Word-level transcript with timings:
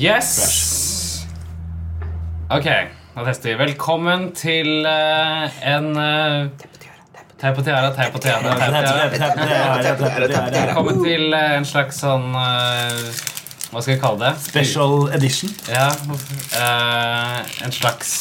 Yes! 0.00 1.26
Ok, 2.48 2.64
da 3.14 3.24
tester 3.26 3.50
vi. 3.50 3.56
Velkommen 3.60 4.30
til 4.32 4.86
eh, 4.88 5.58
en 5.68 5.90
Teip 7.40 7.56
på 7.56 7.64
tiara, 7.64 7.90
teip 7.92 8.14
på 8.14 8.22
tiara, 8.24 8.54
teip 8.56 9.12
på 9.12 9.18
tiara. 9.20 9.44
Velkommen 10.54 11.02
til 11.04 11.36
eh, 11.36 11.52
en 11.58 11.68
slags 11.68 12.00
sånn 12.00 12.32
eh, 12.32 13.20
Hva 13.68 13.80
skal 13.84 13.92
vi 13.92 14.00
kalle 14.00 14.22
det? 14.24 14.32
Special 14.46 15.12
edition. 15.16 15.52
Ja, 15.68 15.90
eh, 16.56 17.38
en 17.66 17.76
slags 17.76 18.16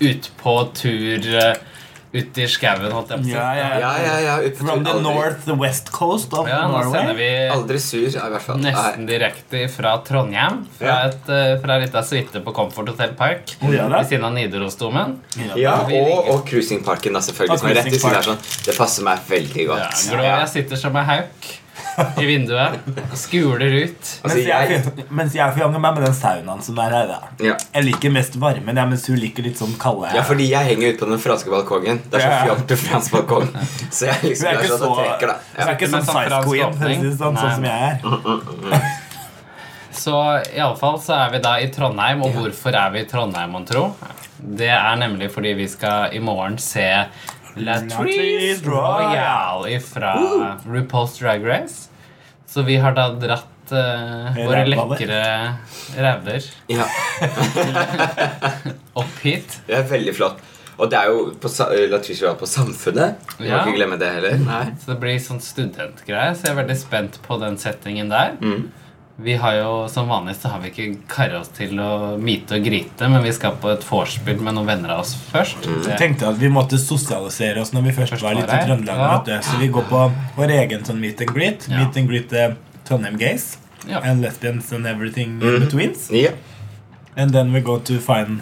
utpå-tur 0.00 1.28
uh, 1.36 1.52
ut 1.52 1.77
i 2.12 2.46
skauen, 2.48 2.90
holdt 2.92 3.10
jeg 3.12 3.18
på 3.18 3.24
å 3.24 3.28
si. 3.28 3.32
Ja, 3.34 3.48
ja, 3.54 3.68
Ja, 3.78 3.90
ja, 4.00 4.14
ja. 4.24 4.36
ut 4.48 4.56
From 4.56 4.82
the 4.84 4.94
north, 5.04 5.44
the 5.44 5.54
west 5.54 5.90
coast 5.92 6.32
of 6.32 6.48
Ja, 6.48 6.62
nå 6.68 6.80
sender 6.90 7.14
vi 7.18 7.28
Aldri 7.52 7.78
sur, 7.78 8.06
ja, 8.08 8.26
i 8.26 8.30
hvert 8.32 8.42
fall. 8.46 8.56
nesten 8.64 9.06
direkte 9.06 9.68
fra 9.68 9.98
Trondheim. 10.06 10.62
Fra, 10.78 10.86
Ja. 10.86 10.96
et, 11.08 11.28
eh, 11.28 11.58
fra 11.60 11.74
en 11.76 11.82
liten 11.84 12.04
suite 12.04 12.40
på 12.44 12.54
Comfort 12.54 12.88
Hotel 12.88 13.12
Park. 13.14 13.54
Ja. 13.62 13.88
Ved 13.88 14.08
siden 14.08 14.24
av 14.24 14.32
Nidarosdomen. 14.32 15.18
Ja, 15.56 15.80
og, 15.84 16.28
og 16.30 16.46
cruisingparken, 16.48 17.12
da, 17.12 17.20
selvfølgelig. 17.20 17.62
Og 17.62 17.70
er 17.70 17.82
cruising 17.90 18.22
Sånn. 18.24 18.64
Det 18.64 18.76
passer 18.78 19.02
meg 19.04 19.18
veldig 19.28 19.66
Ja, 19.66 19.74
godt. 19.74 20.22
jeg 20.22 20.48
sitter 20.48 20.76
som 20.76 20.96
en 20.96 21.04
hauk 21.04 21.54
i 22.22 22.26
vinduet. 22.28 22.78
Skuler 23.18 23.72
ut. 23.84 24.10
Altså, 24.22 24.36
Mens 24.36 24.46
jeg, 24.48 24.70
jeg, 24.70 25.06
mens 25.20 25.34
jeg 25.38 25.54
forjanger 25.56 25.82
meg 25.82 25.96
med 25.98 26.06
den 26.06 26.14
saunaen 26.18 26.62
som 26.64 26.78
er 26.84 26.94
her. 26.96 27.12
ja. 27.42 27.56
Jeg 27.74 27.86
liker 27.88 28.14
mest 28.14 28.38
varmen, 28.40 28.76
ja, 28.80 28.84
mens 28.90 29.06
hun 29.10 29.18
liker 29.20 29.46
litt 29.46 29.58
sånn 29.60 29.74
kalde. 29.80 30.10
ja, 30.14 30.22
fordi 30.26 30.48
jeg 30.50 30.72
henger 30.72 30.94
ute 30.94 31.04
på 31.04 31.10
den 31.10 31.22
franske 31.22 31.52
balkongen. 31.52 32.00
Det 32.10 32.20
er 32.20 32.26
så 32.26 32.38
fjolte 32.46 32.78
fransk 32.84 33.16
balkong. 33.18 33.50
Så 33.90 34.08
jeg 34.10 34.22
liksom 34.30 34.48
er 34.48 34.54
er 34.54 34.62
ikke 34.62 34.72
sånn 34.72 34.84
så, 34.84 34.94
trekker, 35.02 35.32
da. 35.32 35.36
hun 35.58 35.66
er 35.66 35.74
ikke 35.76 35.90
sånn 35.92 36.08
sånn 36.08 36.48
si 36.48 36.62
åpning. 36.68 37.04
det 37.04 37.12
sånn, 37.18 37.38
sånn 37.42 37.54
som 37.58 37.68
jeg 37.68 37.90
er. 37.90 38.88
Så 39.98 40.14
iallfall 40.54 41.00
så 41.02 41.16
er 41.16 41.32
vi 41.34 41.40
da 41.42 41.56
i 41.58 41.68
Trondheim. 41.74 42.22
Og 42.22 42.36
hvorfor 42.36 42.76
er 42.78 42.92
vi 42.94 43.02
i 43.02 43.08
Trondheim, 43.10 43.50
mon 43.56 43.66
tro? 43.66 43.88
Det 44.38 44.70
er 44.70 44.94
nemlig 45.00 45.32
fordi 45.34 45.56
vi 45.58 45.66
skal 45.70 46.14
i 46.14 46.20
morgen 46.22 46.58
se 46.62 46.86
Latrice 47.64 48.64
Royale 48.66 49.80
fra 49.84 50.12
RuPaul's 50.66 51.18
Drag 51.20 51.46
Race. 51.46 51.88
Så 52.48 52.62
vi 52.64 52.78
har 52.80 52.94
da 52.96 53.10
dratt 53.20 53.72
uh, 53.72 54.36
våre 54.38 54.62
lekre 54.68 55.18
ræver 55.98 56.46
Ja, 56.72 56.86
opp 59.00 59.18
hit. 59.22 59.58
det 59.66 59.76
er 59.82 59.90
veldig 59.90 60.14
flott. 60.16 60.40
Og 60.78 60.90
det 60.90 60.98
er 60.98 61.10
jo 61.10 61.22
på, 61.42 61.50
Latrice 61.90 62.22
Royale 62.22 62.38
på 62.38 62.46
Samfunnet. 62.48 63.30
Vi 63.38 63.48
må 63.50 63.62
ikke 63.64 63.78
glemme 63.80 63.98
det 64.00 64.10
heller. 64.14 64.36
Nei. 64.44 64.64
Så 64.78 64.92
det 64.92 64.98
blir 65.02 65.18
sånn 65.22 65.40
studentgreie, 65.42 66.36
så 66.38 66.46
jeg 66.48 66.54
er 66.54 66.60
veldig 66.60 66.76
spent 66.78 67.18
på 67.24 67.38
den 67.42 67.58
settingen 67.58 68.12
der. 68.12 68.36
Mm. 68.38 68.68
Vi 69.20 69.34
har 69.34 69.54
jo, 69.54 69.88
Som 69.88 70.08
vanlig 70.08 70.36
så 70.36 70.48
har 70.52 70.60
vi 70.62 70.68
ikke 70.70 70.84
kara 71.10 71.40
oss 71.40 71.48
til 71.56 71.72
å 71.82 72.16
myte 72.22 72.54
og 72.54 72.62
grite, 72.64 73.08
men 73.10 73.22
vi 73.24 73.32
skal 73.34 73.56
på 73.58 73.72
et 73.72 73.82
vorspiel 73.82 74.38
med 74.40 74.54
noen 74.54 74.68
venner 74.68 74.92
av 74.94 75.00
oss 75.00 75.16
først. 75.32 75.66
Mm. 75.66 75.80
Det- 75.84 75.96
tenkte 75.98 76.28
at 76.28 76.38
vi 76.38 76.48
måtte 76.48 76.78
sosialisere 76.78 77.60
oss 77.60 77.72
når 77.74 77.82
vi 77.88 77.90
først 77.96 78.12
Først 78.14 78.22
var 78.22 78.34
litt 78.34 78.44
i. 78.44 78.60
Trøndelag. 78.66 79.26
Ja. 79.28 79.40
Så 79.40 79.58
vi 79.58 79.68
går 79.68 79.82
på 79.90 80.12
vår 80.36 80.50
egen 80.60 80.84
sånn 80.84 81.00
meet 81.00 81.20
and 81.20 81.30
greet. 81.34 81.66
Ja. 81.68 81.78
Meet 81.82 81.96
and 81.96 82.08
greet 82.08 82.32
er 82.32 82.56
Trondheim 82.84 83.18
gays 83.18 83.58
Ja. 83.88 84.00
and 84.04 84.22
lesbians 84.22 84.72
and 84.72 84.86
everything 84.86 85.40
Mm. 85.40 85.54
in 85.56 85.60
betweens. 85.66 86.10
Yeah. 86.12 86.32
And 87.16 87.32
then 87.32 87.52
we 87.52 87.60
go 87.60 87.78
to 87.78 87.98
find 87.98 88.40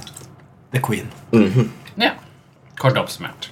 the 0.73 0.79
queen. 0.81 1.09
ja. 1.97 2.11
Kort 2.79 2.97
oppsummert. 2.99 3.48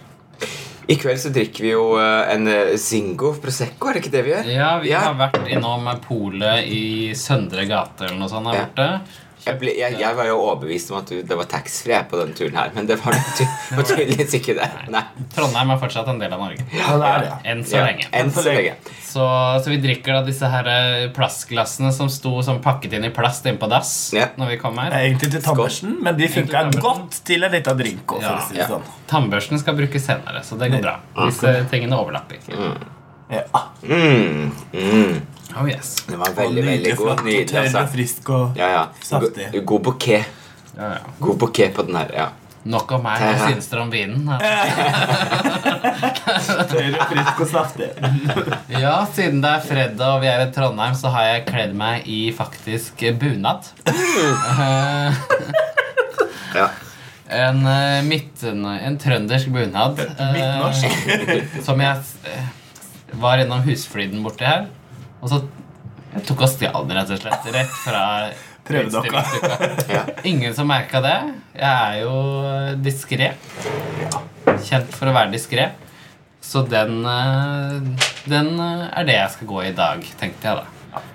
I 0.87 0.97
kveld 1.00 1.19
så 1.22 1.31
drikker 1.33 1.65
vi 1.65 1.71
jo 1.72 1.84
eh, 1.97 2.34
en 2.34 2.49
eh, 2.50 2.75
Zingo 2.81 3.31
Prosecco, 3.41 3.89
er 3.89 3.97
det 3.97 4.03
ikke 4.05 4.12
det 4.12 4.25
vi 4.27 4.33
gjør? 4.34 4.49
Ja, 4.53 4.71
vi 4.83 4.91
Ja. 4.91 5.00
har 5.06 5.15
vært 5.17 5.47
innom 5.49 5.87
polet 6.05 6.67
i 6.69 7.12
Søndre 7.17 7.65
gate 7.71 8.05
eller 8.05 8.19
noe 8.21 8.28
sånt 8.28 8.50
her 8.53 8.59
Ja. 8.59 8.67
borte. 8.67 8.89
Jeg, 9.44 9.59
ble, 9.60 9.72
jeg, 9.77 9.97
jeg 10.00 10.16
var 10.16 10.25
jo 10.28 10.37
overbevist 10.41 10.88
om 10.93 10.99
at 11.03 11.10
du, 11.12 11.19
det 11.27 11.37
var 11.37 11.44
taxfree 11.50 11.99
på 12.09 12.16
denne 12.16 12.32
turen 12.38 12.55
her, 12.56 12.71
men 12.75 12.87
det 12.88 12.97
var, 13.03 13.12
ty 13.37 13.44
var 13.77 13.84
tydeligvis 13.91 14.37
ikke 14.38 14.55
det. 14.56 14.69
Nei. 14.94 15.03
Trondheim 15.34 15.72
er 15.75 15.81
fortsatt 15.82 16.09
en 16.15 16.21
del 16.22 16.32
av 16.32 16.41
Norge. 16.41 16.65
Ja, 16.72 16.94
det 17.03 17.10
er 17.10 17.25
det. 17.27 17.32
Enn 17.53 17.60
så 17.69 17.77
Ja, 17.77 17.83
lenge. 17.91 18.06
Enn 18.16 18.33
så 18.33 18.44
lenge. 18.47 18.77
Så, 19.15 19.27
så 19.62 19.71
vi 19.71 19.77
drikker 19.84 20.16
da 20.16 20.22
disse 20.27 20.49
her 20.50 20.66
eh, 20.72 21.04
plastglassene 21.15 21.93
som 21.94 22.09
sto 22.10 22.33
som 22.43 22.56
pakket 22.65 22.97
inn 22.99 23.04
i 23.06 23.12
plast 23.15 23.44
inne 23.47 23.60
på 23.62 23.69
dass 23.71 23.93
Ja. 24.16 24.31
når 24.41 24.54
vi 24.54 24.59
kom 24.65 24.81
her. 24.83 24.97
Egentlig 24.97 25.31
til 25.37 25.44
tannbørsten, 25.44 25.99
men 26.03 26.16
de 26.19 26.31
funka 26.34 26.65
godt 26.83 27.21
til 27.28 27.44
en 27.47 27.53
liten 27.54 27.78
drink. 27.78 28.03
Også, 28.16 28.25
for 28.25 28.33
Ja, 28.33 28.41
å 28.41 28.49
si 28.49 28.59
ja. 28.59 28.66
sånn. 28.72 28.88
Tannbørsten 29.12 29.60
skal 29.62 29.77
brukes 29.78 30.09
senere, 30.09 30.43
så 30.43 30.59
det 30.59 30.72
går 30.75 30.83
bra. 30.88 30.97
Disse 31.28 31.54
tingene 31.71 32.00
overlapper. 32.00 32.43
Ja. 33.31 33.44
Mm, 33.84 34.50
mm. 34.72 35.15
Oh 35.56 35.66
yes. 35.70 35.94
Den 36.09 36.19
var 36.19 36.28
Og 36.32 36.37
veldig, 36.37 36.62
veldig 36.65 36.70
nydelig 36.78 36.97
god. 36.97 37.04
flott 37.06 37.19
og 37.20 37.25
Nydelig, 37.28 37.48
tørr 37.50 37.59
og 37.60 37.65
altså. 37.66 37.84
frisk 37.94 38.31
og 38.34 38.56
Ja, 38.59 38.69
ja. 38.72 38.84
Saftig. 39.03 39.47
God, 39.53 39.65
god 39.72 39.81
bouquet. 39.91 40.25
Ja, 40.76 40.88
ja. 40.97 40.98
God 41.20 41.37
bouquet 41.38 41.75
på 41.76 41.82
den 41.87 41.97
her. 42.00 42.09
ja 42.15 42.26
Nok 42.65 42.92
om 42.97 43.03
meg. 43.04 43.20
Hva 43.20 43.48
syns 43.53 43.66
dere 43.69 43.82
om 43.84 43.91
vinen? 43.92 44.25
tørr 46.70 46.94
og 46.97 47.10
frisk 47.10 47.41
og 47.44 47.48
saftig. 47.50 47.88
Ja, 48.84 48.94
siden 49.15 49.42
det 49.44 49.50
er 49.50 49.66
fredag 49.66 50.15
og 50.15 50.22
vi 50.25 50.31
er 50.32 50.47
i 50.47 50.50
Trondheim, 50.54 50.94
så 50.97 51.10
har 51.12 51.26
jeg 51.28 51.44
kledd 51.50 51.75
meg 51.76 52.09
i 52.09 52.21
faktisk 52.36 53.04
bunad. 53.21 53.69
Eh, 53.91 55.12
Ja. 56.54 56.69
En, 57.34 57.62
eh, 57.66 58.03
midten, 58.04 58.60
en 58.69 58.98
trøndersk 59.00 59.48
bunad. 59.50 59.98
eh, 59.98 60.32
Midtnorsk. 60.34 61.65
som 61.65 61.81
jeg 61.81 61.97
eh, 62.31 62.44
var 63.19 63.41
innom 63.42 63.62
Husfliden 63.65 64.21
borti 64.22 64.44
her. 64.44 64.66
Og 65.25 65.31
så 65.33 65.41
jeg 66.15 66.27
tok 66.29 66.45
og 66.47 66.51
stjal 66.53 66.85
den, 66.87 66.99
rett 67.01 67.11
og 67.17 67.23
slett. 67.25 67.49
Rett 67.57 67.79
fra 67.83 68.03
Prøvedokka. 68.69 69.23
Ja. 69.95 70.03
Ingen 70.29 70.55
som 70.57 70.69
merka 70.71 71.01
det. 71.05 71.17
Jeg 71.57 71.65
er 71.69 71.99
jo 72.05 72.12
diskré. 72.85 73.33
Kjent 74.65 74.95
for 74.97 75.11
å 75.11 75.17
være 75.17 75.33
diskré. 75.34 75.67
Så 76.45 76.63
den, 76.69 77.01
eh, 77.09 78.07
den 78.29 78.51
eh, 78.61 78.87
er 79.01 79.07
det 79.09 79.17
jeg 79.19 79.33
skal 79.34 79.49
gå 79.51 79.61
i 79.65 79.69
i 79.71 79.77
dag, 79.77 80.05
tenkte 80.21 80.49
jeg 80.51 80.61
da. 80.61 80.65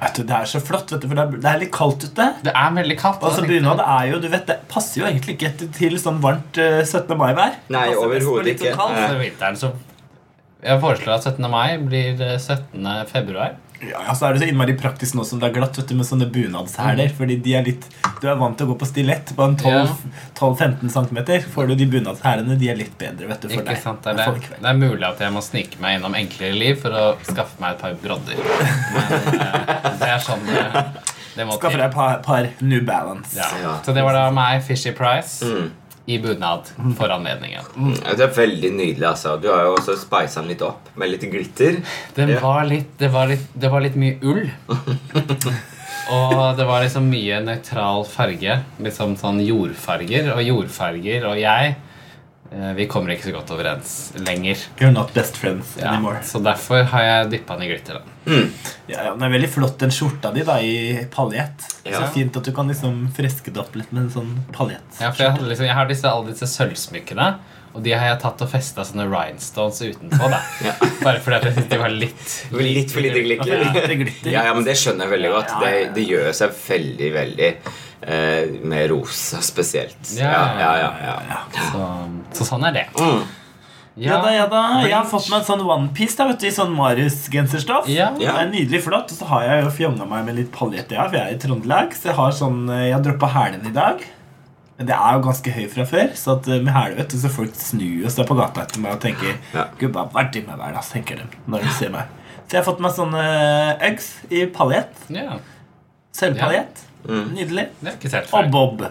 Vet 0.01 0.17
du, 0.17 0.23
Det 0.27 0.35
er 0.35 0.47
så 0.51 0.59
flott, 0.59 0.89
vet 0.91 1.03
du, 1.05 1.07
for 1.07 1.15
det 1.15 1.23
er, 1.23 1.35
det 1.45 1.49
er 1.53 1.59
litt 1.61 1.71
kaldt 1.71 2.03
ute. 2.09 2.25
Det 2.43 2.51
er 2.51 2.73
veldig 2.75 2.97
kaldt. 2.99 3.21
Altså, 3.29 3.45
Bunad 3.47 3.79
er 3.85 4.09
jo, 4.11 4.17
du 4.19 4.27
vet, 4.33 4.45
det 4.49 4.57
passer 4.71 5.01
jo 5.03 5.07
egentlig 5.07 5.37
ikke 5.37 5.69
til- 5.77 5.95
sånn 6.01 6.17
varmt 6.23 6.57
eh, 6.59 6.81
17. 6.83 7.13
mai-vær. 7.21 7.55
Nei, 7.71 7.85
overhodet 7.95 8.25
sånn 8.25 8.51
ikke. 8.55 8.73
kaldt. 8.75 8.99
For 9.05 9.21
vinteren, 9.21 9.59
så 9.61 9.71
jeg 10.65 10.81
foreslår 10.83 11.15
at 11.15 11.29
17. 11.31 11.49
mai 11.53 11.77
blir 11.85 12.19
eh, 12.25 12.35
17. 12.41 12.89
februar. 13.13 13.55
Ja, 13.87 14.13
så 14.15 14.25
er 14.27 14.33
det 14.35 14.41
så 14.43 14.47
innmari 14.51 14.73
praktisk 14.75 15.15
nå 15.15 15.23
som 15.23 15.39
det 15.39 15.47
er 15.49 15.53
glatt 15.55 15.77
vet 15.79 15.87
du, 15.87 15.95
med 15.95 16.07
sånne 16.07 16.25
bunadshæler. 16.33 17.13
Fordi 17.15 17.37
de 17.45 17.53
er 17.55 17.63
litt 17.63 17.85
Du 18.19 18.25
er 18.27 18.35
vant 18.35 18.57
til 18.59 18.67
å 18.67 18.73
gå 18.73 18.75
på 18.81 18.87
stilett 18.89 19.31
på 19.37 19.45
en 19.45 19.55
12-15 19.55 20.89
cm. 20.91 21.19
Får 21.53 21.67
du 21.71 21.75
de 21.79 21.85
bunadshælene, 21.93 22.57
de 22.59 22.69
er 22.73 22.79
litt 22.79 22.97
bedre 22.99 23.29
vet 23.29 23.41
du, 23.45 23.47
for 23.53 23.61
Ikke 23.61 23.71
deg. 23.75 23.81
sant, 23.83 24.03
det, 24.03 24.15
er 24.19 24.33
det. 24.35 24.49
det 24.59 24.69
er 24.73 24.79
mulig 24.81 25.05
at 25.07 25.23
jeg 25.23 25.31
må 25.35 25.43
snike 25.45 25.79
meg 25.83 25.95
gjennom 25.97 26.17
enklere 26.19 26.57
liv 26.59 26.81
for 26.81 26.91
å 26.99 27.05
skaffe 27.23 27.61
meg 27.63 27.77
et 27.77 27.83
par 27.85 27.95
brodder. 28.03 28.35
Men 28.95 29.39
eh, 29.39 29.89
det 30.01 30.09
er 30.11 30.23
sånn 30.27 30.43
det, 30.49 30.65
det 31.37 31.45
må 31.47 31.55
Skaffe 31.59 31.77
deg 31.79 31.87
et 31.87 31.95
par, 31.95 32.17
par 32.25 32.49
New 32.59 32.83
Balance. 32.87 33.37
Ja. 33.39 33.47
Ja. 33.63 33.77
Så 33.85 33.95
det 33.95 34.03
var 34.03 34.17
da 34.17 34.27
meg, 34.35 34.63
Fishy 34.67 34.91
Price, 34.97 35.39
Mm. 35.45 35.69
I 36.09 36.17
bunad 36.23 36.69
for 36.97 37.11
anledningen. 37.13 37.67
Mm, 37.77 37.93
Det 38.17 38.25
er 38.25 38.33
veldig 38.35 38.71
nydelig. 38.73 39.05
altså 39.11 39.35
Du 39.41 39.47
har 39.51 39.63
jo 39.67 39.75
også 39.77 39.95
speisa 40.01 40.41
den 40.41 40.49
litt 40.49 40.63
opp 40.65 40.89
med 40.97 41.11
litt 41.13 41.25
glitter. 41.31 41.77
Den 42.15 42.29
Ja. 42.33 42.39
var 42.43 42.63
litt, 42.65 42.97
det, 42.97 43.11
var 43.13 43.27
litt, 43.29 43.45
det 43.53 43.69
var 43.71 43.81
litt 43.85 43.95
mye 43.95 44.17
ull. 44.23 44.49
Og 46.09 46.57
det 46.57 46.65
var 46.65 46.81
liksom 46.81 47.05
mye 47.11 47.37
nøytral 47.45 48.03
farge. 48.09 48.55
Liksom 48.81 49.15
sånn 49.19 49.41
jordfarger. 49.45 50.31
Og 50.33 50.41
jordfarger 50.41 51.27
og 51.29 51.37
jeg 51.37 51.75
Vi 52.75 52.85
kommer 52.89 53.13
ikke 53.13 53.27
så 53.27 53.33
godt 53.35 53.51
overens 53.53 53.91
lenger. 54.25 54.57
You're 54.79 54.89
not 54.95 55.11
best 55.13 55.35
friends 55.37 55.75
Ja, 55.77 55.91
anymore. 55.93 56.23
så 56.25 56.39
derfor 56.41 56.81
har 56.89 57.03
jeg 57.05 57.27
dyppa 57.35 57.57
den 57.59 57.67
i 57.67 57.69
glitter. 57.69 57.99
da. 57.99 58.33
Ja, 58.89 59.03
ja, 59.03 59.11
Den 59.13 59.21
er 59.27 59.29
veldig 59.35 59.49
flott, 59.53 59.75
den 59.83 59.91
skjorta 59.93 60.31
di 60.33 60.41
da 60.47 60.55
i 60.61 61.05
paljett. 61.13 61.67
Ja. 61.85 61.99
Så 61.99 62.07
fint 62.15 62.35
at 62.37 62.43
du 62.49 62.51
kan 62.55 62.67
liksom 62.67 63.03
freske 63.13 63.53
det 63.53 63.61
opp 63.61 63.75
litt 63.77 63.91
med 63.93 64.07
en 64.07 64.09
sånn 64.15 64.31
paljett. 64.55 64.97
Ja, 64.99 65.11
for 65.11 65.23
jeg, 65.27 65.35
hadde 65.37 65.49
liksom, 65.51 65.65
jeg 65.69 65.77
har 65.77 65.89
disse, 65.91 66.09
alle 66.09 66.33
disse 66.33 66.49
sølvsmykkene, 66.49 67.27
og 67.77 67.83
de 67.85 67.93
har 67.93 68.07
jeg 68.15 68.19
tatt 68.23 68.41
og 68.41 68.49
festa 68.49 68.81
sånne 68.87 69.05
rhinestones 69.11 69.81
utenpå. 69.85 70.29
da 70.33 70.39
Ja. 70.65 70.73
Bare 71.03 71.21
fordi 71.21 71.37
jeg 71.45 71.53
syntes 71.53 71.69
de 71.69 71.77
var 71.83 71.93
litt 71.93 72.33
Litt 72.65 72.91
for 72.95 73.05
lite 73.05 73.21
glitter. 73.27 74.31
Ja. 74.33 74.47
Ja, 74.49 74.55
men 74.57 74.65
det 74.65 74.73
skjønner 74.81 75.05
jeg 75.05 75.13
veldig 75.19 75.31
godt. 75.37 75.53
Ja, 75.53 75.61
ja, 75.69 75.69
ja. 75.69 75.85
Det, 75.85 75.93
det 75.99 76.07
gjør 76.09 76.31
seg 76.41 76.57
veldig, 76.65 77.11
veldig 77.13 77.45
eh, 77.51 77.77
med 78.09 78.87
rosa 78.89 79.41
spesielt. 79.45 79.99
Ja, 80.17 80.31
ja, 80.57 80.71
ja, 80.81 80.93
ja, 81.05 81.17
ja. 81.29 81.67
Så, 81.69 81.89
så 82.39 82.47
sånn 82.53 82.65
er 82.69 82.73
det. 82.79 82.87
Mm. 82.97 83.27
Ja 83.99 84.19
da, 84.23 84.29
ja 84.31 84.45
da. 84.47 84.61
Jeg 84.85 84.95
har 84.95 85.07
fått 85.09 85.27
meg 85.31 85.41
en 85.41 85.47
sånn 85.47 85.63
onepiece 85.65 86.27
i 86.47 86.51
sånn 86.55 86.71
Marius-genserstoff. 86.77 87.89
Ja. 87.91 88.11
Det 88.15 88.29
er 88.31 88.47
nydelig 88.51 88.83
flott. 88.85 89.11
Og 89.11 89.19
så 89.19 89.27
har 89.27 89.43
jeg 89.47 89.65
jo 89.65 89.73
fjonga 89.81 90.07
meg 90.07 90.29
med 90.29 90.37
litt 90.39 90.53
paljett, 90.55 90.93
ja, 90.95 91.07
for 91.09 91.19
jeg 91.19 91.25
er 91.25 91.35
i 91.35 91.41
Trøndelag. 91.43 91.97
Så 91.97 92.11
jeg 92.11 92.17
har 92.19 92.35
sånn 92.35 92.63
eh, 92.71 92.85
Jeg 92.87 92.95
har 92.95 93.03
droppa 93.05 93.31
hælene 93.35 93.67
i 93.67 93.75
dag. 93.75 94.05
Men 94.79 94.87
det 94.87 94.95
er 94.95 95.17
jo 95.17 95.23
ganske 95.25 95.51
høy 95.51 95.65
fra 95.73 95.85
før, 95.89 96.13
så 96.15 96.37
at 96.37 96.47
eh, 96.47 96.61
med 96.63 96.71
hæle 96.71 96.95
vet 97.01 97.11
du, 97.11 97.17
så 97.19 97.31
folk 97.33 97.57
snur 97.59 98.05
og 98.07 98.13
står 98.15 98.29
på 98.29 98.37
gata 98.39 98.63
etter 98.63 98.83
meg 98.85 98.95
og 98.95 99.01
tenker 99.03 99.35
Ja. 99.51 99.67
Gubba, 99.81 100.05
hva 100.13 100.23
er 100.23 100.31
det 100.31 100.45
med 100.47 100.55
deg, 100.55 100.77
da? 100.77 100.83
tenker 100.95 101.19
de 101.19 101.41
når 101.51 101.65
de 101.67 101.73
ser 101.75 101.91
meg. 101.91 102.15
Så 102.45 102.55
jeg 102.55 102.61
har 102.61 102.69
fått 102.69 102.79
meg 102.81 102.95
sånne 102.95 103.25
Uggs 103.89 104.07
i 104.31 104.45
paljett. 104.55 105.03
Ja. 105.11 105.41
Sølvpaljett. 106.15 106.85
Mm. 107.05 107.29
Nydelig. 107.35 107.67
Det 107.79 107.95
ikke 107.97 108.11
sett 108.11 108.33
Og 108.35 108.49
bob. 108.53 108.83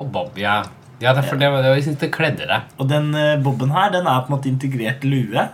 Og 0.00 0.08
Bob, 0.08 0.38
ja. 0.40 0.62
Ja, 1.00 1.14
det 1.16 1.24
er 1.24 1.38
det, 1.40 1.48
jeg 1.64 1.84
syns 1.88 2.00
det 2.02 2.10
kledde 2.12 2.46
deg. 2.48 2.72
Og 2.76 2.88
den 2.88 3.14
eh, 3.16 3.38
boben 3.40 3.72
her 3.72 3.92
den 3.92 4.08
er 4.08 4.24
på 4.24 4.30
en 4.30 4.36
måte 4.36 4.50
integrert 4.50 5.04
lue. 5.08 5.46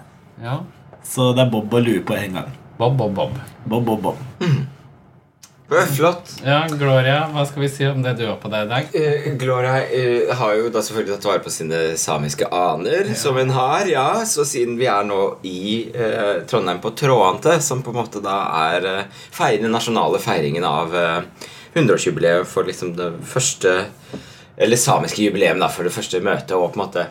Ja. 0.43 0.56
Så 1.06 1.32
det 1.37 1.46
er 1.46 1.52
bob 1.52 1.75
og 1.75 1.84
lue 1.87 2.02
på 2.06 2.16
en 2.19 2.40
gang. 2.40 2.56
Bob, 2.78 2.96
Bob, 2.98 3.14
Bob. 3.14 3.37
Bob, 3.64 3.84
bob, 3.87 4.02
bob. 4.02 4.19
Det 5.66 5.78
er 5.81 5.88
Flott. 5.90 6.28
Ja, 6.46 6.60
Gloria, 6.70 7.25
hva 7.32 7.43
skal 7.48 7.64
vi 7.64 7.69
si 7.72 7.87
om 7.88 7.99
det 8.04 8.12
du 8.20 8.22
har 8.28 8.37
på 8.38 8.50
deg 8.52 8.69
i 8.69 8.70
dag? 8.70 8.92
Uh, 8.94 9.25
Gloria 9.40 9.81
uh, 9.82 10.34
har 10.38 10.52
jo 10.60 10.69
da 10.70 10.82
selvfølgelig 10.84 11.16
tatt 11.16 11.26
vare 11.26 11.42
på 11.42 11.50
sine 11.50 11.81
samiske 11.99 12.46
aner, 12.54 13.10
som 13.19 13.34
hun 13.34 13.50
har. 13.50 13.88
ja 13.90 14.22
Så 14.31 14.46
siden 14.46 14.76
vi 14.78 14.87
er 14.87 15.02
nå 15.08 15.20
i 15.42 15.88
uh, 15.90 16.44
Trondheim 16.46 16.78
på 16.84 16.94
Tråante, 16.94 17.58
som 17.66 17.82
på 17.82 17.90
en 17.90 17.99
måte 17.99 18.22
da 18.22 18.37
er 18.69 18.87
uh, 18.87 19.42
den 19.58 19.75
nasjonale 19.75 20.22
feiringen 20.22 20.64
av 20.66 20.94
eh, 20.94 21.50
100-årsjubileet 21.76 22.49
for 22.49 22.67
liksom 22.69 22.94
det 22.99 23.11
første 23.28 23.76
Eller 24.56 24.81
samiske 24.81 25.20
jubileum 25.23 25.61
da, 25.61 25.69
for 25.69 25.84
det 25.84 25.93
første 25.93 26.20
møtet 26.25 26.56
og 26.56 26.70
på 26.73 26.81
en 26.81 26.84
måte 26.87 27.06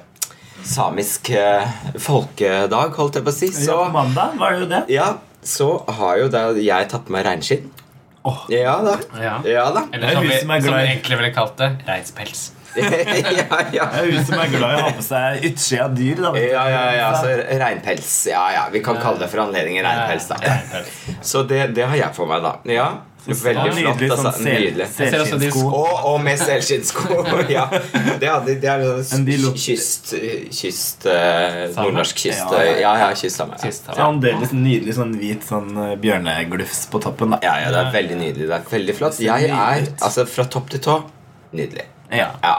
samisk 0.65 1.29
eh, 1.37 1.67
folkedag, 2.01 2.95
holdt 2.97 3.19
jeg 3.19 3.25
på 3.27 3.29
å 3.29 3.35
si. 3.35 3.51
Ja, 3.67 3.75
på 3.85 3.91
mandag 3.93 4.33
var 4.41 4.55
det 4.55 4.63
jo 4.63 4.69
det. 4.71 4.79
ja, 4.95 5.11
så 5.45 5.67
har 5.99 6.17
jo 6.23 6.29
da 6.33 6.47
jeg 6.57 6.87
tatt 6.89 7.11
meg 7.13 7.27
reinskinn. 7.27 7.67
Åh. 8.25 8.39
Ja 8.49 8.79
da. 8.81 8.95
Ja. 9.21 9.35
Ja 9.45 9.65
da. 9.75 9.83
Eller 9.93 10.09
er 10.09 10.17
som 10.17 10.25
vi, 10.25 10.39
som 10.41 10.53
som 10.65 10.73
vi 10.73 10.85
egentlig 10.87 11.19
ville 11.19 11.33
kalt 11.35 11.59
det, 11.61 11.67
reinspels. 11.85 12.47
ja, 12.75 13.59
ja. 13.71 13.85
Det 13.93 14.01
er 14.01 14.09
hun 14.11 14.25
som 14.25 14.39
er 14.41 14.49
glad 14.51 14.73
i 14.73 14.79
å 14.79 14.87
ha 14.87 14.93
på 14.97 15.03
seg 15.05 15.45
utsida 15.51 15.85
av 15.85 15.93
dyr. 15.95 16.17
da. 16.25 16.31
Ja, 16.41 16.63
ja, 16.73 16.81
ja, 16.97 17.09
så 17.21 17.29
Reinpels. 17.61 18.09
Ja, 18.27 18.41
ja, 18.51 18.63
Vi 18.73 18.81
kan 18.83 18.97
kalle 18.99 19.21
det 19.21 19.29
for 19.31 19.45
anledningen 19.45 19.85
reinpels. 19.85 20.27
da. 20.33 20.57
Så 21.21 21.45
det, 21.47 21.67
det 21.77 21.85
har 21.87 21.95
jeg 22.01 22.11
på 22.17 22.27
meg, 22.27 22.41
da. 22.43 22.57
Ja, 22.73 22.89
Veldig 23.25 23.71
flott. 23.73 23.75
Nydelig 23.75 24.11
altså, 24.11 24.23
sånn 24.23 24.35
sel, 24.37 24.45
Nydelig. 24.45 24.85
Jeg 24.85 25.09
ser 25.11 25.23
også 25.23 25.39
de 25.39 25.47
selskinnsko. 25.49 25.71
Og, 25.79 26.03
og 26.11 26.19
med 26.25 26.41
selskinnsko. 26.41 27.17
ja. 27.55 27.63
Det, 28.21 28.29
er- 28.29 28.51
det 28.61 28.69
er 28.75 28.85
sånn 29.09 29.25
kyst... 29.65 30.13
kyst 30.59 31.07
eh, 31.09 31.57
Nordnorsk 31.79 32.21
kyst... 32.25 32.53
Ja, 32.53 32.61
Ja, 32.83 32.93
ja. 33.01 33.09
kyst 33.15 33.41
kystsame. 33.41 33.57
Ja. 33.65 33.95
Fremdeles 33.97 34.53
nydelig 34.53 34.95
sånn 34.99 35.15
hvit 35.17 35.47
sånn 35.47 35.73
eh, 35.87 35.95
bjørneglufs 36.05 36.85
på 36.93 37.01
toppen. 37.07 37.33
da 37.35 37.41
ja, 37.45 37.57
ja, 37.65 37.73
det 37.73 37.81
er 37.85 37.91
veldig 37.97 38.21
nydelig. 38.21 38.47
Det 38.51 38.59
er 38.61 38.69
veldig 38.77 38.97
flott. 39.01 39.19
Jeg 39.23 39.49
er 39.49 39.89
altså 39.99 40.27
fra 40.29 40.45
topp 40.57 40.69
til 40.75 40.83
tå 40.85 40.99
nydelig. 41.55 41.87
Ja. 42.13 42.31
Ja. 42.43 42.55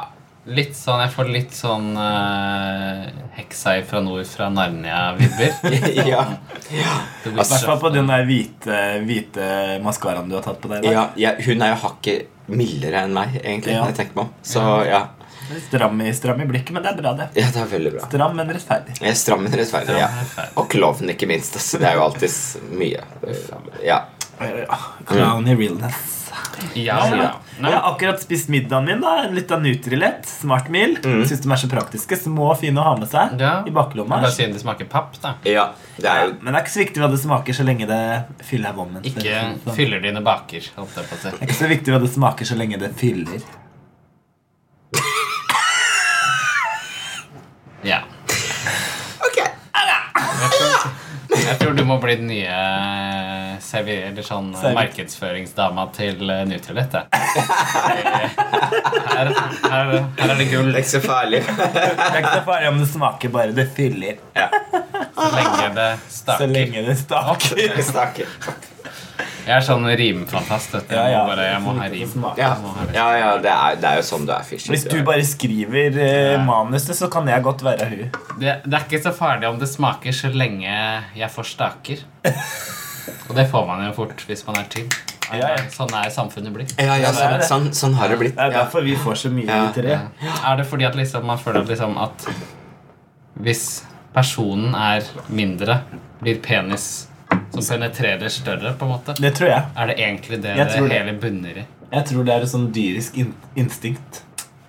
Litt 0.46 0.76
sånn, 0.78 1.00
Jeg 1.02 1.10
får 1.10 1.31
litt 1.34 1.54
sånn 1.56 1.88
uh, 1.98 3.06
heksa 3.34 3.75
fra 3.88 3.98
nord 4.04 4.28
fra 4.31 4.46
Narnia-vibber. 4.54 5.56
ja. 6.12 6.22
ja. 6.70 6.94
I 7.26 7.32
hvert 7.34 7.66
fall 7.66 7.81
på 7.82 7.90
den 7.94 8.06
der 8.10 8.22
hvite, 8.28 8.78
hvite 9.02 9.50
maskaraen 9.82 10.31
du 10.31 10.38
har 10.38 10.46
tatt 10.46 10.60
på 10.62 10.70
deg. 10.70 10.87
ja, 10.87 11.08
ja, 11.19 11.34
hun 11.43 11.66
er 11.66 11.75
jo 11.75 11.82
hakket 11.88 12.50
mildere 12.52 13.02
enn 13.02 13.14
meg, 13.16 13.40
egentlig. 13.43 13.75
Ja. 13.75 13.88
jeg 13.90 13.98
tenker 13.98 14.20
meg 14.20 14.28
om. 14.28 14.34
Så 14.46 14.64
ja. 14.87 15.02
Stram 15.66 16.00
i, 16.02 16.10
stram 16.14 16.40
i 16.43 16.46
blikket, 16.46 16.75
men 16.75 16.82
det 16.82 16.90
er 16.94 16.98
bra, 16.98 17.12
det. 17.19 17.28
ja, 17.38 17.46
det 17.54 17.60
er 17.62 17.69
veldig 17.70 17.93
bra. 17.96 18.06
Stram, 18.06 18.38
men 18.38 18.50
rettferdig. 18.54 18.96
Er 19.02 19.19
stram, 19.19 19.44
men 19.46 19.54
rettferdig. 19.54 19.94
Stram, 19.94 20.02
ja. 20.02 20.10
rettferdig. 20.22 20.58
Og 20.62 20.70
klovn, 20.70 21.10
ikke 21.14 21.31
minst. 21.31 21.58
Altså, 21.58 21.82
det 21.82 21.90
er 21.90 21.98
jo 21.98 22.06
alltid 22.06 22.76
mye. 22.82 23.06
Ja. 23.87 24.04
Ja, 24.38 24.78
Clown 25.06 25.48
i 25.48 25.54
realness. 25.54 26.15
Ja, 26.75 26.99
Ja. 27.14 27.32
Jeg 27.58 27.73
har 27.73 27.93
akkurat 27.94 28.20
spist 28.20 28.49
middagen 28.53 28.85
min. 28.85 29.00
da 29.00 29.25
En 29.25 29.37
av 29.38 29.62
Nutrilett. 29.62 30.26
Smart 30.29 30.69
meal. 30.69 30.97
Syns 31.03 31.41
de 31.43 31.50
er 31.53 31.56
så 31.56 31.69
praktiske. 31.69 32.17
Små 32.20 32.50
og 32.50 32.58
fine 32.61 32.76
å 32.81 32.85
ha 32.85 32.97
med 32.97 33.08
seg 33.08 33.38
Ja. 33.41 33.62
i 33.67 33.70
baklomma. 33.70 34.20
Bare 34.20 34.31
siden 34.31 34.53
det 34.53 34.61
smaker 34.61 34.85
papp, 34.88 35.14
da. 35.23 35.35
ja. 35.44 35.70
Det 35.97 36.05
er 36.06 36.26
jo 36.26 36.35
Men 36.43 36.53
det 36.53 36.61
er 36.61 36.64
ikke 36.67 36.75
så 36.76 36.85
viktig 36.85 37.00
hva 37.03 37.11
det 37.11 37.20
smaker, 37.20 37.53
så 37.55 37.64
lenge 37.64 37.87
det 37.87 38.25
fyller 38.44 38.73
vommen. 38.76 39.03
Ikke 39.03 39.23
Det 39.64 39.75
fyller 39.75 40.00
dine 40.03 40.20
baker. 40.23 40.61
Holdt 40.76 40.94
jeg 40.97 41.05
på 41.08 41.14
å 41.17 41.19
si. 41.23 41.29
er 41.29 41.47
ikke 41.47 41.61
så 41.64 41.69
viktig 41.69 41.93
hva 41.94 42.00
det 42.00 42.11
smaker, 42.12 42.44
så 42.44 42.56
lenge 42.56 42.79
det 42.79 42.93
fyller. 42.97 43.41
Ja. 47.87 48.00
Ok. 49.23 49.37
Jeg 49.38 50.50
tror, 50.50 51.38
jeg 51.47 51.58
tror 51.61 51.75
du 51.76 51.85
må 51.87 51.99
bli 52.03 52.17
den 52.19 52.26
nye 52.26 52.56
eh, 53.74 54.08
eller 54.10 54.22
sånn 54.26 54.52
eh, 54.54 54.60
Server. 54.60 54.76
markedsføringsdama 54.80 55.86
til 55.96 56.22
uh, 56.30 56.42
Nutrilett. 56.48 56.94
jeg. 56.94 57.06
Her, 59.16 59.30
her, 59.70 59.90
her 60.18 60.30
er 60.30 60.36
det 60.36 60.46
gull 60.50 60.66
Det 60.72 60.76
er 60.76 60.82
ikke 60.82 60.90
så 60.92 61.00
farlig. 61.04 61.40
Det 61.74 61.82
er 62.06 62.18
ikke 62.20 62.34
så 62.34 62.42
farlig 62.44 62.68
om 62.68 62.78
det 62.82 62.88
smaker, 62.90 63.32
bare 63.32 63.54
det 63.56 63.64
fyller. 63.76 64.18
så 65.16 65.28
lenge 65.32 65.68
det 65.78 65.90
Så 66.12 66.46
lenge 66.50 66.82
det 66.86 66.96
staker. 67.00 67.82
Stakker. 67.86 68.26
Jeg 69.46 69.54
er 69.54 69.62
sånn 69.62 69.84
rimfantast. 69.86 70.72
Jeg 70.74 71.12
Ja, 71.12 71.20
må, 71.22 71.30
bare, 71.30 71.44
jeg 71.46 71.60
må 71.62 71.74
ha 71.78 71.86
rim. 71.92 72.24
Ja, 72.36 72.48
ja, 72.92 73.04
ja 73.14 73.28
det, 73.38 73.52
er, 73.54 73.76
det 73.78 73.92
er 73.92 74.00
jo 74.00 74.06
sånn 74.08 74.26
du 74.26 74.32
er 74.34 74.42
fishy. 74.48 74.72
Hvis 74.74 74.84
du 74.90 74.96
bare 75.06 75.22
skriver 75.24 76.00
eh, 76.02 76.34
manuset, 76.42 76.96
så 76.98 77.06
kan 77.12 77.30
jeg 77.30 77.44
godt 77.46 77.62
være 77.64 77.86
hun. 77.92 78.02
Det, 78.42 78.56
det 78.66 78.74
er 78.74 78.88
ikke 78.88 79.00
så 79.06 79.14
farlig 79.14 79.46
om 79.48 79.60
det 79.62 79.70
smaker 79.70 80.12
så 80.19 80.32
lenge 80.34 80.74
jeg 81.16 81.30
får 81.32 81.52
staker. 81.54 82.02
Og 83.29 83.35
det 83.37 83.47
får 83.50 83.67
man 83.69 83.85
jo 83.87 83.93
fort 83.97 84.25
hvis 84.29 84.44
man 84.47 84.58
er 84.61 84.69
til. 84.73 84.88
Ja, 85.32 85.49
ja. 85.56 85.62
Sånn 85.75 85.91
er 85.99 86.11
samfunnet 86.14 86.55
blitt. 86.55 86.75
Ja, 86.79 86.94
ja, 87.00 87.11
det 87.11 87.23
er 87.25 87.41
sånn, 87.43 87.67
sånn, 87.67 87.73
sånn 87.75 87.94
har 87.99 88.12
det 88.12 88.19
blitt. 88.20 88.37
Det 88.37 88.44
er 88.47 88.55
derfor 88.55 88.85
vi 88.87 88.94
får 88.97 89.19
så 89.25 89.31
mye, 89.35 89.47
Ja. 89.47 89.67
vi 89.67 89.81
tre. 89.82 89.99
Er 90.47 90.56
det 90.61 90.67
fordi 90.70 90.87
at 90.87 90.94
liksom, 90.94 91.25
man 91.26 91.38
føler 91.38 91.61
at, 91.64 91.69
liksom, 91.73 91.97
at 91.99 92.26
hvis 93.43 93.64
personen 94.14 94.75
er 94.75 95.03
mindre, 95.29 95.81
blir 96.23 96.38
penis 96.43 97.08
som 97.53 97.61
penetrerer 97.62 98.31
større, 98.31 98.75
på 98.79 98.87
en 98.87 98.93
måte? 98.94 99.17
Det 99.19 99.35
tror 99.35 99.50
jeg. 99.50 99.64
Er 99.76 99.87
det 99.91 99.99
egentlig 99.99 100.41
det 100.43 100.55
det 100.56 100.69
det. 100.69 100.93
hele 100.93 101.12
bunner 101.20 101.58
i? 101.64 101.67
Jeg 101.93 102.05
tror 102.06 102.25
det 102.25 102.35
er 102.35 102.47
et 102.47 102.50
sånn 102.50 102.70
dyrisk 102.75 103.19
in 103.19 103.35
instinkt. 103.56 104.23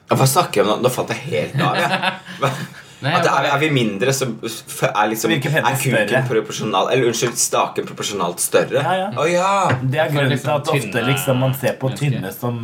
Hva 0.10 0.26
snakker 0.26 0.62
jeg 0.62 0.68
om 0.68 0.78
nå? 0.78 0.82
Nå 0.86 0.90
falt 0.94 1.10
jeg 1.10 1.24
helt 1.28 1.62
av. 1.62 1.78
Ja. 1.78 2.52
Nei, 2.98 3.12
At 3.14 3.28
er, 3.30 3.44
vi, 3.46 3.50
er 3.54 3.60
vi 3.62 3.68
mindre, 3.76 4.14
så 4.16 4.26
er, 4.26 5.10
liksom, 5.12 5.30
er 5.30 5.42
kuken 5.44 5.62
proporsjonalt, 5.62 6.30
proporsjonal 6.32 6.88
Eller 6.96 7.12
unnskyld, 7.12 7.36
staken 7.38 7.86
proporsjonalt 7.86 8.42
større? 8.42 8.82
Ja, 8.82 8.96
ja. 8.98 9.10
Oh, 9.14 9.28
ja. 9.30 9.52
Det 9.84 10.00
er 10.02 10.10
grunnen 10.10 10.34
liksom 10.34 10.48
til 10.48 10.56
at 10.56 10.72
ofte 10.74 11.04
liksom, 11.06 11.38
man 11.46 11.54
ser 11.54 11.76
på 11.78 11.92
mennesker. 11.92 12.16
tynne 12.18 12.32
som, 12.34 12.64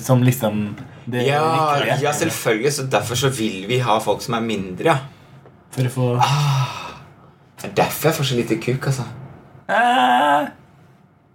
som 0.00 0.24
liksom 0.24 0.62
det 1.12 1.26
Ja, 1.26 1.44
ja, 2.00 2.12
selvfølgelig. 2.16 2.72
Så 2.78 2.86
derfor 2.88 3.20
så 3.20 3.28
vil 3.36 3.66
vi 3.68 3.82
ha 3.84 3.98
folk 4.00 4.24
som 4.24 4.38
er 4.40 4.46
mindre, 4.48 4.94
ja. 4.94 4.96
For 5.76 5.86
å 5.86 5.92
få 5.92 6.08
Det 7.60 7.68
er 7.68 7.76
derfor 7.84 8.08
jeg 8.08 8.16
får 8.16 8.30
så 8.32 8.40
lite 8.40 8.56
kuk, 8.64 8.88
altså. 8.88 9.04
Eh, 9.70 10.48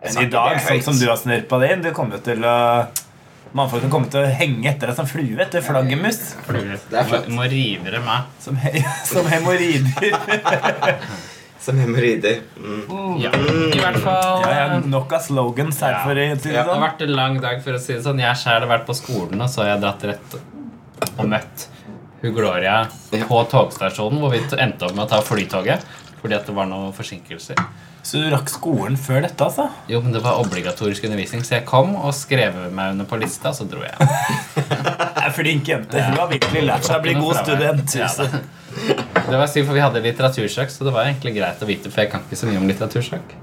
Men 0.06 0.24
i 0.26 0.30
dag, 0.34 0.58
sånn 0.66 0.82
som 0.90 0.98
du 1.00 1.06
har 1.08 1.18
snørpa 1.22 1.60
det 1.62 1.70
inn, 1.76 1.86
du 1.86 1.92
kommer 1.96 2.18
jo 2.18 2.26
til 2.26 2.42
å 2.46 2.58
Mannfolkene 3.56 3.92
kommer 3.94 4.10
til 4.12 4.20
å 4.26 4.32
henge 4.36 4.68
etter 4.68 4.90
deg 4.92 4.98
som 4.98 5.08
flue 5.08 5.40
etter 5.46 5.64
flaggermus. 5.64 6.18
Det 6.50 6.98
er 7.00 8.02
meg. 8.04 8.26
Som, 8.44 8.58
he 8.60 8.82
som 9.12 9.30
hemoroider. 9.32 10.12
Som 11.66 11.80
hemoroider. 11.82 12.42
Mm. 12.62 13.16
Ja. 13.24 13.32
I 13.34 13.80
hvert 13.80 13.96
fall 14.04 14.44
Ja, 14.44 14.50
ja, 14.54 14.80
nok 14.86 15.16
av 15.18 15.24
slogans 15.26 15.80
her, 15.82 15.96
Ja. 15.96 16.02
for 16.04 16.20
å 16.22 16.26
si 16.38 16.50
det 16.50 16.54
Ja, 16.54 16.62
Det 16.62 16.68
har 16.68 16.76
sånn. 16.76 16.84
vært 16.84 17.02
en 17.08 17.14
lang 17.16 17.40
dag, 17.42 17.64
for 17.64 17.74
å 17.74 17.80
si 17.82 17.94
det 17.96 18.04
sånn. 18.06 18.20
Jeg 18.22 18.38
selv 18.38 18.68
har 18.68 18.78
vært 18.78 18.86
på 18.86 18.94
skolen, 18.94 19.42
og 19.42 19.50
så 19.50 19.64
har 19.64 19.72
jeg 19.72 19.82
dratt 19.82 20.04
rett 20.12 20.36
og 21.18 21.26
møtt 21.32 21.66
hun 22.22 22.34
Gloria 22.38 22.76
på 23.12 23.40
togstasjonen, 23.50 24.20
hvor 24.22 24.32
vi 24.36 24.44
endte 24.62 24.86
opp 24.86 24.94
med 24.96 25.06
å 25.08 25.10
ta 25.16 25.22
flytoget 25.26 25.82
fordi 26.26 26.40
at 26.40 26.48
det 26.50 26.56
var 26.58 26.66
noen 26.70 26.94
forsinkelser. 26.96 27.60
Så 28.06 28.22
du 28.22 28.28
rakk 28.30 28.50
skolen 28.54 28.98
før 29.02 29.24
dette, 29.26 29.46
altså? 29.46 29.68
Jo, 29.90 30.00
men 30.02 30.14
det 30.14 30.22
var 30.26 30.38
obligatorisk 30.42 31.08
undervisning, 31.08 31.46
så 31.46 31.56
jeg 31.60 31.66
kom 31.70 31.96
og 31.98 32.14
skrev 32.14 32.58
meg 32.74 32.94
under 32.94 33.08
på 33.10 33.18
lista, 33.22 33.54
så 33.54 33.66
dro 33.70 33.82
jeg. 33.86 33.96
Jeg 35.26 35.32
er 35.32 35.34
flink 35.34 35.70
jente. 35.72 36.02
Hun 36.06 36.20
har 36.20 36.28
virkelig 36.30 36.62
lært 36.68 36.86
seg 36.86 37.00
å 37.00 37.02
bli 37.02 37.16
god 37.18 37.40
student. 37.40 37.96
Ja. 37.98 38.10
Det 39.26 39.40
var 39.40 39.50
synd, 39.50 39.66
for 39.66 39.74
vi 39.74 39.82
hadde 39.82 40.04
litteratursøk, 40.04 40.70
så 40.70 40.86
det 40.86 40.94
var 40.94 41.08
egentlig 41.08 41.34
greit 41.40 41.64
å 41.66 41.70
vite, 41.70 41.90
for 41.90 42.04
jeg 42.04 42.12
kan 42.12 42.22
ikke 42.28 42.38
så 42.38 42.50
mye 42.52 42.60
om 42.62 42.68
litteratursøk. 42.70 43.34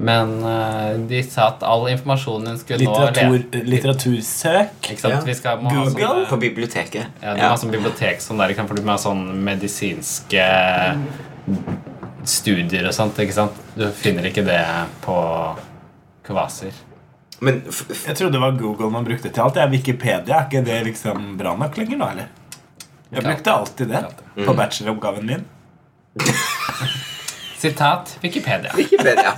Men 0.00 0.32
uh, 0.40 0.96
de 1.10 1.20
sa 1.26 1.50
at 1.50 1.66
all 1.68 1.84
informasjonen 1.92 2.54
hun 2.54 2.60
skulle 2.62 2.80
Litteratur, 2.86 3.36
nå 3.36 3.64
litteratursøk. 3.68 4.80
Ikke 4.86 5.02
sant? 5.02 5.18
Ja. 5.18 5.20
Vi 5.28 5.36
skal, 5.36 5.60
Google? 5.66 6.08
Ha 6.22 6.26
På 6.30 6.40
biblioteket. 6.40 7.20
ja, 7.20 7.36
det 7.36 7.44
var 7.44 7.60
sånn 7.60 7.76
bibliotek 7.76 8.24
sånn 8.24 8.40
der, 8.40 8.56
for 8.64 8.80
du 8.80 8.86
må 8.86 8.96
ha 8.96 9.00
sånn 9.02 9.26
medisinske 9.44 10.48
studier 12.28 12.86
og 12.88 12.94
sånt. 12.94 13.18
ikke 13.18 13.32
sant? 13.36 13.52
Du 13.76 13.86
finner 13.96 14.26
ikke 14.30 14.44
det 14.46 14.60
på 15.04 15.16
kvaser. 16.26 16.72
Men 17.40 17.62
f 17.72 17.84
f 17.88 18.06
Jeg 18.08 18.16
trodde 18.18 18.32
det 18.36 18.40
var 18.42 18.58
Google 18.60 18.90
man 18.92 19.04
brukte 19.06 19.30
til 19.32 19.40
alt. 19.42 19.54
Det 19.56 19.62
er 19.62 19.70
Wikipedia. 19.72 20.40
Er 20.42 20.48
ikke 20.50 20.64
det 20.66 20.80
liksom 20.90 21.36
bra 21.40 21.54
nok 21.56 21.76
lenger 21.80 21.96
nå, 22.00 22.08
eller? 22.12 22.28
Jeg 23.10 23.24
brukte 23.24 23.50
alltid 23.52 23.88
det 23.90 24.04
på 24.46 24.52
bacheloroppgaven 24.54 25.26
min. 25.26 25.44
Sitat 27.60 28.18
Wikipedia. 28.22 28.72
Wikipedia. 28.76 29.32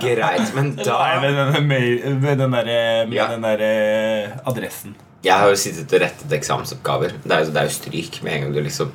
Greit, 0.00 0.54
men 0.54 0.72
Nei, 0.76 0.84
da 0.84 0.96
med 1.20 1.36
den, 1.38 1.68
med 2.20 2.38
den 2.40 2.52
der, 2.56 2.70
med 3.06 3.14
Ja. 3.16 3.26
der 3.36 3.62
eh, 3.64 4.30
adressen. 4.48 4.96
Jeg 5.24 5.34
har 5.34 5.48
jo 5.50 5.56
sittet 5.58 5.92
og 5.92 6.00
rettet 6.02 6.32
eksamensoppgaver. 6.36 7.14
Det 7.24 7.32
er 7.34 7.44
jo, 7.44 7.52
det 7.52 7.60
er 7.62 7.68
jo 7.68 7.74
stryk 7.74 8.20
med 8.22 8.32
en 8.34 8.42
gang 8.46 8.54
du 8.54 8.60
liksom 8.62 8.92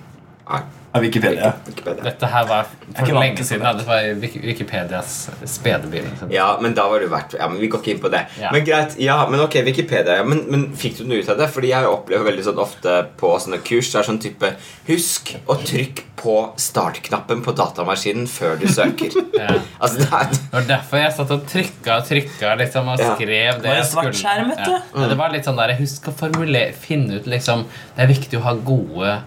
Nei, 0.49 0.59
Av 0.93 1.01
Wikipedia. 1.01 1.53
Wikipedia. 1.65 2.03
Dette 2.03 2.27
her 2.29 2.43
var 2.45 2.65
for 2.97 3.07
lenge 3.17 3.41
siden. 3.47 3.77
Det 3.79 3.85
var 3.87 4.03
Wikipedias 4.43 5.29
spedebil. 5.49 6.05
Ja, 6.29 6.59
men 6.61 6.75
da 6.77 6.83
var 6.91 6.99
det 7.01 7.07
verdt 7.09 7.33
Ja, 7.39 7.47
men 7.49 7.61
Vi 7.61 7.69
går 7.71 7.81
ikke 7.81 7.93
inn 7.95 8.01
på 8.03 8.11
det. 8.13 8.19
Ja. 8.41 8.51
Men 8.53 8.65
greit, 8.67 8.97
ja, 9.01 9.15
men 9.31 9.39
ok, 9.41 9.55
Wikipedia. 9.65 10.19
Ja, 10.19 10.27
men, 10.27 10.43
men 10.53 10.67
fikk 10.77 10.99
du 10.99 11.07
noe 11.09 11.23
ut 11.23 11.31
av 11.33 11.39
det? 11.39 11.47
Fordi 11.55 11.71
jeg 11.71 11.87
opplever 11.89 12.27
veldig 12.29 12.45
sånn 12.45 12.61
ofte 12.61 12.97
på 13.17 13.31
sånne 13.41 13.61
kurs 13.65 13.89
Det 13.93 14.01
er 14.03 14.09
sånn 14.11 14.21
type 14.21 14.51
Husk 14.91 15.33
å 15.49 15.57
trykke 15.63 16.05
på 16.23 16.35
startknappen 16.61 17.41
på 17.43 17.55
datamaskinen 17.57 18.27
før 18.31 18.59
du 18.61 18.67
søker. 18.71 19.15
Ja. 19.33 19.55
altså, 19.81 19.97
det 20.03 20.07
er 20.13 20.29
Det 20.29 20.53
var 20.53 20.67
derfor 20.69 21.01
jeg 21.01 21.13
satt 21.17 21.31
og 21.33 21.47
trykka 21.49 21.95
og 21.97 22.05
trykka 22.07 22.53
liksom, 22.61 22.87
og 22.93 23.01
Ja. 23.01 23.15
skrev 23.17 23.61
det 23.63 23.65
Var 23.65 23.73
det 23.73 23.79
jeg 23.81 23.89
skulle. 23.89 24.13
skjerm. 24.21 24.53
Ja, 24.59 25.07
det 25.09 25.17
var 25.19 25.33
litt 25.33 25.49
sånn 25.49 25.57
der, 25.57 25.73
Husk 25.81 26.11
å 26.11 26.13
formulere, 26.21 26.71
finne 26.77 27.17
ut 27.17 27.25
liksom 27.27 27.65
Det 27.95 28.03
er 28.05 28.11
viktig 28.13 28.37
å 28.39 28.45
ha 28.45 28.53
gode 28.61 29.21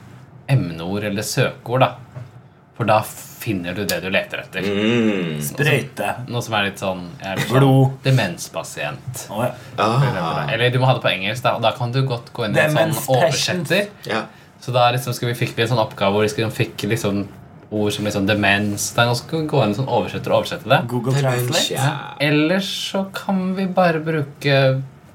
emneord 0.48 1.04
eller 1.08 1.26
søkeord, 1.26 1.84
da. 1.84 1.92
For 2.76 2.88
da 2.88 3.00
finner 3.06 3.76
du 3.76 3.84
det 3.88 4.00
du 4.04 4.10
leter 4.12 4.42
etter. 4.42 4.66
mm. 4.66 5.38
Sprøyte. 5.44 6.10
Noe 6.28 6.42
som 6.44 6.56
er 6.58 6.66
litt 6.68 6.82
sånn, 6.82 7.04
er 7.24 7.38
litt 7.40 7.48
sånn 7.52 7.94
Demenspasient. 8.04 9.22
Oh, 9.32 9.44
ja. 9.46 9.52
ah, 9.80 10.42
Eller 10.52 10.74
du 10.74 10.80
må 10.82 10.88
ha 10.90 10.96
det 10.98 11.04
på 11.04 11.12
engelsk, 11.12 11.44
da, 11.46 11.54
og 11.56 11.64
da 11.64 11.72
kan 11.76 11.94
du 11.94 12.02
godt 12.08 12.32
gå 12.36 12.48
inn 12.48 12.56
i 12.58 12.64
en 12.66 12.76
sånn 12.92 13.16
oversetter. 13.16 13.88
ja. 14.08 14.26
Så 14.60 14.72
da 14.72 14.88
liksom 14.90 15.12
skal 15.14 15.28
vi, 15.30 15.34
fikk 15.38 15.52
vi 15.54 15.62
en 15.62 15.68
sånn 15.70 15.78
oppgave 15.78 16.16
hvor 16.16 16.24
vi 16.24 16.30
skal, 16.32 16.48
fikk 16.50 16.86
liksom 16.90 17.26
ord 17.70 17.92
som 17.92 18.06
liksom 18.08 18.26
demens. 18.26 18.88
Da 18.96 19.04
skal 19.14 19.42
vi 19.44 19.50
gå 19.52 19.60
inn 19.62 19.70
i 19.70 19.74
en 19.74 19.78
sånn 19.78 19.90
oversetter 19.92 20.32
og 20.32 20.40
oversette 20.42 20.70
det. 20.70 20.78
Google 20.90 21.14
Translate. 21.14 21.74
Ja. 21.74 21.90
Ellers 22.22 22.70
så 22.90 23.04
kan 23.14 23.52
vi 23.54 23.66
bare 23.76 24.00
bruke 24.02 24.56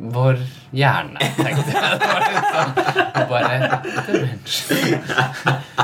vår 0.02 0.40
hjerne, 0.74 1.20
tenkte 1.38 1.72
jeg. 1.72 2.00
Det 2.02 2.08
var 2.10 2.22
liksom 2.26 3.30
bare 3.30 3.58
dementia. 4.08 5.00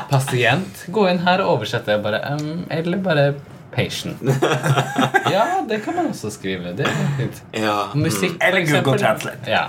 Pasient. 0.10 0.86
Gå 0.96 1.06
inn 1.12 1.20
her 1.26 1.44
og 1.44 1.58
oversette. 1.58 1.98
Bare, 2.04 2.20
um, 2.34 2.64
eller 2.74 2.98
bare 3.06 3.26
patient. 3.76 4.22
Ja, 5.32 5.44
det 5.70 5.82
kan 5.86 5.96
man 6.00 6.10
også 6.14 6.32
skrive. 6.34 6.74
Det 6.78 6.88
er 6.88 6.96
fint. 7.20 7.42
ja. 7.54 7.78
Musikk, 7.96 8.38
for 8.40 8.48
Eller 8.48 8.64
Google 8.66 8.80
eksempel. 8.80 9.00
Translate. 9.04 9.52
Ja. 9.52 9.66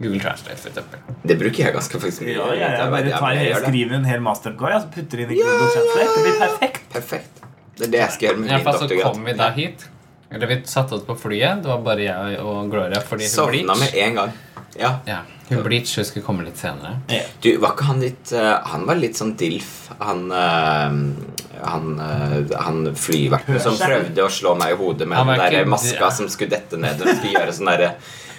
Google 0.00 0.20
Translate, 0.20 0.58
for 0.60 0.68
eksempel. 0.72 0.98
Det 1.28 1.36
bruker 1.40 1.64
jeg 1.66 1.74
ganske 1.76 2.00
faktisk 2.00 2.22
mye. 2.26 2.34
Ja, 2.36 2.46
ja, 2.52 2.60
ja, 2.60 2.70
Jeg 2.82 2.90
bare 2.92 3.10
tar, 3.18 3.30
jeg 3.32 3.42
jeg 3.44 3.50
gjør 3.52 3.60
det. 3.60 3.68
skriver 3.70 3.96
en 4.00 4.08
hel 4.10 4.20
masteroppgave 4.24 4.74
og 4.80 4.82
så 4.86 4.90
putter 4.96 5.22
inn 5.24 5.30
i 5.32 5.38
Google 5.40 5.68
Translate. 5.74 6.08
Det 6.16 6.24
blir 6.26 6.38
perfekt. 6.42 6.88
Perfekt. 6.96 7.44
Det 7.76 7.86
er 7.86 7.92
det 7.92 8.00
jeg 8.02 8.12
skal 8.16 8.28
gjøre 8.30 8.38
med 8.40 8.46
I 8.46 8.48
min 8.48 8.54
hvert 8.56 8.66
fall 8.66 8.76
så 8.80 8.86
doktorgrad. 8.88 9.12
kom 9.12 9.24
vi 9.30 9.32
da 9.36 9.48
hit. 9.56 9.86
Eller 10.30 10.46
vi 10.50 10.62
satte 10.64 10.94
oss 10.94 11.06
på 11.06 11.14
flyet. 11.14 11.62
Det 11.62 11.70
var 11.70 11.80
bare 11.86 12.08
jeg 12.08 12.42
og 12.42 12.70
Gloria 12.70 13.00
fordi 13.00 13.28
hun 13.28 13.32
Sovna 13.32 13.76
Bleach 13.76 13.80
med 13.84 14.02
en 14.02 14.20
gang. 14.20 14.34
Ja. 14.76 14.90
ja, 15.08 15.22
hun 15.48 15.62
Bleach 15.64 15.94
hun 15.96 16.04
skulle 16.04 16.26
komme 16.26 16.44
litt 16.44 16.58
senere. 16.60 16.98
Du, 17.40 17.48
var 17.62 17.72
ikke 17.76 17.86
han 17.88 18.02
litt 18.02 18.32
uh, 18.36 18.58
Han 18.72 18.84
var 18.88 18.98
litt 19.00 19.16
sånn 19.16 19.32
dilf. 19.38 19.88
Han 20.02 20.26
uh, 20.32 20.98
Han, 21.62 21.86
uh, 21.96 22.56
han 22.66 22.90
flyverten 22.98 23.62
som 23.62 23.78
prøvde 23.80 24.26
å 24.26 24.32
slå 24.32 24.56
meg 24.58 24.74
i 24.74 24.78
hodet 24.82 25.08
med 25.08 25.32
den 25.32 25.44
der 25.46 25.70
maska 25.70 26.10
som 26.12 26.28
skulle 26.32 26.56
dette 26.58 26.80
ned. 26.80 27.00
Og 27.00 27.14
skulle 27.14 27.36
gjøre 27.38 27.56
sånn 27.56 27.72
derre 27.72 27.94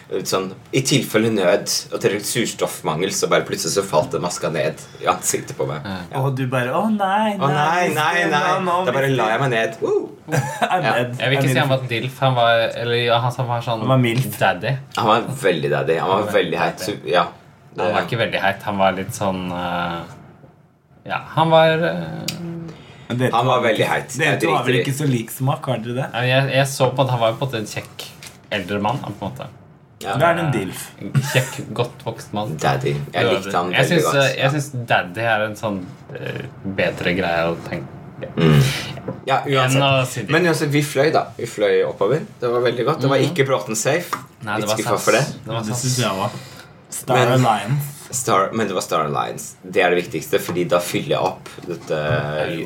Sånn, 0.08 0.54
I 0.72 0.80
tilfelle 0.88 1.28
nød 1.36 1.72
og 1.92 2.00
til 2.00 2.14
surstoffmangel, 2.24 3.10
så 3.12 3.28
bare 3.28 3.44
plutselig 3.48 3.74
så 3.74 3.82
falt 3.84 4.14
det 4.16 4.22
maska 4.24 4.48
ned 4.56 4.80
i 5.04 5.08
ansiktet 5.12 5.58
på 5.58 5.66
meg. 5.68 5.84
Ja. 5.84 6.22
Og 6.22 6.38
du 6.38 6.46
bare 6.48 6.72
Å 6.72 6.86
nei, 6.94 7.34
Å 7.36 7.50
nei, 7.52 7.90
nei, 7.92 8.22
nei! 8.32 8.44
Da 8.88 8.94
bare 8.96 9.10
la 9.12 9.28
jeg 9.34 9.42
meg 9.44 9.52
ned. 9.52 9.76
Uh. 9.84 10.06
Ja. 10.68 10.94
Jeg 11.00 11.32
vil 11.32 11.38
ikke 11.38 11.52
si 11.52 11.60
han 11.60 11.70
var 11.72 11.84
dilf. 11.90 12.16
Han 12.24 12.38
var, 12.38 12.62
eller, 12.84 13.02
ja, 13.04 13.20
han 13.24 13.50
var 13.50 13.62
sånn 13.66 13.84
Han 13.84 13.92
var 13.92 14.02
mild. 14.04 14.30
daddy. 14.40 14.74
Han 14.96 15.12
var 15.12 15.28
veldig 15.44 15.74
daddy. 15.76 16.00
Han 16.00 16.14
var 16.14 16.32
veldig 16.38 16.60
heit. 16.62 16.88
Ja. 17.08 17.28
Han 17.78 17.94
var 17.98 18.08
ikke 18.08 18.22
veldig 18.24 18.42
heit. 18.44 18.64
Han 18.68 18.80
var 18.80 18.96
litt 18.96 19.16
sånn 19.16 19.44
uh, 19.52 20.08
Ja, 21.08 21.22
han 21.36 21.52
var 21.52 21.84
uh, 21.84 22.48
dere 23.12 23.32
Han 23.36 23.52
var 23.52 23.64
veldig 23.68 23.92
heit. 23.92 24.16
Dere 24.20 24.40
to 24.40 24.56
har 24.56 24.68
vel 24.68 24.82
ikke 24.82 24.96
så 24.96 25.08
lik 25.08 25.36
smak, 25.36 25.68
har 25.68 25.84
dere 25.84 26.00
det? 26.02 26.10
jeg, 26.32 26.50
jeg 26.58 26.72
så 26.72 26.92
på 26.96 27.04
at 27.04 27.16
han 27.16 27.24
var 27.24 27.36
på 27.36 27.44
en 27.44 27.48
måte 27.48 27.64
en 27.64 27.72
kjekk 27.76 28.10
eldre 28.56 28.84
mann. 28.84 29.04
på 29.04 29.12
en 29.12 29.22
måte 29.28 29.48
Da 30.00 30.14
er 30.30 30.36
det 30.38 30.44
en 30.46 30.52
dilf. 30.54 30.82
Kjekk, 31.34 31.56
godt 31.74 32.04
vokst 32.06 32.34
mann. 32.38 32.52
Daddy. 32.62 32.94
Jeg 33.14 33.26
likte 33.32 33.54
han 33.58 33.72
jeg 33.74 33.82
veldig 33.88 34.02
syns, 34.04 34.10
godt. 34.14 34.36
jeg 34.38 34.52
syns 34.54 34.68
daddy 34.92 35.24
er 35.26 35.46
en 35.48 35.56
sånn 35.58 35.80
eh, 36.14 36.44
bedre 36.78 37.14
greie 37.18 37.48
å 37.50 37.56
tenke 37.66 37.96
Ja, 39.28 39.40
uansett. 39.46 40.30
Men 40.34 40.46
uansett, 40.50 40.70
vi 40.74 40.82
fløy, 40.86 41.10
da. 41.14 41.26
Vi 41.38 41.46
fløy 41.50 41.82
oppover. 41.86 42.24
Det 42.42 42.50
var 42.54 42.62
veldig 42.66 42.86
godt. 42.88 43.02
Det 43.02 43.10
var 43.12 43.26
ikke 43.26 43.46
Bråten 43.50 43.78
safe. 43.78 44.22
Nei, 44.46 44.56
det 44.60 44.64
Litt 44.64 44.70
var 44.72 44.80
skuffa 44.80 44.98
for 45.08 45.18
det. 45.18 45.26
Det 45.44 45.54
var 45.54 45.66
Det 45.68 45.76
SAS. 45.82 45.98
jeg 46.02 46.18
var. 46.22 46.32
Star 46.90 47.16
Men- 47.20 47.34
Alliance. 47.36 47.94
Star, 48.16 48.50
men 48.54 48.68
det 48.70 48.74
var 48.78 48.82
Star 48.86 49.02
Alliance. 49.06 49.56
Det 49.64 49.82
er 49.84 49.90
det 49.92 49.98
viktigste, 50.06 50.40
Fordi 50.40 50.64
da 50.72 50.80
fyller 50.80 51.18
jeg 51.18 51.20
opp 51.20 51.50
dette 51.68 51.98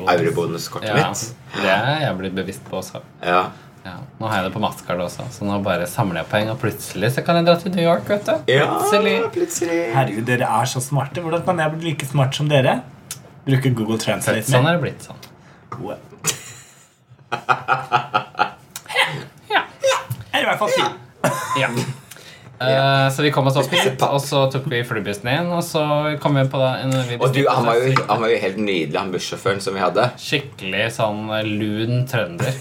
eurobonuskortet 0.06 0.88
Ja, 0.92 1.08
mitt. 1.08 1.34
det 1.56 1.70
er 1.72 2.00
jeg 2.06 2.16
blitt 2.20 2.34
bevisst 2.36 2.64
på 2.70 2.78
også. 2.78 3.00
Ja. 3.24 3.48
Ja, 3.82 3.96
nå 4.20 4.28
har 4.30 4.38
jeg 4.38 4.46
det 4.46 4.52
på 4.54 4.60
mastercard 4.62 5.00
også, 5.08 5.24
så 5.34 5.46
nå 5.46 5.56
bare 5.66 5.88
samler 5.90 6.20
jeg 6.20 6.28
poeng, 6.30 6.50
og 6.52 6.58
plutselig 6.62 7.08
så 7.16 7.24
kan 7.26 7.40
jeg 7.40 7.48
dra 7.48 7.56
til 7.58 7.72
New 7.74 7.82
York. 7.82 8.06
vet 8.06 8.28
du 8.28 8.52
ja, 8.52 8.68
Plutselig. 8.78 9.14
plutselig. 9.34 9.78
Herregud, 9.96 10.26
dere 10.28 10.50
er 10.60 10.70
så 10.70 10.82
smarte. 10.84 11.24
Hvordan 11.24 11.42
kan 11.48 11.58
jeg 11.58 11.74
bli 11.74 11.90
like 11.90 12.06
smart 12.06 12.38
som 12.38 12.50
dere? 12.52 12.76
Bruke 13.42 13.72
Google 13.74 13.98
Translate. 13.98 14.46
Sånn 14.46 14.68
er 14.70 14.78
det 14.78 14.84
blitt 14.84 15.08
sånn. 15.08 15.18
Wow. 15.80 15.98
Ja. 19.52 19.62
ja. 19.88 19.98
er 20.36 20.44
i 20.44 20.46
hvert 20.46 20.60
fall 20.60 20.70
fint. 20.70 21.26
ja. 21.62 21.68
Eh, 22.62 23.06
så 23.10 23.24
vi 23.24 23.32
kom 23.34 23.48
oss 23.50 23.56
opp 23.58 23.72
hit, 23.74 24.02
og 24.06 24.20
så 24.22 24.44
tok 24.52 24.68
vi 24.70 24.82
flybussen 24.86 25.26
inn, 25.32 25.50
og 25.50 25.64
så 25.66 25.82
kom 26.22 26.36
vi 26.38 26.44
på 26.52 26.60
da 26.60 26.76
en 26.84 26.94
vi 27.08 27.18
Og 27.18 27.32
du, 27.34 27.40
han 27.48 27.66
var, 27.66 27.80
jo, 27.80 27.96
han 28.06 28.22
var 28.22 28.30
jo 28.30 28.38
helt 28.44 28.60
nydelig, 28.62 28.98
han 28.98 29.10
bussjåføren 29.14 29.62
som 29.64 29.74
vi 29.74 29.82
hadde. 29.82 30.06
Skikkelig 30.22 30.86
sånn 31.00 31.26
eh, 31.34 31.48
lun 31.48 32.04
trønder. 32.10 32.54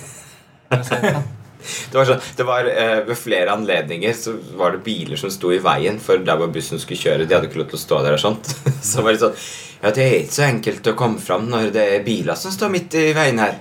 Det 0.71 1.93
var 1.93 2.07
sånn, 2.09 2.21
det 2.37 2.45
var 2.47 2.67
eh, 2.71 2.99
Ved 3.05 3.17
flere 3.19 3.53
anledninger 3.53 4.15
så 4.17 4.33
var 4.57 4.73
det 4.73 4.83
biler 4.85 5.19
som 5.19 5.29
sto 5.29 5.51
i 5.53 5.59
veien 5.61 5.99
for 6.01 6.23
der 6.25 6.39
hvor 6.39 6.49
bussen 6.53 6.81
skulle 6.81 7.01
kjøre. 7.01 7.27
De 7.27 7.35
hadde 7.35 7.51
ikke 7.51 7.61
lov 7.61 7.67
til 7.73 7.77
å 7.77 7.83
stå 7.83 7.99
der 8.05 8.17
og 8.17 8.23
sånt. 8.23 8.49
Så 8.91 9.03
var 9.05 9.13
det 9.13 9.21
sånn 9.21 9.35
Ja, 9.81 9.91
det 9.93 10.05
er 10.05 10.15
ikke 10.23 10.37
så 10.39 10.47
enkelt 10.47 10.89
å 10.89 10.95
komme 10.97 11.21
fram 11.21 11.47
når 11.51 11.69
det 11.75 11.85
er 11.95 12.05
biler 12.05 12.37
som 12.39 12.53
står 12.53 12.73
midt 12.73 12.97
i 12.97 13.11
veien 13.17 13.41
her. 13.41 13.59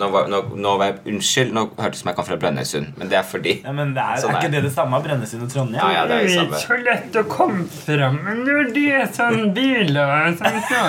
Nå 0.00 0.08
var, 0.08 0.28
nå, 0.32 0.38
nå 0.56 0.70
var 0.80 0.88
jeg 0.88 1.12
Unnskyld, 1.12 1.50
nå 1.52 1.66
hørtes 1.76 1.98
det 1.98 2.00
som 2.00 2.08
jeg 2.10 2.16
kom 2.16 2.26
fra 2.28 2.36
Brønnøysund, 2.40 2.94
men 2.96 3.10
det 3.10 3.18
er 3.18 3.26
fordi 3.28 3.52
Ja, 3.60 3.72
men 3.76 3.92
det 3.96 4.04
er, 4.04 4.20
Sånn 4.22 4.32
er 4.32 4.38
ikke 4.40 4.52
det 4.54 4.62
det 4.64 4.72
samme? 4.72 5.00
Brønnøysund 5.04 5.44
og 5.44 5.50
Trondheim? 5.52 5.82
Ja, 5.82 5.88
ja, 5.98 6.04
det 6.08 6.16
er 6.16 6.22
det 6.28 6.36
samme. 6.38 6.60
så 6.62 6.78
lett 6.86 7.18
å 7.20 7.24
komme 7.28 7.66
fram 7.68 8.16
når 8.46 8.72
det 8.72 8.86
er 8.96 9.12
sånn 9.12 9.52
biler 9.56 10.32
som 10.38 10.58
står 10.70 10.88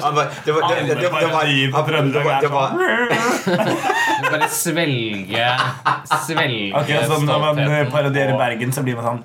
det 0.00 0.12
var, 0.14 0.30
det, 0.44 0.52
var, 0.54 0.64
var 2.50 2.68
bare 4.30 4.48
svelge 4.54 5.46
Svelge 6.24 6.72
Ok, 6.80 6.90
så 7.06 7.20
Når 7.24 7.38
man 7.44 7.92
parodierer 7.92 8.36
Bergen, 8.40 8.72
så 8.72 8.84
blir 8.86 8.98
man 9.00 9.04
sånn 9.10 9.22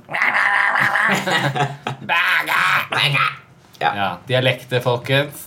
Ja, 3.80 4.10
dialekter, 4.27 4.80
folkens. 4.84 5.46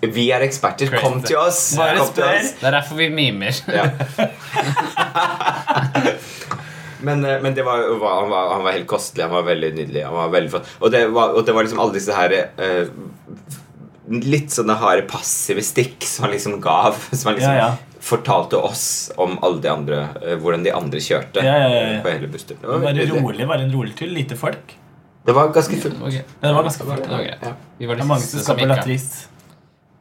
Vi 0.00 0.28
er 0.30 0.44
eksperter. 0.46 0.92
Kom 1.02 1.22
til 1.26 1.36
oss. 1.40 1.74
Bare 1.78 2.04
spør. 2.06 2.28
oss. 2.36 2.52
Det 2.60 2.68
er 2.70 2.76
derfor 2.78 3.00
vi 3.00 3.08
mimer. 3.10 3.54
Ja. 3.66 3.88
Men, 7.00 7.24
eh, 7.24 7.40
men 7.42 7.54
det 7.54 7.62
var, 7.62 7.78
var, 7.98 8.20
han, 8.20 8.30
var, 8.30 8.54
han 8.54 8.64
var 8.64 8.72
helt 8.72 8.86
kostelig. 8.86 9.22
Han 9.24 9.34
var 9.34 9.42
veldig 9.42 9.74
nydelig. 9.74 10.04
Han 10.04 10.14
var 10.14 10.28
veldig. 10.28 10.60
Og 10.80 10.90
det 10.90 11.02
var, 11.14 11.34
og 11.36 11.46
det 11.46 11.54
var 11.54 11.66
liksom 11.66 11.82
alle 11.82 11.94
disse 11.94 12.16
her 12.16 12.34
uh, 12.58 12.88
Litt 14.08 14.54
sånne 14.54 14.74
harde 14.80 15.04
passive 15.06 15.62
stikk 15.62 16.06
som 16.08 16.26
han 16.26 16.34
liksom 16.34 16.58
gav. 16.64 16.96
Som 17.12 17.30
han 17.30 17.38
liksom 17.38 17.54
Ja, 17.54 17.68
ja. 17.68 18.00
fortalte 18.02 18.56
oss 18.56 19.12
om 19.20 19.36
alle 19.44 19.62
de 19.62 19.70
andre 19.72 20.02
uh, 20.16 20.34
hvordan 20.40 20.66
de 20.66 20.74
andre 20.74 21.02
kjørte. 21.04 21.44
Ja, 21.44 21.54
ja, 21.54 21.70
ja, 21.70 21.86
ja. 21.94 22.02
På 22.02 22.12
hele 22.14 22.30
bussturen. 22.32 22.62
Det 22.64 22.68
var, 22.72 22.98
det 22.98 23.08
var 23.12 23.22
rolig, 23.22 23.48
bare 23.54 23.66
en 23.68 23.74
rolig 23.74 23.96
tur. 23.98 24.10
Lite 24.10 24.38
folk. 24.40 24.76
det 25.26 25.34
var 25.36 25.52
ganske 25.54 25.76
fullt. 25.76 26.02
Ok, 26.02 26.22
Det 26.42 26.54
var 26.56 26.62
ganske 26.66 26.84
fullt. 26.90 27.06
Okay. 27.06 27.34
Ja. 27.42 27.56
Vi 27.78 27.86
var 27.86 27.94
Det 27.94 28.02
de 28.02 28.06
er 28.08 28.14
mange 28.14 28.26
som 28.26 28.38
siste 28.38 28.48
som 28.50 28.58
gikk 28.58 28.74
latris. 28.74 29.10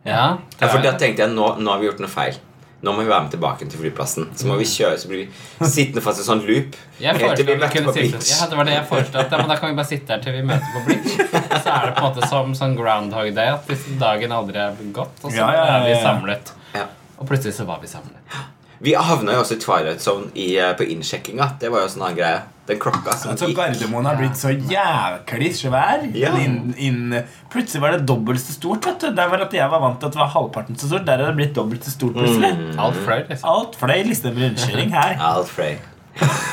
Ja, 0.08 0.38
Ja, 0.62 0.68
for 0.72 0.82
da 0.84 0.94
tenkte 0.98 1.26
jeg 1.26 1.34
nå, 1.36 1.56
nå 1.62 1.72
har 1.74 1.80
vi 1.82 1.90
gjort 1.90 2.00
noe 2.04 2.12
feil. 2.12 2.38
Nå 2.86 2.92
må 2.94 3.02
vi 3.02 3.10
være 3.10 3.24
med 3.26 3.32
tilbake 3.34 3.66
til 3.66 3.80
flyplassen. 3.82 4.28
Så 4.38 4.46
må 4.46 4.56
vi 4.60 4.66
kjøre, 4.70 4.98
så 5.02 5.10
blir 5.10 5.24
vi 5.26 5.66
sittende 5.66 6.02
fast 6.06 6.20
i 6.20 6.22
en 6.22 6.28
sånn 6.28 6.44
loop. 6.46 6.76
Jeg 7.02 7.18
helt 7.18 7.40
til 7.40 7.48
vi 7.48 7.56
møter 7.58 7.88
på 7.88 7.94
Blitz. 7.96 8.30
Ja, 8.30 8.46
det 8.52 8.60
var 8.60 8.68
det 8.70 8.76
jeg 8.76 8.86
foreslo. 8.92 9.24
Ja, 9.24 9.40
men 9.42 9.50
da 9.50 9.58
kan 9.58 9.72
vi 9.72 9.80
bare 9.80 9.90
sitte 9.90 10.14
her 10.14 10.22
til 10.22 10.36
vi 10.38 10.44
møter 10.46 10.76
på 10.76 10.84
Bleach. 10.86 11.16
Så 11.64 11.74
er 11.74 11.88
det 11.90 11.96
på 11.98 12.04
en 12.04 12.06
måte 12.06 12.30
som 12.30 12.54
sånn 12.60 12.76
Groundhog 12.78 13.32
Day 13.34 13.50
at 13.56 13.74
dagen 14.04 14.36
aldri 14.38 14.62
er 14.62 14.78
gått, 14.94 15.18
og 15.24 15.32
så 15.32 15.40
Ja, 15.40 15.50
ja, 15.58 15.66
ja, 15.66 15.80
er 15.80 15.88
vi 15.90 15.98
samlet. 16.06 16.54
Ja. 16.78 16.86
Og 17.18 17.26
plutselig 17.32 17.58
så 17.58 17.66
var 17.66 17.82
vi 17.82 17.90
samlet. 17.90 18.38
Vi 18.84 18.94
havna 18.94 19.34
jo 19.34 19.42
også 19.42 19.58
i 19.58 19.62
Twilight 19.62 20.02
Zone 20.04 20.30
i, 20.36 20.52
eh, 20.62 20.74
på 20.78 20.86
innsjekkinga. 20.86 21.50
Det 21.60 21.72
var 21.74 21.86
jo 21.86 21.90
sånn 21.94 22.04
en 22.04 22.08
annen 22.08 22.20
greie. 22.20 22.42
Den 22.68 22.80
klokka 22.84 23.14
som 23.16 23.32
Altså, 23.32 23.48
gikk. 23.48 23.58
Gardermoen 23.58 24.06
har 24.06 24.18
blitt 24.20 24.36
så 24.36 24.52
jæklig 24.52 25.54
svær. 25.56 26.04
Ja. 26.14 26.34
Inn, 26.36 26.74
inn, 26.78 27.16
plutselig 27.50 27.82
var 27.82 27.92
det 27.96 28.06
dobbelt 28.06 28.42
så 28.44 28.54
stort. 28.58 28.86
vet 28.86 29.00
du 29.00 29.12
Der 29.16 29.30
var 29.32 29.42
at 29.46 29.54
Jeg 29.56 29.70
var 29.72 29.80
vant 29.80 30.00
til 30.00 30.08
at 30.08 30.14
det 30.14 30.20
var 30.20 30.28
halvparten 30.34 30.76
så 30.78 30.90
stort. 30.92 31.06
Der 31.06 31.14
er 31.24 31.32
det 31.32 31.36
blitt 31.40 31.54
dobbelt 31.56 31.84
så 31.88 31.92
stort 31.92 32.14
plutselig. 32.14 32.54
Mm. 32.58 32.80
Alt 32.80 32.98
fløy, 33.06 33.22
liksom. 33.30 33.50
Alt 33.50 33.78
fløy 33.80 34.04
liksom 34.10 34.42
rundkjøring 34.42 34.92
her. 34.92 35.16
Alt 35.32 35.48
fløy. 35.50 35.78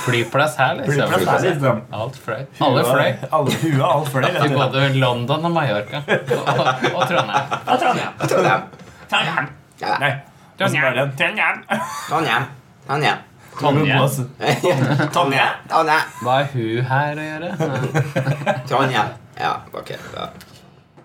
Flyplass 0.04 0.56
her, 0.60 0.74
liksom. 0.74 1.08
Flyplass 1.08 1.42
her, 1.42 1.50
liksom. 1.50 1.80
Alt 1.92 2.16
fløy. 2.24 2.44
Alle 2.60 2.84
fløy. 2.84 3.10
Alle 3.32 3.56
huet, 3.62 3.82
alt 3.88 4.08
fløy. 4.12 4.28
vet 4.38 4.54
både 4.54 4.88
London 5.00 5.44
og 5.44 5.52
Mallorca. 5.56 6.02
Og, 6.04 6.62
og 6.94 7.08
Trondheim. 7.08 7.58
Trondheim. 7.66 8.70
Trondheim. 9.10 9.50
Ja. 9.80 9.98
Nei. 9.98 10.12
Hvordan 10.12 10.12
var 10.12 10.14
det? 10.14 10.33
Trondheim. 10.58 11.12
Trondheim. 11.18 11.62
Trondheim. 12.08 12.44
Tonje. 12.86 13.14
Trondheim. 15.14 15.52
Trondheim. 15.68 16.08
Hva 16.22 16.40
er 16.40 16.50
hun 16.54 16.88
her 16.90 17.20
å 17.20 17.28
gjøre? 17.28 17.52
Tonje. 18.70 19.04
Ja, 19.38 19.52
ok. 19.72 19.94
Ja. 20.14 20.26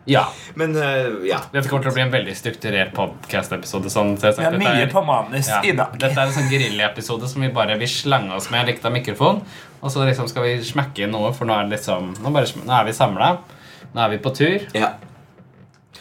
Ja. 0.09 0.23
Men 0.57 0.73
uh, 0.75 1.19
ja. 1.27 1.39
Dette 1.53 1.69
kommer 1.69 1.85
til 1.85 1.91
å 1.91 1.95
bli 1.97 2.03
en 2.07 2.13
veldig 2.13 2.33
strukturert 2.37 2.93
podcast-episode. 2.97 3.91
Sånn, 3.93 4.15
så 4.21 4.33
ja, 4.37 4.49
mye 4.57 4.87
på 4.89 5.03
manus 5.05 5.49
Ja. 5.51 5.59
i 5.65 5.75
dag. 5.77 5.93
Dette 6.01 6.15
er 6.17 6.29
en 6.29 6.33
sånn 6.35 6.49
grillepisode 6.49 7.29
som 7.29 7.45
vi 7.45 7.51
bare 7.53 7.77
vil 7.81 7.91
slange 7.91 8.33
oss 8.37 8.49
med 8.53 8.71
av 8.81 8.95
mikrofon. 8.95 9.43
Og 9.79 9.93
så 9.93 10.05
liksom 10.07 10.27
skal 10.31 10.47
vi 10.47 10.55
smekke 10.65 11.05
inn 11.05 11.13
noe, 11.15 11.29
for 11.37 11.47
nå 11.49 11.55
er, 11.55 11.69
det 11.69 11.77
liksom, 11.77 12.15
nå 12.23 12.33
bare, 12.33 12.49
nå 12.65 12.73
er 12.79 12.89
vi 12.89 12.97
samla. 12.97 13.29
Nå 13.93 14.01
er 14.05 14.15
vi 14.15 14.23
på 14.25 14.33
tur. 14.37 14.65
ja. 14.77 14.95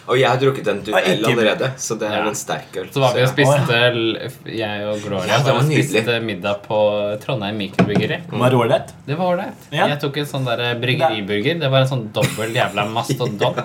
Og 0.09 0.17
jeg 0.17 0.29
har 0.31 0.39
drukket 0.41 0.69
en 0.73 0.79
duell 0.87 1.25
allerede, 1.29 1.67
så 1.77 1.97
det 2.01 2.09
er 2.09 2.23
Ja. 2.23 2.29
en 2.31 2.35
sterk 2.39 2.77
øl. 2.81 2.87
Så 2.95 3.01
var 3.03 3.13
vi 3.15 3.23
og 3.23 3.29
spiste 3.29 4.55
Jeg 4.57 4.87
og 4.89 5.03
Gloria 5.05 5.27
Ja, 5.29 5.39
det 5.45 5.55
var 5.55 5.63
spiste 5.69 6.21
middag 6.25 6.63
på 6.65 6.79
Trondheim 7.21 7.59
mikrobryggeri. 7.61 8.23
Var 8.31 8.51
det 8.51 8.59
ålreit? 8.59 8.95
Det 9.07 9.19
var 9.19 9.35
ålreit. 9.35 9.69
Ja. 9.71 9.87
Jeg 9.93 10.01
tok 10.01 10.17
en 10.17 10.25
sånn 10.27 10.45
der 10.49 10.75
bryggeriburger. 10.81 11.61
Det 11.61 11.71
var 11.71 11.85
en 11.85 11.89
sånn 11.93 12.07
dobbel 12.13 12.55
jævla 12.57 12.87
mastodont. 12.89 13.61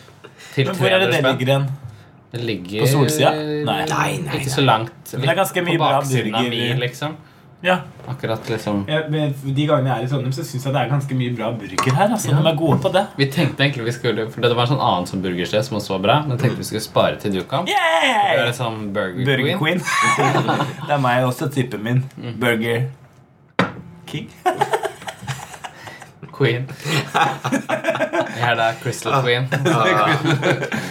Til 0.54 0.66
Men 0.66 0.74
hvor 0.76 0.88
er 0.88 0.98
det 1.00 1.08
300 1.12 1.16
det 1.16 1.22
ligger 1.24 1.46
igjen? 1.46 1.66
Det 2.32 2.42
ligger 2.44 2.80
På 2.80 2.86
solsida? 2.92 3.30
Nei. 3.64 3.84
Nei, 3.88 4.18
nei, 4.24 4.36
Ikke 4.40 4.52
så 4.52 4.64
langt. 4.64 4.92
det 5.12 5.28
er 5.28 5.34
ganske 5.38 5.62
mye 5.64 5.76
på 5.78 5.84
bra 5.84 6.00
baksiden 6.00 6.34
av 6.34 6.44
burger. 6.44 6.74
mi, 6.74 6.80
liksom. 6.80 7.16
Ja. 7.64 7.78
Akkurat 8.06 8.48
liksom 8.48 8.84
ja, 8.88 8.98
men 9.10 9.32
de 9.42 9.64
gangene 9.66 9.88
jeg 9.88 10.02
er 10.02 10.04
i 10.04 10.08
Trondheim, 10.10 10.32
så 10.36 10.44
syns 10.44 10.64
jeg 10.68 10.74
det 10.74 10.80
er 10.82 10.90
ganske 10.90 11.16
mye 11.18 11.32
bra 11.34 11.48
burger 11.56 11.94
her. 11.96 12.10
Altså. 12.12 12.28
Ja. 12.30 12.36
De 12.44 12.50
er 12.52 12.58
gode 12.60 12.76
på 12.84 12.92
det. 12.94 13.02
Vi 13.16 13.26
tenkte 13.32 13.64
egentlig 13.64 13.86
vi 13.88 13.94
skulle 13.96 14.26
For 14.30 14.44
det 14.44 14.52
var 14.54 14.68
en 14.68 14.72
sånn 14.74 14.84
annen 14.84 15.08
som 15.10 15.22
burgersted 15.24 15.64
som 15.66 15.78
også 15.80 15.96
var 15.96 16.02
bra. 16.04 16.18
Men 16.28 16.38
tenkte 16.38 16.60
vi 16.60 16.68
skulle 16.68 16.84
spare 16.84 17.16
til 17.22 17.32
du 17.34 17.40
kom. 17.48 17.66
Det 17.66 17.74
er 17.74 18.44
en 18.44 18.54
sånn 18.54 18.92
Burger, 18.94 19.24
Burger 19.26 19.58
Queen. 19.58 19.80
Queen. 19.80 20.52
det 20.86 20.94
er 20.98 21.02
meg 21.08 21.24
også, 21.26 21.48
typen 21.56 21.82
min. 21.88 22.04
Mm. 22.20 22.36
Burger 22.44 22.86
King. 24.06 24.28
Queen. 26.36 26.66
Her 28.36 28.50
er 28.52 28.56
da 28.60 28.70
Crystal 28.82 29.14
Ah. 29.16 29.22
Queen. 29.24 29.48
Ah, 29.66 30.12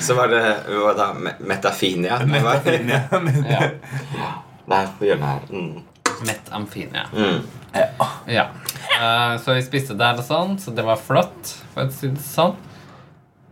så 0.01 0.15
var 0.17 0.27
det 0.33 0.41
var 0.67 1.13
Metafinia? 1.39 2.17
Det 2.19 2.41
var- 2.43 2.59
Metafinia. 2.65 3.03
Ja. 3.49 4.31
Der 4.69 4.87
på 4.99 5.05
hjørnet 5.05 5.27
her. 5.29 5.39
Mm. 5.53 5.83
Metamfinia. 6.23 7.07
Mm. 7.13 7.41
Ja. 8.31 8.47
Uh, 8.95 9.35
så 9.43 9.57
vi 9.57 9.65
spiste 9.65 9.97
der 9.99 10.21
og 10.21 10.25
sånn, 10.27 10.55
så 10.61 10.71
det 10.75 10.85
var 10.87 11.01
flott. 11.01 11.51
For 11.73 11.89
å 11.89 11.93
si 11.93 12.11
det 12.13 12.23
sånn. 12.23 12.55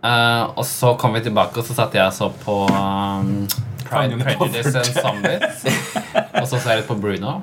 Uh, 0.04 0.52
og 0.60 0.66
så 0.68 0.94
kom 1.00 1.16
vi 1.16 1.24
tilbake, 1.24 1.60
og 1.60 1.68
så 1.68 1.78
satt 1.78 1.96
jeg 1.96 2.04
og 2.04 2.16
så 2.16 2.28
på 2.44 2.58
um, 2.68 3.46
Pride, 3.88 4.18
and 4.18 4.24
Prejudice 4.24 4.76
and 4.76 4.98
Zombies. 4.98 5.64
og 6.42 6.48
så 6.50 6.60
ser 6.60 6.70
jeg 6.74 6.82
litt 6.82 6.90
på 6.90 6.98
Bruno. 7.02 7.34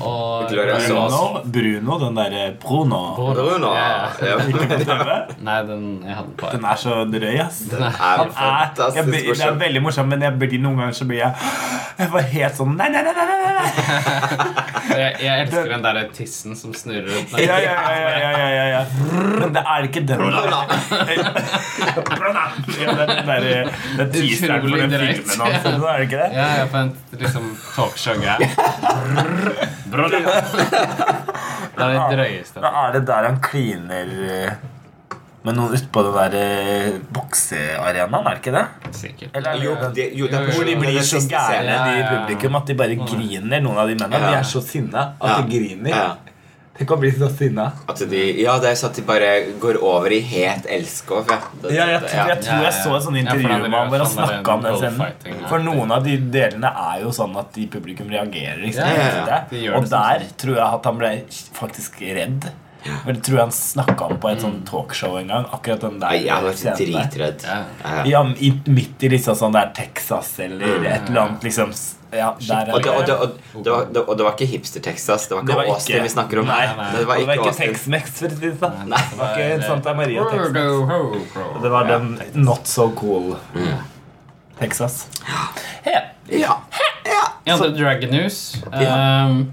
Og 0.00 0.48
Bruno. 0.48 1.40
Bruno, 1.52 1.98
den 2.00 2.16
derre 2.16 2.44
Bruno. 2.62 3.00
Bruno. 3.16 3.72
Ja. 3.74 4.08
Ja. 4.22 4.36
Ikke 4.48 4.68
på 4.70 4.78
TV. 4.84 5.10
Nei, 5.44 5.58
den 5.68 5.84
jeg 6.06 6.16
hadde 6.16 6.36
på 6.38 6.52
Den 6.54 6.64
er 6.64 6.80
så 6.80 6.96
drøy, 7.10 7.36
ass. 7.44 7.58
Den 7.70 7.82
er 7.82 7.98
Han 7.98 8.20
er, 8.20 8.24
jeg, 8.24 8.32
fantastisk 8.38 9.38
det 9.38 9.46
er 9.48 9.60
veldig 9.64 9.82
morsom, 9.84 10.08
men 10.08 10.24
jeg 10.24 10.38
blir, 10.40 10.58
noen 10.62 10.82
ganger 10.82 10.96
så 10.96 11.08
blir 11.10 11.22
jeg 11.24 11.32
Jeg 11.98 12.12
var 12.14 12.28
helt 12.32 12.58
sånn 12.58 12.76
nei, 12.78 12.88
nei! 12.94 13.02
nei, 13.04 13.14
nei, 13.18 13.52
nei. 13.58 14.64
jeg, 14.98 15.14
jeg 15.22 15.42
elsker 15.44 15.70
den 15.72 15.84
der 15.84 15.98
tissen 16.16 16.56
som 16.58 16.74
snurrer 16.76 17.08
rundt. 17.14 17.34
Ja, 17.38 17.56
ja, 17.62 17.74
ja, 17.74 17.92
ja, 17.94 18.10
ja, 18.18 18.30
ja, 18.38 18.48
ja, 18.54 18.66
ja. 18.72 18.82
Men 19.40 19.54
det 19.54 19.62
er 19.74 19.88
ikke 19.88 20.02
den. 20.08 20.20
Ja, 22.78 22.94
det 22.98 23.08
den 23.08 23.26
der 23.28 23.40
Det 23.42 24.04
er 24.04 24.10
teaseren 24.12 24.60
for 24.62 24.76
den 24.76 24.90
filmen 24.90 25.44
hans, 25.44 25.66
er 25.66 25.70
det 25.82 26.08
ikke 26.08 26.22
det? 26.22 26.30
Ja, 26.36 26.46
jeg 26.60 26.70
på 26.72 26.78
en 26.84 26.92
liksom 27.24 27.44
talkshow-greie. 27.76 28.50
Det 29.88 31.84
er 31.84 31.92
det 31.94 32.18
drøyeste. 32.18 32.60
Da 32.62 32.68
er 32.84 32.98
det 32.98 33.04
der 33.06 33.30
han 33.30 33.38
kliner 33.44 34.06
eh, 34.28 34.52
med 35.48 35.56
noen 35.58 35.74
utpå 35.78 36.04
den 36.06 36.16
der 36.20 36.38
eh, 36.38 37.00
boksearenaen, 37.16 38.26
er 38.28 38.38
det 38.38 38.42
ikke 38.44 38.54
det? 38.56 38.64
Sikkert. 39.00 39.34
Eller 39.34 39.50
er 39.56 39.64
Jo, 39.64 39.74
det, 39.96 40.08
jo, 40.20 40.30
det 40.30 40.38
er 40.42 40.48
Hvor 40.54 40.64
de 40.68 40.78
blir 40.84 41.02
så 41.08 41.20
gærne, 41.24 41.76
de 41.88 41.98
i 41.98 42.06
publikum, 42.12 42.56
at 42.62 42.70
de 42.72 42.78
bare 42.84 42.96
griner, 43.02 43.60
noen 43.64 43.78
av 43.84 43.90
de 43.90 43.98
mennene. 43.98 44.32
De 44.32 44.40
er 44.40 44.48
så 44.54 44.62
sinna 44.64 45.12
at 45.18 45.28
Ja. 45.30 45.36
de 45.42 45.52
griner. 45.58 45.94
Ja. 45.94 46.08
Tenk 46.78 46.92
å 46.94 46.96
bli 47.02 47.08
så 47.10 47.26
sinna. 47.34 47.64
At 47.90 47.98
de, 48.06 48.18
ja, 48.38 48.52
det 48.62 48.68
er 48.70 48.76
så 48.78 48.86
at 48.86 48.94
de 48.94 49.02
bare 49.02 49.30
går 49.58 49.80
over 49.82 50.12
i 50.14 50.20
het 50.22 50.68
elskov. 50.70 51.26
Ja, 51.26 51.40
Ja, 51.74 51.86
jeg, 51.90 52.02
tror, 52.04 52.28
jeg 52.30 52.38
tror 52.44 52.62
jeg 52.62 52.72
så 52.76 52.92
et 52.94 53.02
sånt 53.08 53.18
intervju 53.18 53.48
med 53.48 53.74
ham 53.74 53.88
hvor 53.90 53.98
han 53.98 54.06
sånn 54.12 54.28
snakka 54.28 54.54
om 54.54 54.62
den 54.62 54.76
scenen. 54.78 55.42
For 55.50 55.58
noen 55.58 55.90
av 55.96 56.04
de 56.06 56.14
delene 56.38 56.70
er 56.70 57.00
jo 57.02 57.10
sånn 57.10 57.34
at 57.40 57.50
de 57.58 57.66
publikum 57.66 58.06
reagerer. 58.14 58.62
Liksom, 58.62 58.86
Ja, 58.86 59.10
ja, 59.26 59.42
ja. 59.50 59.74
Og 59.74 59.88
sånn. 59.88 59.90
der 59.96 60.28
tror 60.38 60.54
jeg 60.54 60.68
at 60.78 60.84
han 60.92 60.98
ble 61.02 61.12
faktisk 61.58 61.98
redd. 62.14 62.46
For 62.84 63.12
det 63.12 63.22
tror 63.26 63.36
jeg 63.38 63.44
han 63.48 63.54
snakka 63.54 64.08
om 64.12 64.18
på 64.22 64.30
et 64.30 64.42
sånt 64.42 64.64
talkshow 64.68 65.18
en 65.18 65.30
gang. 65.32 65.46
Akkurat 65.52 65.82
den 65.82 65.98
der 66.02 66.16
jeg 66.16 66.54
der. 66.62 66.78
dritredd. 66.78 67.46
Ja. 67.46 67.58
Ja. 67.84 68.04
Ja, 68.06 68.24
i, 68.38 68.52
midt 68.70 69.02
i 69.02 69.10
liksom 69.12 69.38
sånn 69.38 69.56
der 69.56 69.72
Texas 69.76 70.34
eller 70.44 70.84
et 70.86 71.08
eller 71.10 71.24
annet 71.24 71.46
liksom 71.48 71.74
Ja, 72.14 72.30
der 72.40 72.70
Og 72.72 72.82
det, 72.82 72.90
og, 72.90 73.02
det, 73.04 73.16
og, 73.18 73.64
det, 73.64 73.72
var, 73.72 74.04
og 74.06 74.14
det 74.16 74.24
var 74.24 74.36
ikke 74.38 74.48
hipster-Texas. 74.54 75.26
Det 75.28 75.36
var 75.36 75.44
ikke 75.44 75.74
Austin 75.74 76.06
vi 76.06 76.12
snakker 76.14 76.40
om. 76.40 76.48
Nei, 76.48 76.62
Det 76.94 77.04
var 77.04 77.20
det 77.20 77.26
var 77.28 77.34
ikke 77.34 77.50
ikke 77.50 77.58
Tex-Mex, 77.58 78.22
det 78.22 78.54
sånn. 78.62 78.94
Det 78.94 79.18
var 79.18 79.36
ikke 79.36 79.66
Santa 79.66 79.94
Maria 79.98 80.24
Texas. 80.30 81.60
Det 81.62 81.74
var 81.74 81.90
den 81.90 82.10
not 82.34 82.70
so 82.70 82.90
cool 82.96 83.36
Texas. 84.58 85.06
Ja. 85.28 85.44
Ja. 85.84 86.56
ja. 87.04 87.22
Ja, 87.48 87.56
The 87.56 87.68
Dragon 87.68 88.10
News. 88.10 88.56
Um, 88.72 89.52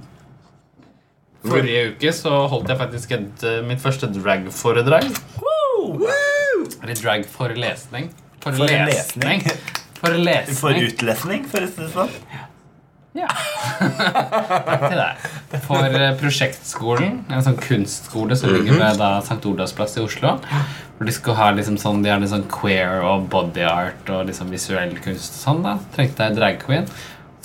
forrige 1.48 1.86
uke 1.94 2.14
så 2.16 2.34
holdt 2.52 2.72
jeg 2.74 2.82
faktisk 2.82 3.16
et, 3.18 3.46
eh, 3.48 3.62
mitt 3.68 3.82
første 3.84 4.10
drag-foredrag. 4.16 5.08
Woo! 5.42 5.96
Eller 6.82 6.98
drag-forelesning. 7.00 8.12
Forelesning. 8.46 9.46
Forelesning. 10.02 10.60
For 10.60 10.78
utlesning, 10.78 11.48
for 11.50 11.66
å 11.66 11.72
si 11.72 11.82
det 11.82 11.94
sånn. 11.96 12.20
Ja. 13.16 13.30
Takk 13.80 14.82
til 14.90 15.00
deg. 15.00 15.28
For 15.64 15.88
eh, 15.88 16.10
Prosjektskolen, 16.20 17.22
en 17.32 17.46
sånn 17.46 17.56
kunstskole 17.64 18.36
som 18.36 18.52
ligger 18.52 18.76
ved 18.82 19.00
da 19.00 19.14
St. 19.24 19.40
Olavs 19.48 19.74
plass 19.78 19.96
i 19.96 20.04
Oslo. 20.04 20.36
Hvor 20.98 21.08
de 21.08 21.16
skal 21.16 21.38
ha 21.40 21.48
liksom 21.56 21.80
sånn, 21.80 22.04
de 22.04 22.12
har 22.12 22.20
litt 22.20 22.34
sånn 22.34 22.48
queer 22.52 23.02
og 23.08 23.30
body 23.32 23.64
art 23.68 24.12
og 24.12 24.28
liksom 24.30 24.52
visuell 24.52 24.98
kunst 25.04 25.38
og 25.38 25.42
sånn. 25.46 25.64
da 25.64 25.78
Trengte 25.96 26.28
jeg 26.28 26.38
drag 26.38 26.60
queen. 26.64 26.90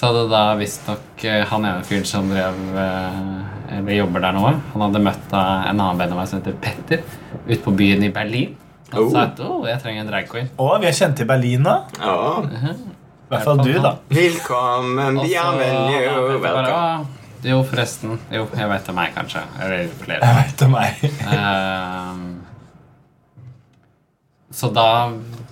Så 0.00 0.08
hadde 0.08 0.22
da 0.32 0.54
visstnok 0.56 1.24
eh, 1.28 1.42
han 1.50 1.64
ene 1.68 1.82
fyren 1.84 2.06
som 2.08 2.30
drev 2.32 2.56
eh, 2.80 3.76
eller 3.76 3.92
jobber 3.98 4.22
der 4.24 4.32
nå, 4.32 4.46
han 4.72 4.82
hadde 4.86 5.02
møtt 5.04 5.34
en 5.36 5.74
annen 5.76 5.98
venn 6.00 6.14
av 6.14 6.16
meg 6.22 6.30
som 6.30 6.40
heter 6.40 6.54
Petter, 6.62 7.02
ute 7.44 7.58
på 7.66 7.74
byen 7.76 8.06
i 8.08 8.12
Berlin. 8.14 8.54
Han 8.94 9.04
Oh. 9.04 9.10
sa 9.12 9.20
at 9.28 9.38
oh, 9.44 9.60
jeg 9.68 9.78
trenger 9.84 10.00
en 10.02 10.08
drag 10.08 10.24
queen. 10.26 10.48
Å, 10.58 10.70
vi 10.82 10.88
er 10.88 10.96
kjent 10.96 11.20
i 11.22 11.26
Berlin, 11.28 11.62
da. 11.68 11.76
ja. 12.00 12.40
I 12.40 13.30
hvert 13.30 13.44
fall 13.46 13.60
du, 13.62 13.70
da. 13.84 13.92
Velkommen, 14.10 15.20
bienvenue, 15.20 16.00
ja. 16.02 16.16
«Ah, 16.64 17.04
Jo, 17.46 17.60
forresten. 17.62 18.16
Jo, 18.34 18.48
jeg 18.56 18.66
vet 18.72 18.82
det 18.88 18.90
er 18.90 18.96
meg, 18.96 19.12
kanskje. 19.14 19.44
Eller 19.62 19.86
flere. 20.00 20.18
Jeg 20.26 20.34
vet 20.40 20.64
om 20.66 20.74
meg. 20.74 20.92
uh, 21.28 22.16
så 24.50 24.72
da 24.74 24.88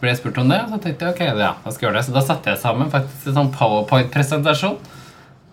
ble 0.02 0.14
spurt 0.16 0.38
om 0.40 0.52
det, 0.52 0.61
og 0.64 0.74
så 0.74 0.80
tenkte 0.84 1.08
jeg 1.08 1.16
ok, 1.16 1.22
ja, 1.40 1.52
da 1.64 1.72
skal 1.72 1.87
jeg 1.87 1.88
gjøre 1.88 1.98
det. 1.98 2.06
Så 2.06 2.14
da 2.14 2.22
satte 2.24 2.52
jeg 2.52 2.62
sammen 2.62 2.92
faktisk 2.92 3.30
en 3.30 3.38
sånn 3.40 3.52
powerpoint-presentasjon. 3.56 4.78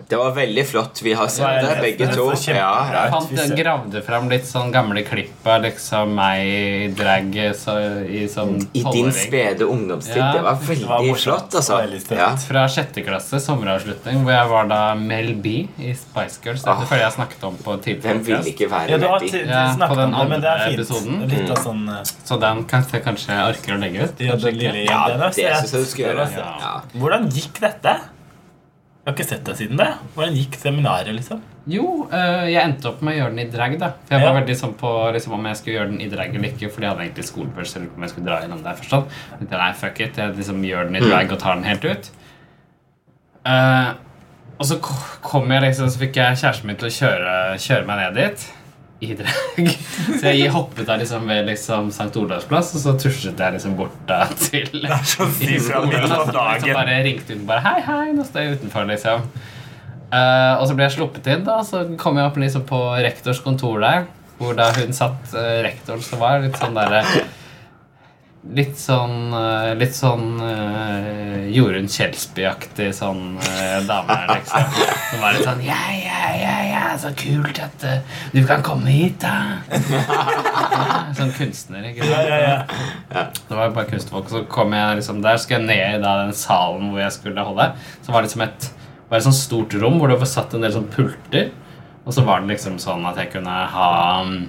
Det 0.08 0.18
var 0.22 0.32
veldig 0.36 0.64
flott. 0.70 1.00
Vi 1.02 1.14
har 1.18 1.28
sett 1.34 1.64
det, 1.64 1.70
det? 1.76 1.82
begge 1.82 2.08
to. 2.14 2.26
Ja, 2.54 3.10
Jeg 3.34 3.56
gravde 3.58 4.02
fram 4.06 4.28
litt 4.30 4.46
sånn 4.46 4.70
gamle 4.74 5.02
klipp 5.08 5.48
av 5.50 5.64
liksom 5.64 6.14
meg 6.14 6.46
i 6.46 6.88
drag 6.94 7.34
så, 7.58 7.74
i 8.06 8.28
sånn 8.30 8.60
I 8.78 8.84
din 8.94 9.10
spede 9.16 9.66
ungdomstid. 9.66 10.20
Ja, 10.22 10.32
det 10.36 10.44
var 10.46 10.60
det 10.62 10.70
veldig 10.70 10.90
var 10.92 11.20
flott, 11.24 11.58
altså. 11.58 11.80
Veldig. 11.82 12.20
Ja. 12.20 12.30
Fra 12.46 12.68
sjette 12.70 13.02
klasse, 13.08 13.42
sommeravslutning, 13.42 14.22
hvor 14.22 14.36
jeg 14.38 14.54
var 14.54 14.70
da 14.70 14.82
Mel 15.00 15.34
B 15.42 15.56
i 15.82 15.94
Spice 15.98 16.38
Girls. 16.46 16.62
Dette 16.62 16.76
Ah. 16.76 16.86
føler 16.86 17.06
jeg 17.08 17.18
snakket 17.18 17.44
om 17.50 17.58
på 17.66 17.78
tidligere 17.82 18.14
Hvem 18.14 18.24
vil 18.30 18.54
ikke 18.54 18.70
være 18.70 19.00
Mel 19.02 19.26
i? 19.26 19.46
Ja, 19.50 19.88
på 19.90 19.96
den 19.96 20.14
andre 20.14 20.40
det, 20.40 20.56
det 20.62 20.74
episoden. 20.76 21.22
Litt 21.34 21.50
av 21.50 21.64
sånn 21.66 21.88
eh, 21.90 22.04
Så 22.24 22.40
den 22.40 22.64
kanskje 22.70 23.00
jeg 23.00 23.04
kanskje 23.10 23.42
orker 23.50 23.74
å 23.74 23.82
legge 23.82 24.04
ut. 24.10 24.20
Ja, 24.22 24.36
lille 24.36 24.86
Ja, 24.86 25.08
det 25.18 25.34
syns 25.34 25.72
jeg 25.74 25.82
du 25.82 25.86
skal 25.90 26.06
gjøre. 26.12 26.30
Ja. 26.38 26.52
Ja. 26.62 26.82
Hvordan 26.94 27.32
gikk 27.34 27.60
dette? 27.60 27.98
Jeg 29.06 29.12
har 29.12 29.18
ikke 29.20 29.28
sett 29.30 29.44
deg 29.46 29.58
siden 29.60 29.78
det. 29.78 29.88
Hvordan 30.16 30.34
gikk 30.34 30.56
seminaret, 30.58 31.14
liksom? 31.14 31.42
Jo, 31.70 32.08
øh, 32.10 32.46
jeg 32.50 32.58
endte 32.58 32.88
opp 32.90 33.04
med 33.06 33.14
å 33.14 33.18
gjøre 33.20 33.36
den 33.36 33.42
i 33.44 33.52
drag. 33.54 33.76
da 33.80 33.90
For 34.08 34.16
jeg 34.16 34.22
Ja. 34.24 34.32
var 34.32 34.40
veldig 34.42 34.56
sånn 34.58 34.74
på 34.80 34.94
liksom, 35.14 35.34
om 35.34 35.46
jeg 35.46 35.56
skulle 35.60 35.76
gjøre 35.78 35.92
den 35.92 36.02
i 36.02 36.10
drag 36.10 36.34
eller 36.36 36.50
ikke. 36.50 36.72
Fordi 36.74 36.82
jeg 36.88 36.90
hadde 36.90 37.06
egentlig 37.06 37.26
skolebørs 37.30 37.76
eller 37.76 37.88
om 37.96 38.02
jeg 38.02 38.10
skulle 38.10 38.26
dra 38.26 38.40
gjennom 38.42 38.64
det 38.64 38.74
forstått. 38.82 39.06
Nei, 39.52 39.72
fuck 39.74 40.00
it, 40.02 40.16
jeg 40.18 40.36
liksom 40.36 40.64
gjør 40.66 40.84
den 40.90 40.96
i 40.96 41.00
drag 41.06 41.32
og 41.32 41.40
tar 41.40 41.54
den 41.56 41.64
helt 41.70 41.86
ut. 41.86 42.10
Uh, 43.46 43.94
Og 44.58 44.66
så 44.66 44.78
kom 45.22 45.52
jeg 45.52 45.62
liksom, 45.62 45.90
så 45.92 46.00
fikk 46.00 46.16
jeg 46.16 46.38
kjæresten 46.40 46.66
min 46.66 46.78
til 46.78 46.88
å 46.88 46.96
kjøre, 46.96 47.34
kjøre 47.60 47.86
meg 47.86 47.98
ned 48.00 48.16
dit. 48.16 48.46
I 49.06 49.16
drag. 49.20 49.70
Så 50.20 50.34
jeg 50.34 50.52
hoppet 50.54 50.90
av 50.90 51.00
liksom 51.02 51.28
ved 51.30 51.50
liksom 51.50 51.92
St. 51.94 52.10
Olavs 52.22 52.48
plass, 52.50 52.74
og 52.76 52.84
så 52.84 52.96
tusjet 53.00 53.40
jeg 53.40 53.56
liksom 53.56 53.76
bort 53.78 53.96
da 54.10 54.24
til 54.34 54.68
Det 54.74 54.90
er 54.90 55.06
så 55.06 55.28
sykt 55.30 55.66
fra 55.70 55.84
midt 55.86 56.08
på 56.10 56.22
Så 56.64 56.74
bare 56.74 56.98
ringte 57.06 57.38
hun 57.38 57.46
bare 57.50 57.64
Hei, 57.66 57.80
hei, 57.86 58.08
nå 58.18 58.26
står 58.28 58.46
jeg 58.46 58.60
utenfor, 58.60 58.90
liksom. 58.90 59.30
Uh, 60.10 60.54
og 60.62 60.68
så 60.70 60.76
ble 60.78 60.86
jeg 60.86 60.96
sluppet 60.98 61.32
inn, 61.32 61.46
da. 61.48 61.60
Så 61.66 61.86
kom 62.02 62.20
jeg 62.20 62.30
opp 62.30 62.38
liksom 62.42 62.66
på 62.70 62.82
rektors 63.06 63.42
kontor 63.46 63.82
der. 63.84 64.06
Hvor 64.40 64.58
da 64.58 64.70
hun 64.76 64.94
satt, 64.96 65.32
uh, 65.34 65.60
rektoren, 65.66 66.04
så 66.04 66.20
var 66.22 66.44
litt 66.44 66.60
sånn 66.60 66.76
derre 66.78 67.04
Litt 68.54 68.76
sånn 68.78 69.34
eh, 69.34 69.72
Litt 69.80 69.96
sånn 69.98 70.36
uh, 70.38 71.48
Jorunn 71.50 71.88
Kjelsby-aktig 71.90 72.92
sånn 72.94 73.40
uh, 73.42 73.80
dame, 73.88 74.18
liksom. 74.30 74.68
Som 75.10 75.24
var 75.24 75.34
litt 75.34 75.48
sånn 75.48 75.64
Ja, 75.66 75.80
ja, 75.98 76.20
ja, 76.38 76.54
ja, 76.70 76.84
så 77.02 77.10
kult 77.18 77.58
at 77.64 77.86
uh, 77.88 78.20
du 78.36 78.44
kan 78.46 78.62
komme 78.66 78.94
hit, 78.94 79.18
da. 79.24 79.64
sånn 81.18 81.34
kunstner, 81.34 81.88
ikke 81.90 82.06
sant. 82.06 82.30
Ja, 82.30 82.38
ja, 82.38 82.58
ja. 83.10 83.24
Det 83.34 83.58
var 83.58 83.74
bare 83.74 83.90
kunstfolk. 83.90 84.30
Så 84.30 84.44
kom 84.52 84.76
jeg 84.78 85.02
liksom 85.02 85.24
der, 85.26 85.40
så 85.40 85.48
skulle 85.48 85.64
jeg 85.64 85.70
ned 85.72 86.00
i 86.00 86.04
da, 86.04 86.16
den 86.28 86.38
salen 86.38 86.92
hvor 86.92 87.02
jeg 87.02 87.16
skulle 87.18 87.48
holde. 87.50 87.72
Så 88.06 88.14
var 88.14 88.22
det 88.22 88.30
liksom 88.30 88.46
et, 88.46 88.70
var 89.10 89.20
et 89.20 89.28
sånt 89.30 89.40
stort 89.40 89.78
rom 89.82 89.98
hvor 90.02 90.14
det 90.14 90.20
var 90.22 90.30
satt 90.30 90.54
en 90.54 90.68
del 90.68 90.76
sånn 90.76 90.92
pulter. 90.94 91.50
Og 92.06 92.14
så 92.14 92.22
var 92.28 92.44
det 92.44 92.54
liksom 92.54 92.78
sånn 92.82 93.06
at 93.10 93.18
jeg 93.18 93.34
kunne 93.34 93.58
ha 93.74 93.90
mm, 94.28 94.42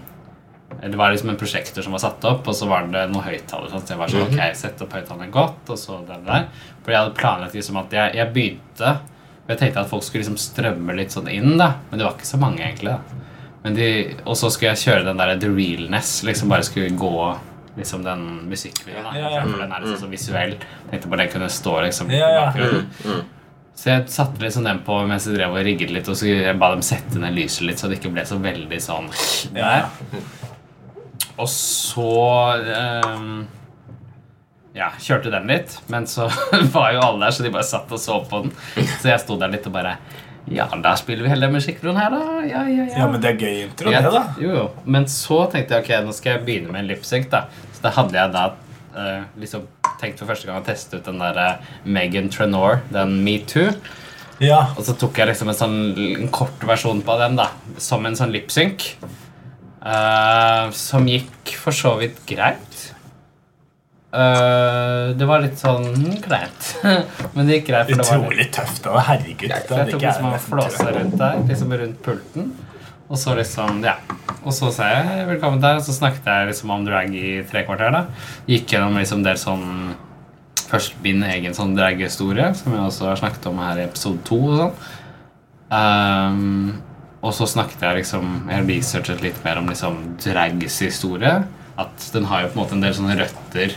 Det 0.82 0.96
var 0.98 1.10
liksom 1.12 1.30
en 1.30 1.36
prosjektor 1.40 1.82
som 1.82 1.92
var 1.96 2.02
satt 2.02 2.24
opp, 2.28 2.46
og 2.48 2.54
så 2.54 2.66
var 2.68 2.86
det 2.92 3.06
noen 3.10 3.24
høyttalere. 3.24 3.70
sånn, 3.70 3.82
Så 3.86 3.94
jeg 3.94 3.98
var 3.98 4.08
sånn, 4.08 4.26
ok, 4.32 4.56
sett 4.56 4.82
opp 4.82 4.92
høyttaleren 4.92 5.30
godt, 5.32 5.70
og 5.70 5.78
så 5.78 6.00
den 6.06 6.24
der. 6.26 6.48
For 6.84 6.92
jeg 6.92 7.00
hadde 7.00 7.14
planlagt 7.18 7.54
liksom 7.54 7.76
at 7.80 7.90
jeg, 7.92 8.14
jeg 8.14 8.32
begynte 8.32 8.98
Jeg 9.48 9.58
tenkte 9.58 9.80
at 9.80 9.88
folk 9.88 10.02
skulle 10.02 10.24
liksom 10.24 10.36
strømme 10.42 10.96
litt 10.96 11.10
sånn 11.14 11.28
inn, 11.30 11.56
da. 11.56 11.76
Men 11.90 11.98
det 12.00 12.04
var 12.06 12.14
ikke 12.18 12.26
så 12.26 12.38
mange, 12.42 12.58
egentlig. 12.66 12.90
da 12.96 13.22
men 13.66 13.74
de, 13.74 14.14
Og 14.26 14.36
så 14.38 14.46
skulle 14.50 14.74
jeg 14.76 14.82
kjøre 14.86 15.04
den 15.08 15.16
der 15.18 15.38
The 15.42 15.48
Realness. 15.50 16.22
Liksom 16.22 16.48
bare 16.48 16.62
skulle 16.62 16.90
gå 16.94 17.38
liksom 17.76 18.04
den 18.04 18.20
musikkvideoen. 18.48 19.02
da. 19.04 19.14
Ja, 19.18 19.30
ja. 19.30 19.40
For 19.42 19.58
den 19.58 19.72
er 19.72 19.80
liksom 19.82 19.98
så 20.04 20.10
visuell. 20.10 20.52
Tenkte 20.90 21.08
bare 21.10 21.24
den 21.24 21.32
kunne 21.32 21.48
stå 21.50 21.80
liksom 21.82 22.10
Ja, 22.10 22.28
ja. 22.30 22.44
i 22.44 22.60
bakgrunnen. 22.60 23.24
Så 23.76 23.90
jeg 23.90 24.06
satte 24.08 24.40
liksom 24.40 24.64
den 24.64 24.78
på 24.86 24.94
mens 25.06 25.26
jeg 25.26 25.34
drev 25.36 25.52
og 25.58 25.64
rigget 25.66 25.90
litt, 25.92 26.08
og 26.08 26.16
så 26.16 26.30
jeg 26.30 26.56
ba 26.58 26.70
dem 26.72 26.80
sette 26.86 27.18
ned 27.20 27.34
lyset 27.36 27.66
litt, 27.66 27.78
så 27.82 27.90
det 27.90 27.98
ikke 27.98 28.12
ble 28.14 28.22
så 28.24 28.38
veldig 28.40 28.78
sånn 28.80 29.10
Ja. 29.54 29.66
der. 29.66 30.22
Og 31.36 31.48
så 31.52 32.10
um, 33.16 33.46
Ja, 34.76 34.90
kjørte 35.00 35.32
den 35.32 35.48
litt, 35.50 35.78
men 35.92 36.08
så 36.08 36.28
var 36.74 36.94
jo 36.96 37.02
alle 37.04 37.26
der, 37.26 37.34
så 37.36 37.46
de 37.46 37.52
bare 37.54 37.66
satt 37.68 37.92
og 37.92 38.00
så 38.00 38.20
på 38.28 38.44
den. 38.44 38.54
Så 39.00 39.10
jeg 39.10 39.22
sto 39.24 39.38
der 39.40 39.52
litt 39.52 39.68
og 39.68 39.76
bare 39.76 39.96
Ja, 40.52 40.68
da 40.82 40.94
spiller 40.98 41.26
vi 41.26 41.32
hele 41.32 41.50
musikkbroen 41.52 41.98
her, 41.98 42.12
da. 42.12 42.40
Ja, 42.46 42.64
ja, 42.70 42.84
ja. 42.84 43.00
Ja, 43.02 43.08
men 43.10 43.22
det 43.22 43.34
er 43.34 43.40
gøy 43.40 43.64
intro, 43.64 43.90
det, 43.90 44.02
da. 44.14 44.26
Jo, 44.40 44.52
jo. 44.60 44.66
Men 44.84 45.08
så 45.10 45.42
tenkte 45.52 45.76
jeg 45.76 45.86
ok, 45.86 45.92
nå 46.06 46.14
skal 46.16 46.36
jeg 46.36 46.46
begynne 46.46 46.72
med 46.72 46.84
en 46.84 46.90
lipsync. 46.92 47.28
da 47.32 47.46
Så 47.72 47.84
da 47.84 47.94
hadde 47.98 48.20
jeg 48.20 48.34
da 48.36 48.46
uh, 48.96 49.28
liksom 49.42 49.66
tenkt 50.00 50.20
for 50.20 50.28
første 50.28 50.48
gang 50.48 50.60
å 50.60 50.66
teste 50.66 51.00
ut 51.00 51.08
den 51.08 51.20
der 51.22 51.40
uh, 51.40 51.70
Megan 51.84 52.30
Trenor, 52.32 52.82
den 52.94 53.18
Metoo. 53.26 53.72
Ja. 54.42 54.66
Og 54.76 54.84
så 54.84 54.92
tok 55.00 55.16
jeg 55.16 55.30
liksom 55.30 55.48
en 55.48 55.56
sånn 55.56 55.76
en 55.96 56.32
kort 56.32 56.64
versjon 56.68 57.00
på 57.04 57.16
den, 57.20 57.38
da 57.40 57.50
som 57.82 58.04
en 58.06 58.16
sånn 58.18 58.34
lipsync. 58.34 58.90
Eh, 59.86 60.66
som 60.76 61.08
gikk 61.08 61.54
for 61.60 61.76
så 61.76 61.96
vidt 62.00 62.20
greit. 62.28 62.82
Uh, 64.16 65.12
det 65.18 65.26
var 65.28 65.42
litt 65.44 65.58
sånn 65.60 65.84
hm, 65.92 66.20
kleint. 66.24 66.68
Men 67.34 67.48
det 67.48 67.58
gikk 67.58 67.66
greit. 67.68 67.90
For 67.90 68.00
det 68.00 68.06
var 68.06 68.22
Utrolig 68.22 68.46
tøft. 68.54 68.80
da. 68.86 69.02
Herregud. 69.10 69.50
så 69.50 69.68
Det 69.68 69.76
jeg 69.82 69.92
tok 69.92 70.06
liksom 70.06 70.28
og 70.30 70.38
flåsa 70.46 70.86
rundt 70.96 71.18
der, 71.20 71.42
liksom 71.50 71.74
rundt 71.82 72.00
pulten. 72.06 72.48
Og 73.06 73.20
så 73.22 73.36
liksom, 73.38 73.84
ja 73.86 73.92
Og 74.40 74.50
så 74.50 74.66
sa 74.74 74.88
jeg 74.90 75.26
velkommen 75.28 75.60
der, 75.62 75.76
og 75.78 75.84
så 75.86 75.92
snakket 75.94 76.24
jeg 76.26 76.48
liksom 76.48 76.72
om 76.74 76.86
drag 76.88 77.12
i 77.14 77.36
tre 77.46 77.62
kvarter. 77.68 77.92
da 77.94 78.06
Gikk 78.50 78.72
gjennom 78.72 78.98
liksom 78.98 79.22
del 79.22 79.38
sånn 79.38 79.66
Først 80.66 80.96
min 81.04 81.22
egen 81.22 81.54
sånn 81.54 81.76
draghistorie, 81.76 82.48
som 82.58 82.72
jeg 82.74 82.82
også 82.82 83.10
har 83.12 83.20
snakket 83.20 83.44
om 83.46 83.60
her 83.62 83.78
i 83.78 83.84
episode 83.84 84.24
to. 84.26 84.40
Og 84.48 84.56
sånn 84.58 84.72
Ehm, 85.70 86.78
Og 87.26 87.34
så 87.34 87.48
snakket 87.50 87.82
jeg 87.82 88.02
liksom 88.02 88.46
Jeg 88.52 88.66
researchet 88.68 89.24
litt 89.24 89.38
mer 89.44 89.58
om 89.58 89.70
liksom 89.70 89.98
drags 90.22 90.78
historie. 90.84 91.40
At 91.76 92.06
den 92.14 92.28
har 92.30 92.44
jo 92.44 92.52
på 92.52 92.56
en 92.56 92.62
måte 92.62 92.76
en 92.78 92.84
del 92.84 92.94
sånne 92.96 93.18
røtter 93.18 93.74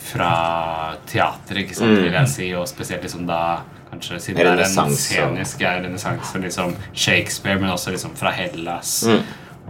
fra 0.00 0.96
teater, 1.06 1.60
ikke 1.60 1.76
sant, 1.76 1.98
vil 2.00 2.14
jeg 2.16 2.28
si, 2.32 2.46
og 2.56 2.66
spesielt 2.68 3.04
liksom 3.04 3.26
da 3.28 3.62
Kanskje 3.94 4.16
siden 4.18 4.40
det 4.40 4.46
er 4.48 4.62
en 4.64 4.94
scenisk 4.96 5.60
renessanse, 5.62 6.38
liksom 6.42 6.72
Shakespeare, 6.98 7.60
men 7.60 7.70
også 7.70 7.92
liksom 7.94 8.16
fra 8.18 8.32
Hellas 8.34 9.04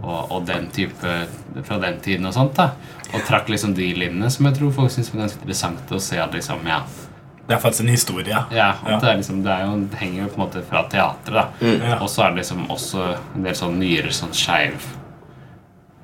og, 0.01 0.31
og 0.31 0.47
den 0.47 0.65
type 0.73 1.11
fra 1.67 1.77
den 1.83 1.99
tiden 2.01 2.25
og 2.25 2.33
sånt. 2.33 2.57
da 2.57 2.71
Og 3.13 3.21
trakk 3.27 3.51
liksom 3.53 3.75
de 3.77 3.91
linjene 3.93 4.31
som 4.33 4.47
jeg 4.49 4.57
tror 4.57 4.73
folk 4.79 4.95
syns 4.95 5.11
var 5.13 5.27
ganske 5.27 5.43
interessant 5.43 5.93
å 5.93 6.01
se 6.01 6.17
at 6.17 6.33
liksom, 6.33 6.65
ja, 6.65 6.81
Det 7.47 7.53
er 7.53 7.59
faktisk 7.61 7.81
en 7.85 7.91
historie. 7.93 8.37
ja, 8.51 8.73
Ja. 8.85 8.99
det, 8.99 9.09
er 9.09 9.17
liksom, 9.19 9.43
det, 9.43 9.51
er 9.51 9.65
jo, 9.65 9.75
det 9.91 9.97
henger 9.99 10.23
jo 10.23 10.27
på 10.29 10.41
en 10.41 10.47
måte 10.47 10.63
fra 10.65 10.83
teatret. 10.89 11.59
Mm. 11.61 11.81
Ja. 11.83 11.99
Og 12.01 12.09
så 12.09 12.23
er 12.25 12.29
det 12.33 12.37
liksom 12.41 12.65
også 12.73 13.03
en 13.35 13.43
del 13.45 13.53
sånn 13.55 13.77
nyere 13.79 14.11
sånn 14.11 14.33
skeiv 14.33 14.81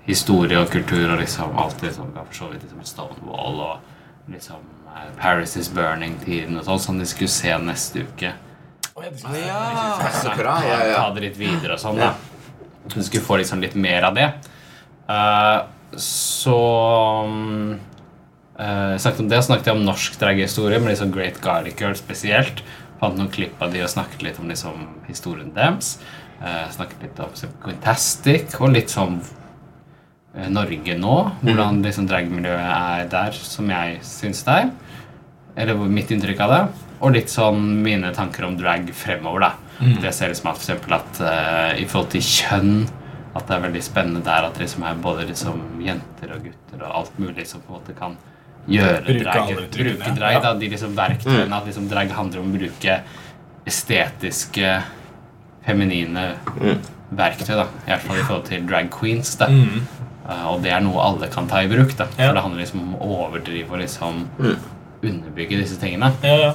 historie 0.05 0.57
og 0.59 0.69
kultur 0.73 1.11
og 1.13 1.19
liksom 1.21 1.57
alt 1.61 1.81
liksom, 1.85 2.11
for 2.13 2.33
så 2.35 2.47
vidt 2.51 2.63
liksom 2.65 2.83
Stonewall 2.85 3.59
og 3.65 4.31
liksom 4.33 4.61
eh, 4.95 5.09
Paris 5.21 5.55
is 5.57 5.69
Burning-tiden 5.73 6.57
og 6.59 6.65
sånn, 6.65 6.79
som 6.79 6.99
de 6.99 7.05
skulle 7.09 7.29
se 7.31 7.53
neste 7.57 8.05
uke. 8.05 8.33
Oh, 8.95 9.03
ja, 9.05 9.11
skulle- 9.17 9.45
ja, 9.47 10.09
så 10.21 10.33
bra. 10.37 10.57
Ja, 10.67 10.79
ja. 10.89 10.95
Ta 10.97 11.13
det 11.15 11.21
litt 11.29 11.37
videre 11.39 11.73
og 11.77 11.79
sånn, 11.79 11.97
da. 12.01 12.13
Du 12.91 13.01
skulle 13.03 13.23
få 13.23 13.37
liksom 13.39 13.61
litt 13.61 13.75
mer 13.75 14.03
av 14.09 14.15
det. 14.17 14.27
Uh, 15.09 15.61
så 15.97 16.57
um, 17.25 17.79
eh, 18.61 18.95
snakket 19.01 19.23
om 19.25 19.29
det, 19.31 19.41
snakket 19.45 19.71
jeg 19.71 19.79
om 19.79 19.85
norsk 19.85 20.17
dragehistorie, 20.21 20.79
med 20.79 20.93
liksom 20.93 21.11
Great 21.15 21.41
Garlic 21.43 21.81
Girl 21.81 21.97
spesielt. 21.97 22.63
Fant 23.01 23.17
noen 23.17 23.31
klipp 23.33 23.61
av 23.61 23.73
de 23.73 23.81
og 23.81 23.89
snakket 23.89 24.21
litt 24.21 24.39
om 24.41 24.49
liksom 24.51 24.85
historien 25.07 25.49
deres. 25.55 25.95
Uh, 26.41 26.65
snakket 26.73 27.03
litt 27.05 27.19
om 27.21 27.33
så 27.37 27.47
Quintastic 27.61 28.55
og 28.57 28.71
litt 28.73 28.89
sånn 28.89 29.19
uh, 29.21 30.47
Norge 30.49 30.95
nå. 30.97 31.17
Hvordan 31.41 31.83
liksom 31.85 32.07
dragmiljøet 32.09 32.61
er 32.65 33.09
der, 33.09 33.37
som 33.37 33.69
jeg 33.69 33.99
syns 34.05 34.41
det 34.47 34.55
er. 34.63 34.71
Eller 35.61 35.81
mitt 35.85 36.13
inntrykk 36.13 36.41
av 36.45 36.53
det. 36.53 36.61
Og 37.01 37.13
litt 37.17 37.33
sånn 37.33 37.61
mine 37.81 38.13
tanker 38.17 38.45
om 38.47 38.57
drag 38.57 38.89
fremover. 38.97 39.47
da 39.47 39.51
Det 39.81 40.09
jeg 40.09 40.17
ser 40.17 40.33
liksom 40.33 40.49
at 40.51 40.61
for 40.61 40.65
eksempel 40.67 40.97
at 40.97 41.21
uh, 41.25 41.81
I 41.81 41.85
forhold 41.89 42.11
til 42.13 42.25
kjønn 42.25 42.75
At 43.33 43.47
det 43.47 43.55
er 43.55 43.63
veldig 43.65 43.81
spennende 43.85 44.21
der 44.25 44.45
at 44.45 44.57
det 44.57 44.65
liksom 44.65 44.83
er 44.85 45.01
både 45.01 45.25
liksom 45.29 45.61
jenter 45.81 46.35
og 46.35 46.45
gutter 46.45 46.83
og 46.83 46.97
alt 46.99 47.19
mulig 47.21 47.47
som 47.47 47.63
på 47.63 47.71
en 47.71 47.79
måte 47.79 47.95
kan 47.97 48.17
gjøre 48.67 49.17
drag. 49.23 49.55
Bruke 49.71 50.15
drag, 50.17 50.33
ja. 50.33 50.39
da, 50.39 50.53
de 50.53 50.69
liksom 50.69 50.95
verktøyene. 50.97 51.55
At 51.57 51.65
liksom 51.65 51.89
drag 51.89 52.11
handler 52.11 52.43
om 52.43 52.51
å 52.51 52.57
bruke 52.57 52.99
estetiske, 53.65 54.75
feminine 55.65 56.35
verktøy. 57.11 57.55
da 57.55 57.65
I 57.85 57.89
hvert 57.91 58.07
fall 58.07 58.17
i 58.17 58.23
forhold 58.23 58.47
til 58.49 58.67
drag 58.69 58.89
queens. 58.93 59.35
da 59.37 59.49
Eh, 60.31 60.43
og 60.47 60.61
det 60.63 60.71
er 60.73 60.83
noe 60.83 61.01
alle 61.03 61.29
kan 61.31 61.47
ta 61.49 61.63
i 61.63 61.69
bruk. 61.71 61.95
da 61.97 62.05
Ja. 62.17 62.27
For 62.27 62.33
det 62.37 62.43
handler 62.45 62.61
liksom 62.63 62.81
om 62.81 62.95
å 62.95 63.27
overdrive 63.27 63.71
og 63.71 63.79
liksom 63.79 64.27
underbygge 65.01 65.57
disse 65.57 65.79
tingene. 65.81 66.11
Ja, 66.23 66.35
ja. 66.37 66.53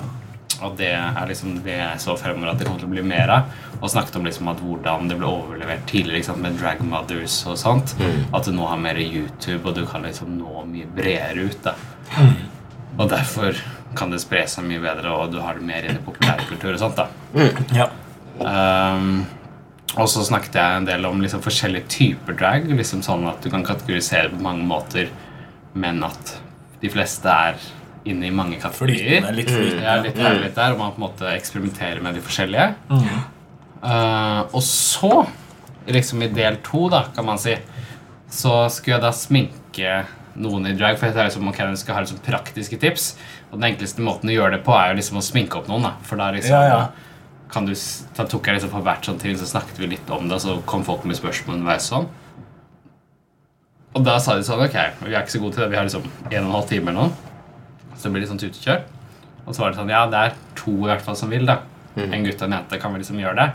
Og 0.64 0.76
det 0.78 0.92
er 0.96 1.28
liksom 1.28 1.58
det 1.66 1.74
jeg 1.76 2.00
så 2.00 2.14
fremover 2.16 2.52
at 2.52 2.60
det 2.60 2.66
kommer 2.68 2.80
til 2.80 2.88
å 2.88 2.94
bli 2.94 3.04
mer 3.04 3.32
av. 3.34 3.54
Og 3.80 3.90
snakket 3.92 4.16
om 4.16 4.24
liksom 4.24 4.48
at 4.52 4.62
hvordan 4.64 5.10
det 5.10 5.18
ble 5.20 5.28
overlevert 5.28 5.84
tidligere 5.90 6.36
med 6.40 6.56
drag 6.60 6.80
mothers 6.86 7.42
og 7.50 7.58
sånt. 7.60 7.92
At 8.32 8.48
du 8.48 8.54
nå 8.56 8.68
har 8.70 8.80
mer 8.80 9.00
YouTube, 9.02 9.66
og 9.68 9.76
du 9.76 9.84
kan 9.88 10.06
liksom 10.06 10.38
nå 10.38 10.64
mye 10.70 10.88
bredere 10.96 11.50
ut. 11.50 11.58
da 11.66 11.74
Og 12.96 13.10
derfor 13.12 13.58
kan 13.96 14.12
det 14.12 14.22
spre 14.24 14.46
seg 14.48 14.64
mye 14.68 14.80
bedre, 14.80 15.12
og 15.12 15.32
du 15.32 15.40
har 15.44 15.56
det 15.56 15.68
mer 15.68 15.84
inn 15.84 16.00
i 16.00 16.04
populærkultur 16.04 16.72
og 16.74 16.80
sånt. 16.80 16.96
da 16.96 17.08
ja. 17.76 17.90
Um, 18.36 19.24
og 19.96 20.08
så 20.12 20.24
snakket 20.26 20.58
jeg 20.58 20.80
en 20.80 20.88
del 20.88 21.06
om 21.08 21.20
liksom 21.22 21.44
forskjellige 21.44 21.88
typer 21.92 22.36
drag. 22.36 22.66
Liksom 22.68 23.04
sånn 23.04 23.24
at 23.28 23.40
Du 23.44 23.50
kan 23.52 23.64
kategorisere 23.64 24.32
på 24.32 24.42
mange 24.44 24.64
måter, 24.68 25.08
men 25.72 26.02
at 26.04 26.36
de 26.82 26.90
fleste 26.92 27.28
er 27.28 27.60
inne 28.10 28.28
i 28.28 28.34
mange 28.34 28.58
kategorier. 28.62 29.20
Flytende, 29.20 29.32
litt 29.36 29.50
flytende. 29.52 29.82
Ja, 29.86 29.96
litt 30.04 30.18
her 30.20 30.38
litt 30.42 30.54
der, 30.58 30.74
og 30.74 30.80
man 30.82 30.92
på 30.94 31.00
en 31.02 31.06
måte 31.08 31.30
eksperimenterer 31.34 32.02
med 32.04 32.14
de 32.18 32.22
forskjellige. 32.24 32.68
Eh, 33.82 34.42
og 34.56 34.62
så, 34.64 35.12
liksom 35.86 36.22
i 36.26 36.30
del 36.34 36.60
to, 36.66 36.86
da, 36.92 37.04
kan 37.16 37.26
man 37.28 37.38
si, 37.42 37.56
så 38.32 38.66
skulle 38.72 38.96
jeg 38.96 39.04
da 39.04 39.12
sminke 39.14 39.96
noen 40.36 40.66
i 40.70 40.74
drag. 40.76 40.98
For 40.98 41.08
jeg 41.08 41.16
tar 41.16 41.28
liksom, 41.30 41.48
ok, 41.50 41.58
jeg 41.64 41.80
skal 41.82 41.98
ha 41.98 42.04
liksom 42.04 42.22
praktiske 42.26 42.78
tips. 42.82 43.10
Og 43.50 43.58
den 43.60 43.70
enkleste 43.72 44.02
måten 44.04 44.30
å 44.32 44.34
gjøre 44.36 44.58
det 44.58 44.64
på, 44.66 44.74
er 44.76 44.92
jo 44.92 45.00
liksom 45.00 45.20
å 45.20 45.24
sminke 45.24 45.60
opp 45.60 45.68
noen. 45.70 45.86
da 45.88 45.94
For 46.06 46.20
da 46.20 46.30
liksom 46.34 46.56
Ja, 46.56 46.62
ja. 46.72 46.80
kan 47.52 47.66
du, 47.68 47.72
Da 48.16 48.26
tok 48.26 48.46
jeg 48.48 48.58
liksom 48.58 48.72
for 48.74 48.82
hvert 48.86 49.06
sånn 49.06 49.20
trinn, 49.22 49.38
så 49.38 49.46
snakket 49.48 49.78
vi 49.78 49.92
litt 49.94 50.10
om 50.10 50.28
det, 50.28 50.34
og 50.40 50.42
så 50.42 50.56
kom 50.66 50.84
folk 50.84 51.04
med 51.06 51.16
spørsmål 51.18 51.60
underveis 51.60 51.86
sånn. 51.92 52.08
Og 53.96 54.04
da 54.04 54.18
sa 54.20 54.34
de 54.36 54.44
sånn 54.44 54.60
Ok, 54.66 54.74
vi 55.06 55.14
er 55.14 55.22
ikke 55.22 55.36
så 55.38 55.40
gode 55.40 55.56
til 55.56 55.64
det. 55.64 55.70
Vi 55.72 55.78
har 55.78 55.86
liksom 55.88 56.04
en 56.04 56.42
og 56.42 56.50
en 56.50 56.52
halv 56.58 56.68
time 56.68 56.90
eller 56.90 57.06
noe. 57.06 57.32
Så 57.96 58.06
det 58.06 58.12
blir 58.12 58.24
litt 58.24 58.30
sånn 58.30 58.40
tutekjør. 58.42 58.82
Og 59.46 59.54
så 59.54 59.62
var 59.62 59.70
det 59.72 59.78
sånn 59.80 59.90
Ja, 59.92 60.04
det 60.10 60.22
er 60.26 60.34
to 60.58 60.72
i 60.76 60.88
hvert 60.88 61.04
fall 61.04 61.16
som 61.16 61.30
vil, 61.32 61.46
da. 61.48 61.60
en 61.96 62.24
gutt 62.26 62.42
og 62.42 62.48
en 62.50 62.52
jente, 62.58 62.78
kan 62.80 62.92
vi 62.92 62.98
liksom 63.00 63.18
gjøre 63.22 63.36
det? 63.36 63.46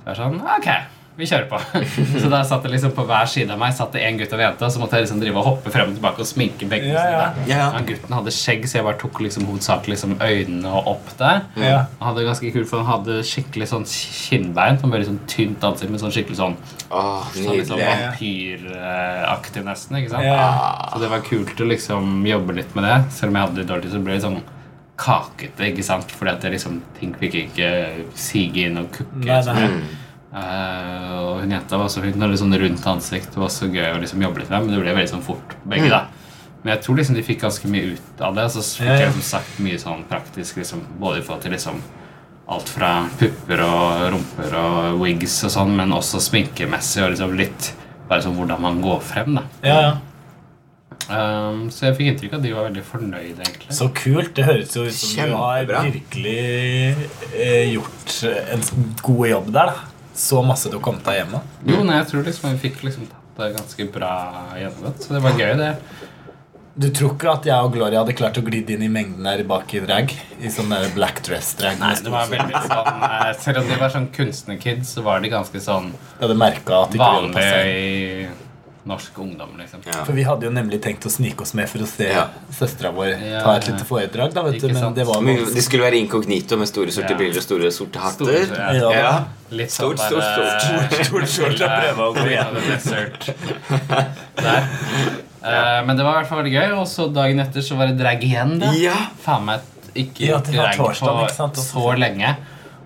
Så 0.00 0.04
jeg 0.04 0.12
er 0.12 0.18
sånn, 0.18 0.40
ok, 0.58 0.68
vi 1.20 1.28
kjører 1.30 1.48
på. 1.50 1.60
så 2.22 2.30
der 2.32 2.46
satt 2.48 2.64
det 2.66 2.72
liksom 2.74 2.94
på 2.96 3.04
hver 3.08 3.28
side 3.30 3.52
av 3.54 3.60
meg 3.60 3.74
satt 3.76 3.94
det 3.94 4.02
en 4.06 4.18
gutt 4.20 4.32
og 4.32 4.40
en 4.40 4.46
jente, 4.48 4.66
og 4.66 4.74
så 4.74 4.82
måtte 4.82 4.98
jeg 4.98 5.06
liksom 5.06 5.22
drive 5.22 5.40
og 5.40 5.48
hoppe 5.50 5.72
frem 5.74 5.92
og 5.92 5.98
tilbake 5.98 6.24
og 6.24 6.28
sminke 6.30 6.68
begge 6.70 6.90
Ja, 6.90 7.04
ja. 7.12 7.24
Ja, 7.46 7.60
ja. 7.60 7.68
Men 7.76 7.88
gutten 7.88 8.16
hadde 8.16 8.34
skjegg, 8.34 8.66
så 8.70 8.80
jeg 8.80 8.88
bare 8.88 9.00
tok 9.00 9.20
liksom 9.24 9.46
hovedsakelig 9.50 9.96
liksom 9.96 10.16
øynene 10.20 10.74
og 10.80 10.90
opp 10.94 11.10
der. 11.18 11.42
Ja. 11.60 11.78
Han 12.00 12.12
hadde 12.12 12.26
ganske 12.28 12.52
kult, 12.54 12.68
for 12.70 12.82
han 12.82 12.90
hadde 12.90 13.20
skikkelig 13.26 13.70
sånn 13.72 13.86
kinnbein. 13.90 14.78
Han 14.82 14.92
ble 14.92 15.02
liksom 15.02 15.18
tynt 15.30 15.64
ansikt 15.66 15.92
med 15.92 16.02
sånn 16.02 16.14
skikkelig 16.14 16.38
sånn, 16.40 16.56
Åh, 16.90 17.26
sånn 17.34 17.58
liksom 17.58 17.82
vampyraktig 17.82 19.64
nesten. 19.66 20.00
ikke 20.00 20.14
sant? 20.14 20.26
Ja. 20.26 20.48
Så 20.92 21.02
det 21.02 21.10
var 21.12 21.26
kult 21.26 21.60
å 21.60 21.68
liksom 21.68 22.24
jobbe 22.28 22.56
litt 22.60 22.74
med 22.78 22.88
det. 22.88 22.96
Selv 23.16 23.32
om 23.32 23.38
jeg 23.38 23.48
hadde 23.48 23.60
det 23.60 23.68
dårlig, 23.70 23.92
så 23.92 24.02
ble 24.04 24.16
det 24.16 24.24
sånn 24.26 24.40
kakete, 25.00 25.70
ikke 25.70 25.86
sant? 25.86 26.12
Fordi 26.12 26.34
at 26.34 26.44
det 26.44 26.54
liksom, 26.56 26.80
ting 26.98 27.14
fikk 27.16 27.38
ikke 27.46 27.70
sige 28.18 28.68
inn 28.68 28.80
og 28.82 28.90
kukke. 28.94 29.24
Nei, 29.26 29.40
nei. 29.48 29.68
Eh, 30.30 31.12
og 31.18 31.40
hun 31.42 31.50
jenta 31.50 31.78
var 31.80 31.88
så 31.90 32.04
hun 32.04 32.22
hadde 32.22 32.38
sånn 32.38 32.54
rundt 32.62 32.86
ansikt. 32.86 33.32
Det 33.34 33.42
var 33.42 33.52
så 33.52 33.66
gøy 33.70 33.88
å 33.96 34.00
liksom 34.02 34.22
jobbe 34.22 34.42
litt 34.42 34.52
med, 34.52 34.66
men 34.66 34.74
det 34.76 34.82
ble 34.82 34.96
veldig 34.96 35.14
sånn 35.16 35.26
fort, 35.26 35.56
begge. 35.64 35.90
da 35.90 36.06
Men 36.62 36.74
jeg 36.76 36.84
tror 36.84 37.00
liksom 37.00 37.16
de 37.16 37.24
fikk 37.26 37.40
ganske 37.46 37.70
mye 37.72 37.94
ut 37.96 38.20
av 38.26 38.36
det. 38.36 38.50
Så 38.54 38.62
fikk 38.78 38.92
jeg 38.92 39.14
som 39.16 39.26
sagt 39.30 39.58
mye 39.64 39.80
sånn 39.80 40.04
praktisk, 40.10 40.60
liksom, 40.60 40.84
både 41.00 41.22
i 41.22 41.24
forhold 41.24 41.46
til 41.46 41.56
liksom 41.56 41.80
alt 42.50 42.68
fra 42.68 42.92
pupper 43.18 43.60
og 43.62 44.06
rumper 44.14 44.54
og 44.58 45.00
wigs 45.02 45.36
og 45.46 45.52
sånn, 45.54 45.74
men 45.78 45.94
også 45.94 46.18
sminkemessig 46.22 47.04
og 47.04 47.12
liksom 47.14 47.34
litt 47.38 47.72
bare 48.10 48.24
sånn 48.24 48.34
hvordan 48.38 48.62
man 48.62 48.80
går 48.82 49.02
frem. 49.06 49.38
da 49.38 49.44
Ja, 49.62 49.80
ja. 49.88 49.98
Um, 51.10 51.64
så 51.74 51.88
jeg 51.88 51.96
fikk 51.98 52.08
inntrykk 52.10 52.34
av 52.34 52.38
at 52.38 52.44
de 52.44 52.50
var 52.54 52.66
veldig 52.68 52.82
fornøyde, 52.86 53.42
egentlig. 53.42 53.74
Så 53.74 53.88
kult. 53.94 54.30
Det 54.36 54.44
høres 54.46 54.74
jo 54.76 54.84
ut 54.86 54.94
som 54.94 55.30
du 55.30 55.34
har 55.38 55.64
virkelig 55.66 56.42
eh, 57.34 57.72
gjort 57.72 58.18
en 58.54 58.62
god 59.02 59.24
jobb 59.30 59.48
der. 59.56 59.72
da 59.72 59.89
Så 60.20 60.42
masse 60.44 60.68
du 60.68 60.76
kom 60.84 60.98
deg 61.04 61.22
hjem 61.22 61.38
av? 61.38 61.48
Jo, 61.64 61.80
nei, 61.86 61.96
jeg 62.02 62.10
tror 62.10 62.26
liksom 62.26 62.52
vi 62.52 62.62
fikk 62.68 62.82
liksom 62.84 63.08
tatt 63.08 63.40
det 63.40 63.54
ganske 63.56 63.86
bra 63.94 64.14
gjennomgått, 64.60 65.06
så 65.06 65.16
det 65.16 65.22
var 65.24 65.38
gøy, 65.40 65.54
det. 65.56 65.70
Du 66.80 66.86
tror 66.94 67.14
ikke 67.14 67.32
at 67.32 67.46
jeg 67.48 67.66
og 67.66 67.72
Gloria 67.74 68.02
hadde 68.02 68.14
klart 68.16 68.38
å 68.38 68.42
glide 68.44 68.76
inn 68.76 68.84
i 68.86 68.90
mengden 68.92 69.26
der 69.26 69.42
bak 69.48 69.72
i 69.74 69.80
drag? 69.82 70.12
I 70.38 70.52
sånn 70.52 70.70
der 70.72 70.92
black 70.94 71.22
dress-drag? 71.26 71.80
Nei, 71.80 71.90
det 72.04 72.12
var 72.12 72.28
veldig 72.30 72.62
sånn 72.68 73.02
eh, 73.08 73.32
Selv 73.42 73.62
om 73.62 73.72
de 73.72 73.80
var 73.80 73.94
sånn 73.96 74.06
kunstnerkids, 74.14 74.92
så 74.94 75.04
var 75.04 75.24
de 75.24 75.32
ganske 75.32 75.64
sånn 75.64 75.90
ja, 76.20 76.30
vanlige 76.30 78.30
norsk 78.90 79.18
ungdom, 79.22 79.54
liksom. 79.60 79.80
Ja. 79.86 80.02
For 80.04 80.12
vi 80.18 80.24
hadde 80.26 80.46
jo 80.48 80.52
nemlig 80.54 80.80
tenkt 80.84 81.06
å 81.08 81.12
snike 81.14 81.40
oss 81.46 81.54
med 81.58 81.68
for 81.70 81.78
å 81.84 81.88
se 81.88 82.08
Ja. 82.10 82.26
søstera 82.52 82.90
vår 82.92 83.12
Ja, 83.16 83.42
ta 83.46 83.54
et 83.56 83.68
lite 83.70 83.86
foredrag. 83.88 84.34
da, 84.34 84.42
vet 84.48 84.60
du, 84.60 84.68
Men 84.74 84.94
det 84.94 85.06
var 85.06 85.20
Men 85.22 85.36
noe 85.40 85.54
De 85.54 85.62
skulle 85.62 85.84
være 85.86 85.98
inkognito 86.02 86.58
med 86.58 86.68
store 86.68 86.90
sorte 86.92 87.10
Ja. 87.14 87.16
briller 87.22 87.36
og 87.40 87.46
store 87.46 87.70
sorte 87.72 87.98
hatter. 87.98 88.32
ja. 88.50 88.72
Ja. 88.72 88.90
Ja. 89.00 89.24
Litt 89.50 89.70
Stort, 89.72 89.98
sånn 89.98 90.20
stort, 90.22 90.24
stort, 91.06 91.28
stort. 91.28 91.60
Stort. 92.80 93.30
Eh, 95.42 95.78
men 95.86 95.96
det 95.96 96.04
var 96.04 96.12
i 96.12 96.16
hvert 96.20 96.28
fall 96.28 96.42
veldig 96.42 96.52
gøy, 96.52 96.72
og 96.76 96.86
så 96.90 97.06
dagen 97.16 97.38
etter 97.40 97.64
så 97.64 97.76
var 97.78 97.88
det 97.88 97.96
drag 97.96 98.20
igjen. 98.26 98.58
da 98.60 98.72
Ja. 98.76 98.92
Faen 99.24 99.46
meg 99.46 99.60
ikke 99.96 100.26
Ja, 100.26 100.38
drag 100.44 100.76
på 100.76 100.90
ikke 100.92 101.30
sant, 101.32 101.56
så 101.56 101.94
lenge. 101.96 102.36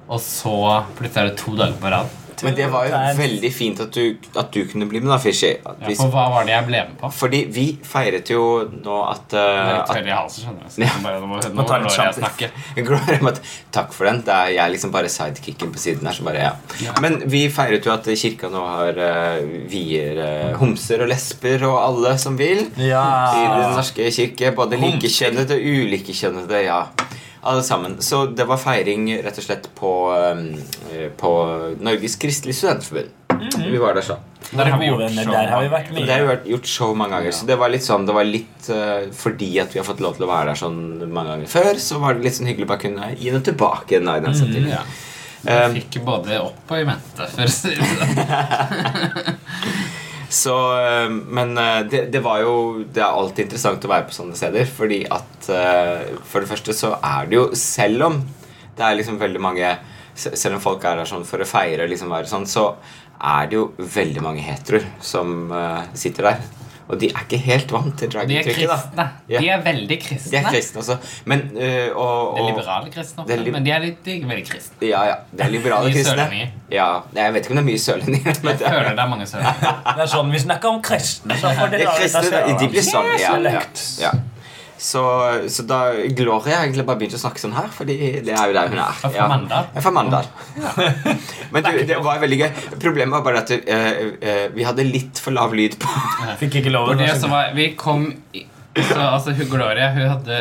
Og 0.09 0.21
så 0.21 0.85
plutselig 0.95 1.17
er 1.25 1.29
det 1.33 1.37
to 1.41 1.57
dager 1.57 1.75
på 1.83 1.91
rad. 1.91 2.07
Men 2.43 2.55
det 2.55 2.67
var 2.73 2.87
jo 2.89 2.91
Der. 2.91 3.15
veldig 3.19 3.51
fint 3.55 3.81
at 3.81 3.93
du, 3.95 4.17
at 4.37 4.51
du 4.53 4.65
kunne 4.71 4.89
bli 4.91 5.01
med, 5.01 5.11
da, 5.13 5.19
Fishy. 5.23 5.53
Ja, 5.65 5.95
for 5.99 6.11
hva 6.13 6.25
var 6.33 6.45
det 6.49 6.55
jeg 6.55 6.67
ble 6.67 6.81
med 6.89 6.99
på? 7.01 7.11
Fordi 7.15 7.41
vi 7.55 7.67
feiret 7.87 8.31
jo 8.33 8.43
nå 8.73 8.99
at, 9.11 9.29
Det 9.31 9.41
er 9.41 9.61
uh, 9.61 9.73
litt 9.79 9.93
at 9.95 10.09
i 10.09 10.15
halsen, 10.17 10.45
skjønner 10.45 10.67
jeg. 10.67 10.73
Så 10.75 10.83
Ja. 10.85 10.93
bare, 11.05 11.21
nå 11.21 11.27
må, 11.31 11.41
nå 11.41 11.67
Må 11.85 11.95
jeg 11.95 12.15
snakke. 12.19 12.51
Takk 13.79 13.93
for 13.93 14.09
den. 14.09 14.23
Det 14.27 14.35
er 14.35 14.53
jeg 14.57 14.75
liksom 14.75 14.93
bare 14.95 15.09
sidekicken 15.13 15.73
på 15.73 15.79
siden 15.79 16.07
her. 16.07 16.15
Så 16.17 16.27
bare, 16.27 16.51
ja. 16.83 16.93
Men 17.01 17.21
vi 17.31 17.47
feiret 17.53 17.87
jo 17.87 17.93
at 17.95 18.05
kirka 18.05 18.51
nå 18.53 18.63
har 18.67 18.99
uh, 18.99 19.41
vier 19.71 20.21
uh, 20.21 20.59
homser 20.61 21.05
og 21.05 21.11
lesber 21.13 21.65
og 21.69 21.79
alle 21.83 22.17
som 22.19 22.39
vil. 22.39 22.67
I 22.77 22.91
Den 22.91 23.77
norske 23.77 24.11
kirke. 24.11 24.55
Både 24.57 24.79
likekjønnede 24.81 25.59
og 25.59 25.69
ulikekjønnede. 25.85 26.65
Ja. 26.67 26.83
Alle 27.45 27.63
sammen. 27.63 27.99
Så 28.03 28.25
det 28.33 28.47
var 28.49 28.57
feiring 28.61 29.11
rett 29.25 29.39
og 29.41 29.45
slett 29.45 29.67
på, 29.77 29.91
um, 30.17 30.47
eh, 30.91 31.11
på 31.13 31.33
Norges 31.85 32.17
Kristelige 32.21 32.57
Studentforbund. 32.57 33.11
Vi 33.59 33.77
var 33.83 33.97
der 33.99 34.07
sånn. 34.07 34.23
Der 34.55 34.71
har 34.71 34.79
vi 34.79 34.87
gjort 34.87 35.11
show, 35.11 35.33
der 35.33 35.51
har 35.51 35.63
vi 35.65 35.69
vært 35.73 35.91
mye. 35.93 36.05
Det 36.07 36.15
har 36.15 36.25
vi 36.25 36.53
gjort 36.55 36.69
show 36.71 36.95
mange 36.97 37.17
ganger, 37.17 37.35
så 37.37 37.49
det 37.49 37.57
var 37.59 37.73
litt 37.73 37.85
sånn 37.85 38.05
Det 38.07 38.15
var 38.15 38.27
litt 38.29 38.69
uh, 38.71 39.09
fordi 39.17 39.49
at 39.61 39.75
vi 39.75 39.81
har 39.81 39.87
fått 39.89 40.03
lov 40.05 40.17
til 40.17 40.27
å 40.27 40.31
være 40.31 40.53
der 40.53 40.61
sånn 40.61 40.79
mange 41.09 41.35
ganger 41.35 41.51
før, 41.51 41.81
så 41.83 41.99
var 42.03 42.15
det 42.15 42.29
litt 42.29 42.39
sånn 42.39 42.49
hyggelig 42.49 42.69
å 42.69 42.73
bare 42.73 42.85
kunne 42.85 43.11
gi 43.19 43.35
noe 43.35 43.45
tilbake. 43.45 43.97
igjen 43.97 44.09
da, 44.09 44.17
i 44.21 44.25
den 44.25 44.39
settingen. 44.39 44.71
Ja. 44.77 44.85
Um, 45.45 45.75
Vi 45.75 45.83
fikk 45.83 46.01
både 46.07 46.41
opp 46.41 46.73
og 46.73 46.81
i 46.81 46.87
mente, 46.89 47.29
for 47.35 47.45
å 47.45 47.53
si 47.53 47.75
det 47.77 47.91
sånn. 47.93 49.35
Så, 50.35 50.55
eh, 50.83 51.11
men 51.11 51.59
eh, 51.59 51.81
det, 51.87 52.01
det 52.13 52.23
var 52.25 52.41
jo 52.43 52.55
Det 52.83 53.03
er 53.03 53.11
alltid 53.11 53.47
interessant 53.47 53.85
å 53.87 53.91
være 53.93 54.09
på 54.09 54.17
sånne 54.17 54.39
steder, 54.39 54.67
fordi 54.67 55.05
at 55.07 55.49
eh, 55.53 56.15
For 56.27 56.43
det 56.43 56.51
første 56.51 56.75
så 56.77 56.95
er 56.99 57.31
det 57.31 57.39
jo 57.39 57.45
Selv 57.59 58.09
om 58.09 58.19
det 58.75 58.83
er 58.83 58.97
liksom 58.99 59.21
veldig 59.21 59.43
mange 59.43 59.69
Selv 60.19 60.57
om 60.57 60.65
folk 60.65 60.83
er 60.83 60.99
der 60.99 61.11
sånn 61.11 61.27
for 61.29 61.43
å 61.43 61.47
feire, 61.47 61.87
liksom 61.91 62.11
være 62.11 62.31
sånn, 62.31 62.47
så 62.47 62.73
er 63.25 63.47
det 63.51 63.57
jo 63.57 63.69
veldig 63.79 64.23
mange 64.23 64.43
heteroer 64.43 64.85
som 65.03 65.51
sitter 65.99 66.29
der. 66.29 66.45
Og 66.89 66.99
de 67.01 67.09
er 67.09 67.23
ikke 67.25 67.39
helt 67.41 67.73
vant 67.73 67.95
til 67.99 68.11
De 68.11 68.19
er 68.19 68.27
drag-uttrykket, 68.27 68.65
er 68.65 68.69
kristne. 68.69 69.07
Ja. 69.29 69.41
De 69.41 69.49
er 69.55 69.63
veldig 69.65 69.97
kristne. 70.03 70.33
De 70.33 70.37
er 70.37 70.49
kristne, 70.51 70.83
også. 70.83 70.97
Men 71.25 71.41
øh, 71.57 71.97
og, 71.97 72.37
Det 72.37 72.43
er 72.43 72.49
liberale 72.51 72.91
kristne, 72.93 73.25
Det 73.29 73.39
er 73.39 73.43
li 73.47 73.55
men 73.55 73.65
de 73.65 73.73
er, 73.73 73.81
litt, 73.87 74.03
de 74.05 74.19
er 74.19 74.29
veldig 74.29 74.45
kristne. 74.51 74.89
Ja, 74.91 75.05
ja. 75.09 75.15
Det 75.33 75.47
er 75.47 75.55
liberale 75.55 75.93
kristne. 75.97 76.51
Ja, 76.73 76.89
Jeg 77.17 77.35
vet 77.35 77.49
ikke 77.49 77.57
om 77.57 77.61
det 77.61 77.65
er 77.65 77.71
mye 77.71 77.83
sørlendinger. 77.87 78.39
Men 78.43 78.53
Jeg 78.53 78.69
er, 78.69 78.77
føler 78.77 78.91
det 78.91 79.05
er 79.07 79.11
mange 79.15 79.27
sørlendinger. 79.33 79.81
Det 79.97 80.05
er 80.05 80.13
sånn, 80.17 80.31
Vi 80.35 80.45
snakker 80.45 80.75
om 80.75 80.83
kristne, 80.85 81.41
så 81.41 81.55
får 81.57 81.71
det 81.73 81.81
dere 81.85 81.97
er 81.97 82.01
kristne, 82.03 82.31
da. 82.37 82.59
de 82.61 82.71
blir 82.77 82.89
sånn. 82.93 83.13
Ja, 83.23 83.37
ja, 83.49 83.67
ja. 84.05 84.15
Så, 84.85 85.03
så 85.49 85.65
da 85.65 85.79
Gloria 86.13 86.59
egentlig 86.61 86.85
bare 86.85 87.01
begynte 87.01 87.17
å 87.17 87.23
snakke 87.23 87.41
sånn 87.41 87.55
her, 87.57 87.71
fordi 87.73 87.95
det 88.27 88.35
er 88.37 88.51
jo 88.51 88.57
der 88.57 88.73
hun 88.73 88.81
er. 88.85 88.99
Jeg 89.15 89.23
er 89.81 89.85
fra 89.87 89.93
Mandal. 89.97 90.27
Men 91.55 91.65
du, 91.65 91.79
det 91.89 92.01
var 92.05 92.21
veldig 92.21 92.41
gøy. 92.43 92.51
Problemet 92.83 93.15
var 93.17 93.25
bare 93.25 93.45
at 93.47 93.53
uh, 93.55 94.03
uh, 94.21 94.43
vi 94.53 94.67
hadde 94.67 94.85
litt 94.85 95.23
for 95.25 95.33
lav 95.33 95.57
lyd 95.57 95.79
på 95.81 95.89
Fikk 96.43 96.61
ikke 96.61 96.75
lov 96.75 96.93
det 97.01 97.15
som 97.17 97.33
var, 97.33 97.55
vi 97.57 97.71
kom 97.81 98.11
i, 98.37 98.45
så, 98.75 99.01
altså, 99.01 99.33
hun 99.39 99.49
Gloria 99.49 99.89
hun 99.95 100.09
hadde 100.11 100.39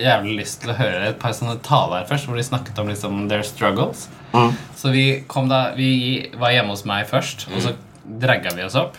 jævlig 0.00 0.38
lyst 0.40 0.62
til 0.62 0.72
å 0.72 0.78
høre 0.78 1.10
et 1.10 1.18
par 1.20 1.34
sånne 1.36 1.58
taler 1.64 2.06
først, 2.08 2.26
hvor 2.26 2.40
de 2.40 2.44
snakket 2.46 2.80
om 2.80 2.88
liksom 2.90 3.26
their 3.28 3.44
struggles. 3.46 4.08
Så 4.80 4.90
vi 4.94 5.06
kom 5.30 5.50
da 5.52 5.68
Vi 5.76 6.32
var 6.40 6.54
hjemme 6.54 6.72
hos 6.74 6.86
meg 6.88 7.06
først, 7.10 7.46
og 7.52 7.60
så 7.62 7.76
dragga 8.04 8.56
vi 8.56 8.64
oss 8.64 8.78
opp. 8.80 8.96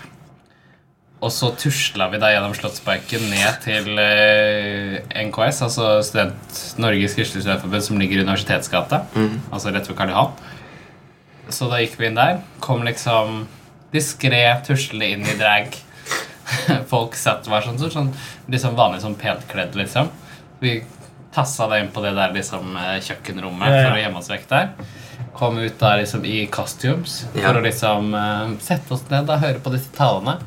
Og 1.26 1.32
så 1.34 1.48
tusla 1.58 2.06
vi 2.12 2.20
da 2.22 2.30
gjennom 2.30 2.54
Slottsparken 2.54 3.24
ned 3.32 3.56
til 3.64 3.88
eh, 3.98 5.00
NKS, 5.26 5.64
altså 5.66 5.88
student, 6.06 6.60
Norges 6.78 7.16
Kristelig 7.18 7.42
Studentforbund, 7.46 7.86
som 7.88 7.98
ligger 8.02 8.20
i 8.22 8.26
Universitetsgata. 8.28 9.00
Altså 9.50 9.74
rett 9.74 9.90
ved 9.90 9.98
Karl 9.98 10.14
Johan. 10.14 10.36
Så 11.50 11.70
da 11.72 11.80
gikk 11.82 11.98
vi 11.98 12.10
inn 12.12 12.18
der. 12.20 12.44
Kom 12.62 12.86
liksom 12.86 13.48
diskré 13.94 14.44
tuslende 14.68 15.10
inn 15.16 15.26
i 15.26 15.38
drag. 15.40 15.74
Folk 16.92 17.18
satt 17.18 17.48
var 17.50 17.66
sånn, 17.66 17.80
sånn 17.82 18.12
liksom 18.52 18.78
vanlig 18.78 19.02
sånn 19.02 19.18
pent 19.18 19.48
kledd, 19.50 19.74
liksom. 19.80 20.12
Vi 20.62 20.78
tassa 21.36 21.66
deg 21.72 21.84
inn 21.88 21.92
på 21.96 22.04
det 22.06 22.14
der 22.16 22.36
liksom 22.38 22.76
eh, 22.80 23.00
kjøkkenrommet 23.04 23.66
Ja, 23.72 23.80
ja. 23.82 23.88
for 23.90 23.98
å 23.98 24.04
gjemme 24.04 24.22
oss 24.22 24.30
vekk 24.32 24.46
der. 24.54 24.70
Kom 25.36 25.58
ut 25.60 25.80
der 25.82 26.04
liksom 26.04 26.22
i 26.30 26.44
costumes 26.54 27.24
Ja. 27.34 27.48
for 27.50 27.60
å 27.60 27.64
liksom 27.66 28.14
uh, 28.16 28.54
sette 28.64 28.94
oss 28.96 29.04
ned 29.10 29.28
og 29.34 29.42
høre 29.42 29.60
på 29.66 29.74
disse 29.74 29.90
talene. 29.98 30.38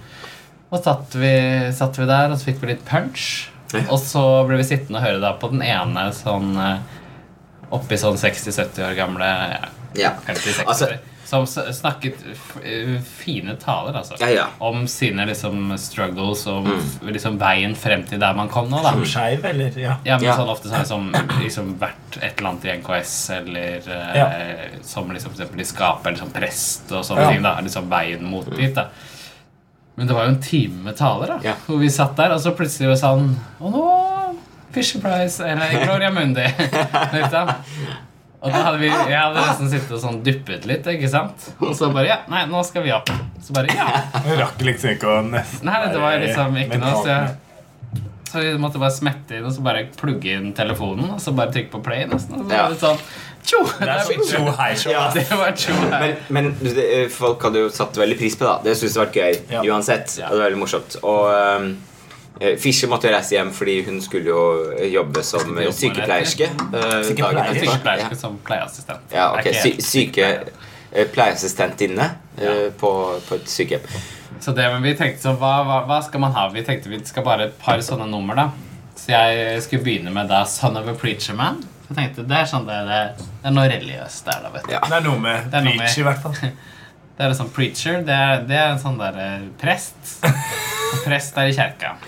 Og 0.70 0.82
satt 0.84 1.14
vi, 1.16 1.32
satt 1.72 1.96
vi 1.98 2.06
der, 2.08 2.32
og 2.32 2.38
så 2.40 2.50
fikk 2.50 2.62
vi 2.62 2.72
litt 2.74 2.84
punch. 2.88 3.48
Ja. 3.72 3.84
Og 3.92 4.00
så 4.00 4.22
ble 4.48 4.58
vi 4.60 4.64
sittende 4.68 5.00
og 5.00 5.06
høre 5.06 5.20
da 5.22 5.34
på 5.40 5.50
den 5.52 5.62
ene 5.64 6.08
sånn 6.16 6.54
eh, 6.56 6.96
oppi 7.76 7.98
sånn 8.00 8.16
60-70 8.16 8.80
år 8.86 8.96
gamle 8.96 9.28
ja, 9.28 9.68
Ja. 9.98 10.12
50-60 10.26 10.64
Altså- 10.66 10.96
Som 11.28 11.44
snakket 11.44 12.22
eh, 12.64 12.94
fine 13.04 13.52
taler, 13.60 13.92
altså. 13.98 14.14
Ja, 14.20 14.28
ja. 14.32 14.46
Om 14.64 14.86
sine 14.88 15.26
liksom 15.28 15.74
struggles 15.76 16.46
og 16.48 16.64
mm. 16.64 17.10
liksom 17.12 17.36
veien 17.36 17.74
frem 17.76 18.06
til 18.08 18.22
der 18.22 18.32
man 18.32 18.48
kom 18.48 18.70
nå, 18.72 18.80
da. 18.80 18.94
Skeiv, 19.04 19.44
eller? 19.44 19.76
Ja. 19.76 19.98
Ja, 20.08 20.16
men 20.16 20.24
Ja. 20.30 20.36
sånn 20.38 20.48
ofte 20.48 20.72
sånn 20.72 20.86
som 20.88 21.10
liksom 21.42 21.74
vært 21.82 22.16
et 22.22 22.38
eller 22.40 22.48
annet 22.54 22.64
i 22.64 22.72
NKS, 22.78 23.12
eller 23.42 23.90
eh, 23.98 24.80
som 24.80 25.12
liksom 25.12 25.34
for 25.34 25.42
eksempel 25.42 25.60
i 25.60 25.68
skapet, 25.68 26.06
eller 26.06 26.22
som 26.24 26.32
prest 26.32 26.92
og 26.96 27.04
sånne 27.04 27.26
Ja. 27.26 27.30
ting. 27.34 27.42
da 27.44 27.54
Liksom 27.60 27.90
veien 27.92 28.24
mot 28.24 28.48
dit, 28.56 28.72
da. 28.74 28.88
Men 29.98 30.06
det 30.06 30.14
var 30.14 30.28
jo 30.28 30.34
en 30.36 30.42
time 30.42 30.84
med 30.84 30.94
taler, 30.98 31.32
da. 31.34 31.38
Ja. 31.42 31.54
Hvor 31.66 31.80
vi 31.80 31.88
satt 31.90 32.14
der, 32.18 32.36
og 32.36 32.42
så 32.42 32.52
plutselig 32.54 32.86
var 32.86 32.94
det 32.94 33.00
sånn 33.02 33.32
Og 33.58 33.72
nå 33.74 33.86
Fisher 34.70 35.00
Price, 35.02 35.42
eller 35.42 35.72
Gloria 35.82 36.10
Mundi. 36.14 36.44
liksom. 37.16 37.50
Og 38.38 38.52
da 38.54 38.60
hadde 38.68 38.78
vi 38.78 38.90
Jeg 38.92 39.16
hadde 39.16 39.42
nesten 39.42 39.72
sittet 39.72 39.96
og 39.96 40.02
sånn 40.04 40.20
duppet 40.22 40.68
litt, 40.70 40.86
ikke 40.86 41.10
sant? 41.10 41.48
Og 41.58 41.74
så 41.74 41.90
bare 41.90 42.12
Ja, 42.12 42.20
nei, 42.30 42.44
nå 42.46 42.62
skal 42.68 42.86
vi 42.86 42.94
opp. 42.94 43.10
Så 43.42 43.56
bare 43.56 43.74
Ja. 43.74 43.88
Hun 44.22 44.38
rakk 44.38 44.62
liksom 44.62 44.94
ikke 44.94 45.10
å 45.10 45.18
nesten 45.26 45.66
Nei, 45.66 45.82
det 45.90 46.02
var 46.04 46.22
liksom 46.22 46.62
ikke 46.62 46.82
noe, 46.84 46.96
så 47.02 47.12
jeg 47.16 47.36
så 48.28 48.42
vi 48.44 48.58
måtte 48.60 48.80
bare 48.80 48.92
smette 48.92 49.38
inn 49.38 49.46
og 49.48 49.54
så 49.56 49.62
bare 49.64 49.86
plugge 49.96 50.34
inn 50.36 50.50
telefonen 50.56 51.14
og 51.14 51.20
så 51.22 51.32
bare 51.36 51.52
trykke 51.54 51.72
på 51.72 51.80
play. 51.84 52.04
nesten 52.10 52.36
og 52.36 52.44
så 52.44 52.50
var 52.50 52.74
det 52.74 52.80
sånn, 52.82 52.98
Tjo! 53.46 53.60
Det 53.78 53.88
er 53.88 54.08
tjo 54.28 54.42
hei. 54.58 54.70
Ja. 54.92 55.04
Det 55.14 55.26
var 55.30 55.52
tjo 55.56 55.74
hei. 55.92 56.14
Men, 56.28 56.50
men 56.58 56.80
eh, 56.82 57.06
folk 57.12 57.42
hadde 57.48 57.62
jo 57.66 57.70
satt 57.72 57.96
veldig 58.00 58.18
pris 58.20 58.36
på 58.38 58.44
det. 58.46 58.56
Det 58.68 58.74
syntes 58.78 58.96
det 58.96 59.02
var 59.04 59.12
gøy 59.20 59.38
Ja. 59.54 59.62
uansett. 59.72 60.16
Det 60.18 60.28
var 60.30 60.44
veldig 60.46 60.60
morsomt. 60.60 60.98
Og 61.02 61.22
um, 61.32 61.70
Fischer 62.62 62.90
måtte 62.90 63.08
jo 63.08 63.14
reise 63.16 63.34
hjem 63.34 63.50
fordi 63.54 63.80
hun 63.88 63.98
skulle 64.04 64.30
jo 64.30 64.42
jobbe 64.92 65.24
som 65.26 65.48
jobbe 65.48 65.72
sykepleierske. 65.74 66.50
Uh, 66.70 67.00
Sykepleier? 67.08 67.58
Sykepleierske 67.64 68.20
som 68.20 68.38
pleieassistent. 68.46 69.16
Ja, 69.16 69.32
ok. 69.34 69.48
Sy 69.58 69.74
syke 69.82 70.28
eh, 70.28 71.02
ja. 71.02 72.52
uh, 72.52 72.68
på, 72.78 72.92
på 73.28 73.40
et 73.40 73.50
sykehjem. 73.50 73.90
Så 74.40 74.52
det, 74.54 74.68
men 74.70 74.84
vi 74.86 74.94
tenkte 74.94 75.24
så, 75.24 75.32
hva, 75.40 75.64
hva, 75.66 75.80
hva 75.88 75.98
skal 76.06 76.22
man 76.22 76.36
ha? 76.36 76.46
Vi 76.54 76.62
tenkte 76.66 76.92
vi 76.92 77.00
skal 77.08 77.24
bare 77.26 77.48
et 77.48 77.58
par 77.58 77.80
sånne 77.82 78.06
nummer, 78.06 78.38
da. 78.38 78.50
Så 78.98 79.10
jeg 79.10 79.62
skulle 79.64 79.82
begynne 79.82 80.12
med 80.14 80.30
da 80.30 80.44
Son 80.46 80.76
of 80.78 80.86
a 80.90 80.94
Preacher 80.94 81.34
Man. 81.38 81.64
Så 81.88 81.94
jeg 81.94 81.96
tenkte, 82.02 82.26
Det 82.28 82.36
er 82.36 82.44
sånn 82.50 82.66
det, 82.68 82.78
det, 82.84 82.98
det 83.42 83.48
er 83.48 83.54
noe 83.56 83.68
religiøst 83.72 84.26
der, 84.28 84.42
da. 84.44 84.50
vet 84.52 84.66
du. 84.68 84.72
Ja. 84.74 84.80
Det 84.84 84.96
er 84.98 85.06
noe 85.08 85.18
med 85.18 85.46
Det 85.50 85.56
er 85.56 85.64
noe 85.64 85.72
med- 85.72 85.80
preach, 85.86 85.98
i 85.98 86.02
hvert 86.04 86.20
fall. 86.22 86.34
Det 87.18 87.24
er 87.26 87.32
en 87.32 87.34
sånn 87.40 87.48
preacher. 87.50 88.02
Det 88.06 88.14
er, 88.14 88.42
det 88.46 88.54
er 88.60 88.68
en 88.76 88.78
sånn 88.78 88.98
der 89.00 89.16
eh, 89.18 89.46
prest. 89.58 89.96
Og 90.88 91.02
prest 91.04 91.36
er 91.40 91.50
i 91.50 91.54
kjerka. 91.56 91.94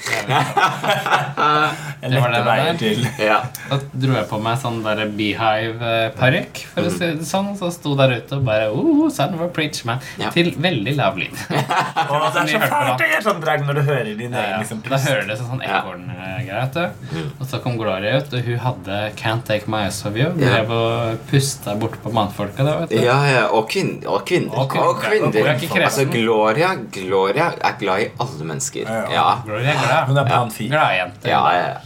Det 2.01 2.16
var 2.21 2.33
det 2.33 2.40
der. 2.47 2.77
til 2.81 3.03
Ja. 3.21 3.40
Da 3.69 3.77
dro 3.93 4.14
jeg 4.16 4.27
på 4.31 4.38
meg 4.43 4.57
sånn 4.62 4.79
der 4.85 5.03
beehive-parykk, 5.19 6.61
for 6.73 6.88
å 6.88 6.93
si 6.95 7.11
det 7.19 7.27
sånn. 7.29 7.51
Så 7.59 7.69
sto 7.75 7.93
der 7.99 8.14
ute 8.16 8.38
og 8.38 8.47
bare 8.47 8.71
oh, 8.73 9.03
Son 9.12 9.35
of 9.37 9.43
a 9.45 9.49
preach 9.53 9.83
man. 9.88 10.01
Ja. 10.21 10.31
Til 10.33 10.53
veldig 10.57 10.95
lav 10.97 11.19
lyd. 11.21 11.35
Å, 11.51 12.21
det 12.33 12.40
er 12.40 12.49
så 12.55 12.61
fælt 12.64 13.05
å 13.05 13.09
gjøre 13.11 13.25
sånn 13.27 13.43
drag 13.45 13.66
når 13.66 13.81
du 13.81 13.83
hører 13.90 14.11
din 14.16 14.33
Ja, 14.33 14.45
egen 14.47 14.62
liksom, 14.64 14.81
Da 14.87 14.99
hører 15.05 15.37
sånn 15.37 15.62
Ja. 15.64 15.81
ekorngreier. 15.83 16.95
Og 17.38 17.45
så 17.51 17.61
kom 17.62 17.77
Gloria 17.81 18.16
ut, 18.21 18.33
og 18.35 18.49
hun 18.49 18.59
hadde 18.64 19.01
Can't 19.21 19.45
Take 19.49 19.71
My 19.71 19.85
Eyes 19.87 20.01
Off 20.09 20.16
You. 20.19 20.31
Drev 20.38 20.73
og 20.75 21.21
pusta 21.31 21.77
borte 21.81 22.01
på 22.03 22.12
mannfolka. 22.16 22.64
da, 22.64 22.79
vet 22.83 22.95
du. 22.95 22.99
Ja, 23.05 23.19
ja, 23.29 23.45
og, 23.49 23.69
kvin 23.71 24.01
og 24.07 24.25
kvinner. 24.29 24.57
Og 24.57 24.71
kvinner. 24.73 24.88
Og 24.88 25.03
kvinner. 25.05 25.29
Og 25.29 25.37
er 25.37 25.61
kresen. 25.61 25.85
Altså, 25.90 26.07
Gloria, 26.11 26.73
Gloria 26.95 27.51
er 27.61 27.79
glad 27.81 28.07
i 28.07 28.09
alle 28.25 28.45
mennesker. 28.53 28.69
Ja, 28.76 28.83
ja. 29.11 29.11
Ja, 29.12 29.28
er 29.46 29.80
glad. 29.85 30.06
Hun 30.09 30.16
er 30.18 30.26
Ja. 30.28 30.38
panfil. 30.38 30.68
Gladjente. 30.70 31.28
ja, 31.28 31.52
ja. 31.52 31.76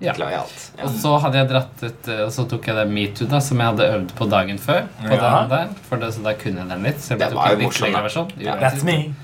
Ja. 0.00 0.12
Glad 0.16 0.30
i 0.32 0.34
alt. 0.34 0.70
Ja. 0.78 0.84
Og 0.84 0.90
så 0.96 1.18
hadde 1.20 1.36
jeg 1.36 1.48
dratt 1.50 1.82
ut 1.84 2.08
eh, 2.08 2.20
Og 2.24 2.30
så 2.32 2.48
tok 2.48 2.66
jeg 2.66 2.74
det 2.74 2.86
metoo 2.88 3.26
da 3.28 3.38
som 3.44 3.58
jeg 3.60 3.66
hadde 3.66 3.88
øvd 3.98 4.14
på 4.16 4.28
dagen 4.30 4.58
før. 4.58 4.86
På 5.02 5.12
Ja. 5.12 5.40
den 5.42 5.50
der, 5.50 5.68
for 5.90 5.96
det, 5.96 6.14
Så 6.14 6.22
da 6.24 6.32
kunne 6.32 6.56
jeg 6.62 6.68
den 6.70 6.82
litt. 6.82 6.96
Så 7.00 7.08
jeg 7.10 7.18
Det 7.18 7.34
var 7.34 7.50
jo 7.50 7.58
morsomt. 7.58 8.32
Ja. 8.40 8.54
That's 8.56 8.82
me. 8.82 9.14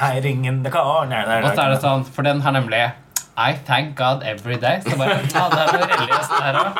Hiding 0.00 0.46
in 0.46 0.62
the 0.64 0.70
corner. 0.70 1.26
Nei, 1.26 1.42
Og 1.44 1.54
så 1.54 1.62
er 1.62 1.74
det 1.74 1.80
sånn, 1.82 2.04
for 2.04 2.22
den 2.22 2.40
har 2.40 2.52
nemlig 2.52 2.92
I 3.38 3.52
thank 3.64 3.94
God 3.96 4.22
every 4.24 4.56
day. 4.56 4.80
Så 4.84 4.96
bare, 4.98 5.20
ja, 5.22 5.48
det 5.48 5.60
er 5.60 5.86
religiøst 5.86 6.32
der 6.40 6.58
òg. 6.60 6.74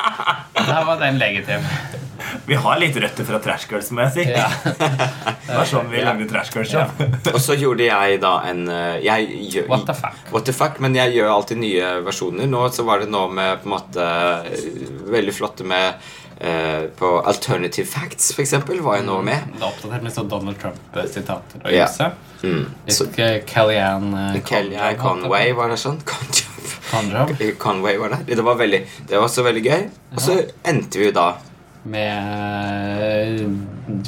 Da 0.67 0.83
var 0.85 0.99
den 0.99 1.17
legitim. 1.17 1.63
Vi 2.47 2.55
har 2.57 2.79
litt 2.81 2.95
røtter 2.97 3.27
fra 3.27 3.39
Trash 3.43 3.67
Girls, 3.71 3.91
må 3.95 4.01
jeg 4.07 4.13
si. 4.15 4.23
Ja. 4.31 4.47
Det 5.47 5.57
var 5.57 5.67
sånn 5.69 5.89
vi 5.91 6.01
lagde 6.03 6.25
Trash 6.29 6.53
Girls. 6.55 6.71
Ja. 6.73 6.87
Ja. 6.97 7.09
Og 7.35 7.39
så 7.43 7.55
gjorde 7.59 7.85
jeg 7.85 8.21
da 8.23 8.33
en 8.49 8.63
eh, 8.71 8.97
jeg, 9.05 9.27
gjør- 9.55 9.69
What 9.71 9.85
the 9.89 9.95
fuck? 9.97 10.17
What 10.33 10.47
the 10.49 10.55
fuck, 10.55 10.79
Men 10.83 10.95
jeg 10.97 11.13
gjør 11.17 11.31
alltid 11.35 11.61
nye 11.61 11.91
versjoner. 12.05 12.49
Nå 12.49 12.65
så 12.73 12.85
var 12.87 13.03
det 13.03 13.11
nå 13.13 13.27
med 13.31 13.61
på 13.61 13.69
en 13.69 13.75
måte 13.77 14.07
eh, 14.49 14.73
veldig 15.13 15.37
flotte 15.37 15.67
med 15.67 16.09
Uh, 16.41 16.87
På 16.97 17.19
Alternative 17.29 17.85
Facts, 17.85 18.31
eksempel, 18.41 18.79
var 18.81 18.95
jeg 18.97 19.03
nå 19.05 19.19
med. 19.21 19.43
Det 19.53 19.59
er 19.61 19.67
oppdatert 19.67 20.01
med 20.01 20.13
sånn 20.15 20.29
Donald 20.31 20.57
Trump-sitater 20.57 21.59
og 21.61 21.69
Ja. 21.69 21.83
ymse. 21.85 22.07
Mm. 22.41 22.63
So, 22.89 23.05
Kellyanne 23.13 24.23
uh, 24.33 24.39
Kellyanne 24.49 24.97
Conway 24.97 25.51
var 25.53 25.69
det 25.69 25.77
sånn. 25.77 25.99
Conjob. 26.01 27.35
Conway 27.61 27.99
var 28.01 28.15
det. 28.15 28.23
Det 28.33 28.41
var, 28.47 28.57
veldig, 28.57 28.79
det 29.05 29.19
var 29.19 29.27
også 29.27 29.45
veldig 29.45 29.63
gøy. 29.67 29.85
Og 30.15 30.23
så 30.25 30.39
endte 30.65 30.97
vi 30.97 31.11
jo 31.11 31.13
da 31.19 31.27
Med 31.83 33.41
eh, 33.41 33.47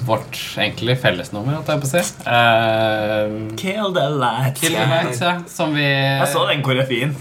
vårt 0.05 0.37
egentlig 0.57 0.93
fellesnummer, 1.01 1.55
holdt 1.57 1.71
jeg 1.73 1.81
på 1.81 1.87
å 1.87 1.91
si. 1.91 2.01
Uh, 2.27 3.55
Kill 3.57 3.95
the 3.95 4.03
lights. 4.13 4.61
Kill 4.61 4.75
the 4.77 4.85
Lights, 4.91 5.21
ja. 5.25 5.39
Som 5.49 5.73
vi 5.73 5.87
Jeg 5.87 6.27
så 6.29 6.45
den 6.51 6.61
koreografien. 6.65 7.15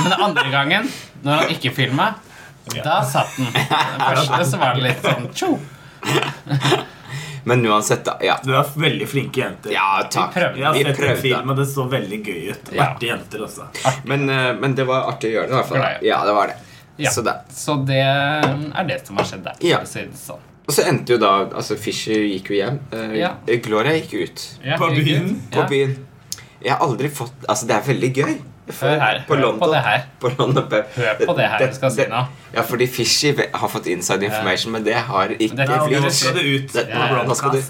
Men 0.00 0.10
den 0.10 0.16
andre 0.26 0.48
gangen, 0.50 0.90
når 1.22 1.44
han 1.44 1.54
ikke 1.54 1.70
filma, 1.76 2.08
da 2.82 3.00
satt 3.06 3.36
den. 3.38 3.46
Den 3.54 4.02
første 4.02 4.44
så 4.50 4.58
var 4.60 4.74
det 4.78 4.88
litt 4.88 5.06
sånn 5.06 5.28
tjo. 5.34 5.52
Men 7.44 7.62
uansett, 7.66 8.02
da. 8.04 8.16
Ja, 8.20 8.36
Du 8.44 8.50
er 8.52 8.66
veldig 8.76 9.06
flinke 9.08 9.40
jenter. 9.40 9.72
ja 9.72 10.02
takk. 10.10 10.34
Vi 10.34 10.40
prøvde. 10.40 10.58
Jeg 10.60 10.66
har 10.66 10.74
Vi 10.74 10.82
sett 10.84 11.00
en 11.06 11.22
film, 11.22 11.50
og 11.54 11.56
det 11.62 11.66
så 11.70 11.86
veldig 11.88 12.18
gøy 12.26 12.50
ut. 12.50 12.72
Ja. 12.74 12.90
Artige 12.90 13.14
jenter 13.14 13.46
også. 13.46 13.68
Men, 14.10 14.26
eh, 14.28 14.50
men 14.60 14.74
det 14.76 14.84
var 14.90 15.08
artig 15.12 15.30
å 15.30 15.38
gjøre 15.38 15.48
det, 15.48 15.54
i 15.54 15.60
hvert 15.60 15.70
fall. 15.72 16.04
Ja, 16.10 16.20
det 16.26 16.34
var 16.36 16.52
det. 16.52 16.58
Ja. 17.00 17.10
Så 17.14 17.22
det. 17.26 17.34
Så 17.56 17.76
det 17.88 17.98
er 18.04 18.84
det 18.88 19.00
som 19.06 19.16
har 19.20 19.24
skjedd 19.28 19.42
der. 19.46 19.56
Ja. 19.64 19.78
det 19.80 20.06
sånn. 20.18 20.46
Og 20.68 20.74
så 20.76 20.84
endte 20.86 21.16
jo 21.16 21.18
da 21.18 21.30
Altså, 21.48 21.74
Fisher 21.80 22.20
gikk 22.28 22.50
jo 22.52 22.58
hjem. 22.60 22.78
Uh, 22.92 23.16
Ja. 23.18 23.32
Gloria 23.64 23.96
gikk 23.98 24.12
ut 24.20 24.44
Ja, 24.64 24.76
På 24.78 24.90
byen? 24.94 25.40
på 25.50 25.64
Ja. 25.64 25.66
byen. 25.66 25.96
Jeg 26.62 26.72
har 26.72 26.80
aldri 26.86 27.08
fått 27.08 27.32
Altså, 27.48 27.66
det 27.66 27.76
er 27.76 27.82
veldig 27.92 28.12
gøy. 28.14 28.36
Hør 28.80 29.00
her. 29.00 29.24
På 29.26 29.34
Hør 29.34 29.40
London. 29.42 29.58
på 29.60 29.72
det 29.72 29.80
her. 29.82 30.02
På 30.20 30.28
London. 30.38 30.68
Hør 30.94 31.14
på 31.26 31.34
det 31.36 31.46
her 31.50 31.58
jeg 31.64 31.74
skal 31.74 31.90
si 31.90 32.04
nå. 32.06 32.20
Ja, 32.54 32.62
fordi 32.62 32.86
Fishy 32.86 33.32
har 33.52 33.68
fått 33.68 33.86
inside 33.90 34.22
information, 34.22 34.72
men 34.72 34.84
det 34.84 34.94
har 34.94 35.28
ikke 35.28 35.56
blir 35.56 36.00
nå 36.04 36.10
skal 36.10 36.34
det 36.34 36.44
ut 36.44 36.72
Det- 36.72 36.88
Ja, 36.88 37.06
ja, 37.16 37.24
nå 37.24 37.34
skal 37.34 37.50
du-. 37.50 37.64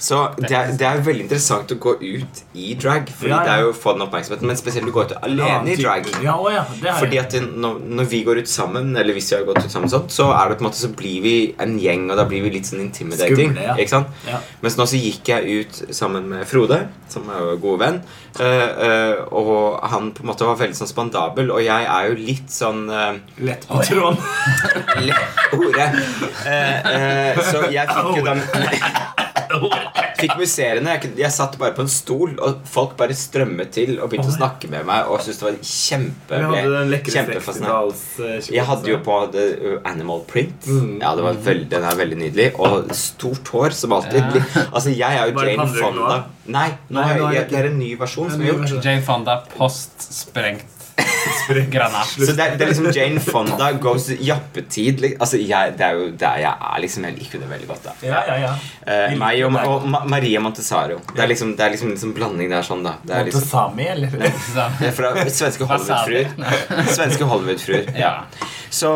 Så 0.00 0.18
det 0.40 0.50
er, 0.56 0.70
det 0.80 0.86
er 0.88 1.02
veldig 1.04 1.26
interessant 1.26 1.72
å 1.74 1.76
gå 1.80 1.92
ut 2.00 2.38
i 2.56 2.70
drag, 2.80 3.10
Fordi 3.18 3.30
Ja, 3.30 3.36
ja. 3.36 3.44
det 3.44 3.52
er 3.52 3.64
jo 3.66 3.72
å 3.74 3.76
få 3.76 3.92
den 3.92 4.04
oppmerksomheten, 4.06 4.48
men 4.48 4.56
spesielt 4.56 4.88
å 4.88 4.94
gå 4.94 5.04
ut 5.10 5.12
alene 5.20 5.74
i 5.74 5.76
drag. 5.76 6.08
Ja, 6.24 6.38
å 6.40 6.48
ja, 6.52 6.62
det 6.80 6.88
har 6.88 7.02
Fordi 7.02 7.18
at 7.20 7.36
når, 7.36 7.82
når 7.98 8.08
vi 8.08 8.22
går 8.24 8.40
ut 8.40 8.48
sammen, 8.48 8.94
eller 8.96 9.16
hvis 9.16 9.28
vi 9.32 9.36
har 9.36 9.44
gått 9.48 9.60
ut 9.66 9.74
sammen, 9.74 9.92
sånn, 9.92 10.06
så 10.12 10.30
er 10.32 10.48
det 10.54 10.56
på 10.56 10.64
en 10.64 10.68
måte 10.70 10.80
så 10.80 10.88
blir 10.96 11.20
vi 11.26 11.34
en 11.60 11.76
gjeng, 11.82 12.08
og 12.10 12.16
da 12.16 12.24
blir 12.30 12.46
vi 12.46 12.54
litt 12.56 12.70
sånn 12.70 12.80
intimidating. 12.86 13.52
Skumle. 13.52 13.76
Ikke 13.76 13.92
sant? 13.92 14.24
Ja. 14.28 14.40
Mens 14.64 14.78
nå 14.80 14.88
så 14.88 15.00
gikk 15.00 15.28
jeg 15.34 15.60
ut 15.60 15.82
sammen 16.00 16.30
med 16.32 16.48
Frode, 16.48 16.80
som 17.12 17.28
er 17.28 17.44
jo 17.44 17.58
god 17.66 17.84
venn, 17.84 18.00
eh, 18.40 18.66
eh, 18.88 19.14
og 19.36 19.84
han 19.92 20.10
på 20.16 20.24
en 20.24 20.32
måte 20.32 20.48
var 20.48 20.56
veldig 20.62 20.80
sånn 20.80 20.90
spandabel, 20.90 21.52
og 21.52 21.60
jeg 21.64 21.88
er 21.92 22.08
jo 22.08 22.16
litt 22.18 22.48
sånn 22.54 22.86
eh, 22.88 23.20
Lett 23.44 23.68
på 23.68 23.84
tråden. 23.84 24.16
Hore. 25.52 25.86
Eh, 26.46 26.90
eh, 26.96 27.40
så 27.52 27.66
jeg 27.72 27.84
fikk 27.90 28.20
jo 28.20 28.24
da 28.24 28.36
Fikk 30.20 30.36
musserende. 30.38 30.94
Jeg, 30.96 31.12
jeg 31.20 31.32
satt 31.34 31.56
bare 31.60 31.74
på 31.76 31.84
en 31.84 31.90
stol, 31.90 32.34
og 32.42 32.64
folk 32.68 32.96
bare 32.98 33.16
strømmet 33.16 33.72
til 33.74 33.96
og 33.98 34.10
begynte 34.10 34.32
å 34.32 34.36
snakke 34.36 34.70
med 34.70 34.86
meg 34.88 35.08
og 35.10 35.22
syntes 35.24 35.40
det 35.40 35.46
var 35.46 35.58
kjempe 35.70 36.40
lekre 36.90 37.14
kjempefascinerende. 37.16 38.40
Jeg 38.52 38.66
hadde 38.68 38.92
jo 38.92 38.98
på 39.04 39.18
the 39.34 39.46
uh, 39.60 39.76
animal 39.88 40.24
print. 40.28 40.68
Mm. 40.68 40.98
Ja, 41.02 41.14
det 41.18 41.26
var 41.26 41.40
veldig, 41.50 41.68
Den 41.72 41.86
er 41.88 42.00
veldig 42.00 42.20
nydelig. 42.24 42.48
Og 42.60 42.90
stort 42.96 43.52
hår, 43.54 43.76
som 43.76 43.96
alltid. 43.96 44.20
Ja. 44.20 44.66
Altså, 44.70 44.90
jeg 44.94 45.22
er 45.22 45.30
jo 45.30 45.46
Jane? 45.46 45.68
Fonda. 45.76 46.18
Nei, 46.50 46.68
nå 46.88 46.98
Nei, 46.98 47.06
er, 47.12 47.22
er 47.22 47.34
jeg, 47.38 47.48
det 47.50 47.58
er 47.60 47.70
en 47.70 47.80
ny 47.80 47.94
versjon 48.00 48.30
som 48.32 48.40
En 48.40 48.46
er 48.46 48.60
ny 48.60 48.68
gjort. 48.70 48.84
Jane 48.84 49.06
Fonda 49.06 49.40
post 49.54 50.06
sprengt 50.14 50.79
granat. 51.74 52.12
Så 52.14 52.32
det 52.32 52.46
det 52.58 52.64
er 52.66 52.70
liksom 52.72 52.90
Jane 52.94 53.20
Fonda 53.20 53.70
goes 53.72 54.08
jappetid. 54.20 55.04
Altså, 55.18 55.40
jeg, 55.40 55.74
det 55.78 55.86
er 55.86 55.98
jo 55.98 56.10
det 56.10 56.26
er, 56.28 56.42
jeg 56.44 56.54
er 56.70 56.82
liksom 56.84 57.06
Jeg 57.08 57.16
liker 57.18 57.42
det 57.42 57.50
veldig 57.50 57.68
godt. 57.70 57.88
da 57.88 57.94
Ja, 58.06 58.22
ja, 58.28 58.36
ja. 58.44 58.52
Eh, 58.86 59.16
meg 59.20 59.42
og, 59.46 59.58
og 59.66 59.88
Ma 59.90 60.02
Maria 60.10 60.40
Montessaro. 60.42 61.00
Det 61.14 61.24
er 61.24 61.30
liksom, 61.32 61.54
det 61.58 61.66
er 61.66 61.74
liksom, 61.76 61.92
liksom 61.94 62.14
blanding 62.16 62.50
der 62.52 62.66
sånn, 62.66 62.84
da. 62.86 62.96
Det 63.04 63.16
er 63.16 63.28
liksom 63.28 63.44
Montesami, 63.44 63.88
eller? 63.96 64.16
Nei, 64.20 64.32
det 64.80 64.90
er 64.90 64.96
fra 64.96 65.12
svenske? 65.28 65.68
Hollywood-fruer. 65.70 66.88
Svenske 66.98 67.28
Hollywood-fruer. 67.30 67.92
ja. 67.98 68.14
Så 68.70 68.90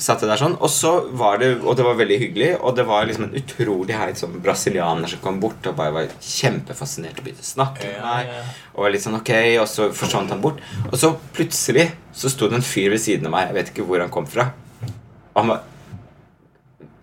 satt 0.00 0.22
jeg 0.24 0.30
der 0.30 0.40
sånn, 0.40 0.54
og 0.56 0.70
så 0.72 0.90
var 1.20 1.36
det 1.40 1.50
Og 1.60 1.74
det 1.76 1.84
var 1.84 1.98
veldig 1.98 2.16
hyggelig, 2.22 2.46
og 2.64 2.78
det 2.78 2.86
var 2.88 3.04
liksom 3.04 3.26
en 3.26 3.36
utrolig 3.36 3.96
heit 3.98 4.16
sånn 4.20 4.38
brasilianer 4.40 5.10
som 5.12 5.20
kom 5.20 5.36
bort 5.42 5.66
og 5.68 5.76
bare 5.76 5.92
var 5.92 6.14
kjempefascinert 6.24 7.20
og 7.20 7.26
begynte 7.26 7.44
å 7.44 7.50
snakke 7.50 7.90
med 7.92 8.06
meg. 8.06 8.30
Og 8.74 8.88
litt 8.88 9.04
sånn 9.04 9.18
ok, 9.18 9.32
og 9.60 9.66
så 9.68 9.90
forsvant 9.92 10.32
han 10.32 10.40
bort. 10.44 10.62
Og 10.88 10.96
så 11.00 11.12
plutselig 11.36 11.90
så 12.16 12.32
sto 12.32 12.48
det 12.48 12.56
en 12.60 12.64
fyr 12.64 12.88
ved 12.94 13.04
siden 13.04 13.28
av 13.28 13.36
meg, 13.36 13.50
jeg 13.50 13.58
vet 13.58 13.72
ikke 13.74 13.86
hvor 13.90 14.00
han 14.04 14.14
kom 14.14 14.28
fra. 14.28 14.48
Og 15.34 15.42
han 15.42 15.52
var 15.54 15.66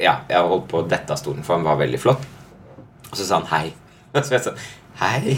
Ja, 0.01 0.17
jeg 0.27 0.49
holdt 0.49 0.65
på 0.73 0.81
å 0.81 0.87
dette 0.89 1.13
av 1.13 1.21
stolen, 1.21 1.45
for 1.45 1.55
han 1.55 1.67
var 1.67 1.77
veldig 1.79 2.01
flott. 2.01 2.25
Og 3.11 3.15
så 3.15 3.23
sa 3.23 3.37
han 3.37 3.47
hei. 3.53 3.69
Og 4.15 4.23
så 4.25 4.35
jeg 4.35 4.47
sånn 4.49 4.65
Hei. 4.99 5.37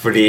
Fordi 0.00 0.24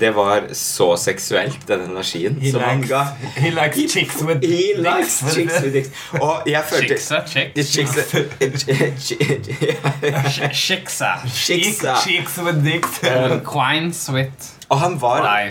det 0.00 0.10
var 0.16 0.48
så 0.52 0.96
seksuelt, 0.98 1.58
den 1.68 1.80
energien 1.90 2.38
He 2.42 2.50
som 2.50 2.60
han 2.64 2.82
ga. 2.88 3.02
he 3.36 3.50
likes 3.50 3.92
chicks 3.92 4.22
with 4.22 4.40
He 4.42 4.74
likes 4.76 5.20
dicks. 5.20 5.34
chicks 5.34 5.60
with 5.62 5.72
dicks. 5.74 5.90
Og 6.20 6.42
jeg 6.50 6.64
følte 6.70 6.94
Chicksa, 6.98 7.20
chick. 7.26 7.54
Chicks 7.54 9.14
Chicksa. 10.62 11.12
Chicksa. 11.26 11.94
Chicks 12.04 12.38
with 12.38 12.64
dicks. 12.64 12.98
Quines 13.44 14.08
with 14.12 14.52
Og 14.68 14.78
han 14.80 15.00
var 15.00 15.50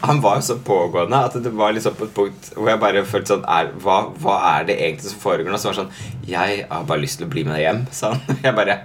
Han 0.00 0.22
var 0.22 0.40
så 0.40 0.56
pågående 0.58 1.16
at 1.24 1.34
det 1.44 1.52
var 1.52 1.72
liksom 1.72 1.94
på 1.94 2.04
et 2.04 2.14
punkt 2.14 2.52
hvor 2.56 2.68
jeg 2.72 2.80
bare 2.80 3.04
følte 3.06 3.34
sånn 3.34 3.44
er, 3.48 3.68
hva, 3.82 3.98
hva 4.22 4.38
er 4.58 4.64
det 4.70 4.78
egentlig 4.80 5.10
som 5.12 5.20
foregår 5.22 5.52
nå? 5.52 5.58
Så 5.60 5.68
var 5.68 5.76
det 5.76 5.82
sånn 5.84 6.26
Jeg 6.30 6.64
har 6.70 6.86
bare 6.88 7.02
lyst 7.04 7.20
til 7.20 7.28
å 7.28 7.30
bli 7.32 7.44
med 7.44 7.54
deg 7.58 7.66
hjem, 7.66 7.84
sa 7.92 8.14
han. 8.14 8.38
Jeg 8.44 8.56
bare 8.56 8.78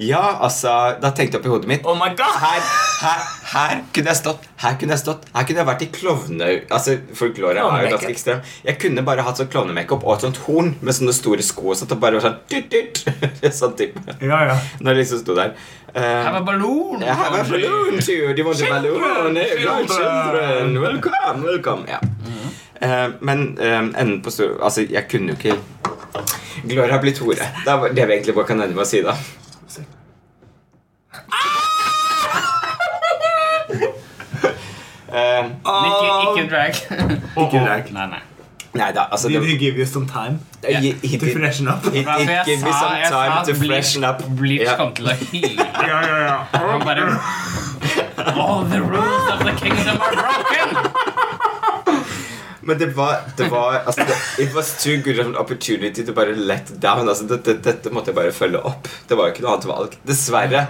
Ja, 0.00 0.38
altså 0.40 0.70
Da 1.02 1.10
tenkte 1.12 1.36
jeg 1.36 1.42
opp 1.42 1.46
i 1.46 1.50
hodet 1.52 1.68
mitt 1.68 1.84
Oh 1.84 1.96
my 1.98 2.08
god! 2.16 2.38
her, 2.40 2.62
her, 3.02 3.24
her 3.52 3.82
kunne 3.92 4.08
jeg 4.08 4.16
stått, 4.22 4.46
her 4.62 4.78
kunne 4.80 4.94
jeg 4.96 5.02
stått 5.02 5.26
Her 5.34 5.44
kunne 5.48 5.60
jeg 5.60 5.68
vært 5.68 5.84
i 5.84 5.88
klovne... 5.92 6.48
Altså, 6.72 6.94
Folklore 7.18 7.60
er 7.60 7.84
jo 7.84 7.90
ganske 7.92 8.08
ekstrem. 8.14 8.40
Jeg 8.64 8.78
kunne 8.80 9.04
bare 9.04 9.24
hatt 9.26 9.42
sånn 9.42 9.50
klovnemakeup 9.52 10.06
og 10.06 10.14
et 10.16 10.24
sånt 10.24 10.40
horn 10.46 10.72
med 10.80 10.96
sånne 10.96 11.12
store 11.16 11.44
sko 11.44 11.74
og 11.74 11.78
sånt, 11.82 11.92
og 11.92 12.00
bare 12.00 12.22
sånn 12.24 12.38
dyrt, 12.48 12.70
dyrt. 12.72 13.02
Sånn 13.60 13.74
type. 13.76 14.00
Ja, 14.24 14.38
ja. 14.48 14.56
Når 14.80 14.94
jeg 14.94 15.00
liksom 15.02 15.20
sto 15.26 15.36
der. 15.36 15.52
Have 15.92 16.30
Uh, 16.32 16.38
a 16.38 16.40
balloon! 16.46 17.02
Yeah, 17.04 17.18
have 17.20 17.36
a 17.36 17.44
balloon 17.44 17.98
too. 18.00 18.32
Do 18.32 18.40
you 18.40 18.46
want 18.48 18.62
a 18.64 18.70
balloon? 18.70 19.36
Children, 19.36 19.88
Children. 19.92 20.80
Welcome, 20.80 21.42
welcome. 21.44 21.84
Ja. 21.90 21.98
uh, 22.80 23.12
men 23.20 23.58
uh, 23.60 23.90
enden 24.00 24.22
på 24.24 24.32
stor... 24.32 24.56
Altså, 24.64 24.86
jeg 24.88 25.04
kunne 25.12 25.34
jo 25.34 25.36
ikke 25.36 25.58
Gloria 26.64 26.96
blir 27.02 27.12
Tore. 27.16 27.36
Det 27.36 27.74
er 27.76 27.92
det 27.98 28.08
vi 28.08 28.16
egentlig 28.16 28.34
bare 28.38 28.48
kan 28.54 28.62
ende 28.64 28.72
med 28.78 28.86
å 28.86 28.88
si, 28.88 29.02
da. 29.04 29.18
Eh, 35.12 35.44
Ikke, 35.44 36.40
ikke 36.40 36.50
drag. 36.54 36.74
Ikke 37.44 37.58
drag. 37.66 37.92
nei, 37.92 38.06
nei. 38.06 38.20
nei 38.74 38.90
da, 38.96 39.02
altså 39.12 39.28
Did 39.28 39.40
det, 39.40 39.48
he 39.48 39.56
give 39.58 39.74
you 39.76 39.86
some 39.86 40.06
time 40.08 40.38
he, 40.64 40.92
he 41.02 41.18
to 41.18 41.26
did, 41.26 41.36
freshen 41.36 41.68
up? 41.68 41.84
It, 41.86 41.94
it 41.94 42.06
jeg 42.06 42.42
gave 42.46 42.62
me 42.64 42.72
some 42.72 42.96
time 43.10 43.44
to 43.44 43.52
Bleach- 43.60 43.72
freshen 43.72 44.04
up. 44.04 44.22
Bleach 44.38 44.62
yeah. 44.62 44.76
kom 44.78 44.94
til 44.96 45.10
å 45.12 45.16
hyle. 45.20 45.66
Ja, 45.90 45.98
ja, 46.06 46.16
ja. 46.24 46.36
Og 46.62 46.84
bare 46.86 47.08
All 48.32 48.64
the 48.70 48.80
rules 48.80 49.32
of 49.34 49.40
the 49.44 49.52
kingdom 49.60 50.00
are 50.00 50.14
broken! 50.16 50.92
Men 52.64 52.78
det 52.78 52.86
var, 52.96 53.16
det 53.36 53.50
var 53.50 53.82
altså, 53.86 54.04
det, 54.06 54.44
It 54.44 54.54
was 54.54 54.84
too 54.84 54.96
good 55.04 55.18
of 55.18 55.26
an 55.26 55.36
opportunity 55.36 56.06
to 56.06 56.12
bare 56.12 56.34
let 56.36 56.70
down. 56.82 57.08
Altså, 57.08 57.26
det, 57.26 57.44
det, 57.46 57.56
dette 57.64 57.90
måtte 57.90 58.12
jeg 58.12 58.14
bare 58.14 58.32
følge 58.32 58.60
opp. 58.64 58.88
Det 59.08 59.16
var 59.18 59.26
jo 59.28 59.34
ikke 59.34 59.42
noe 59.42 59.56
annet 59.56 59.66
valg. 59.68 59.96
Dessverre. 60.06 60.66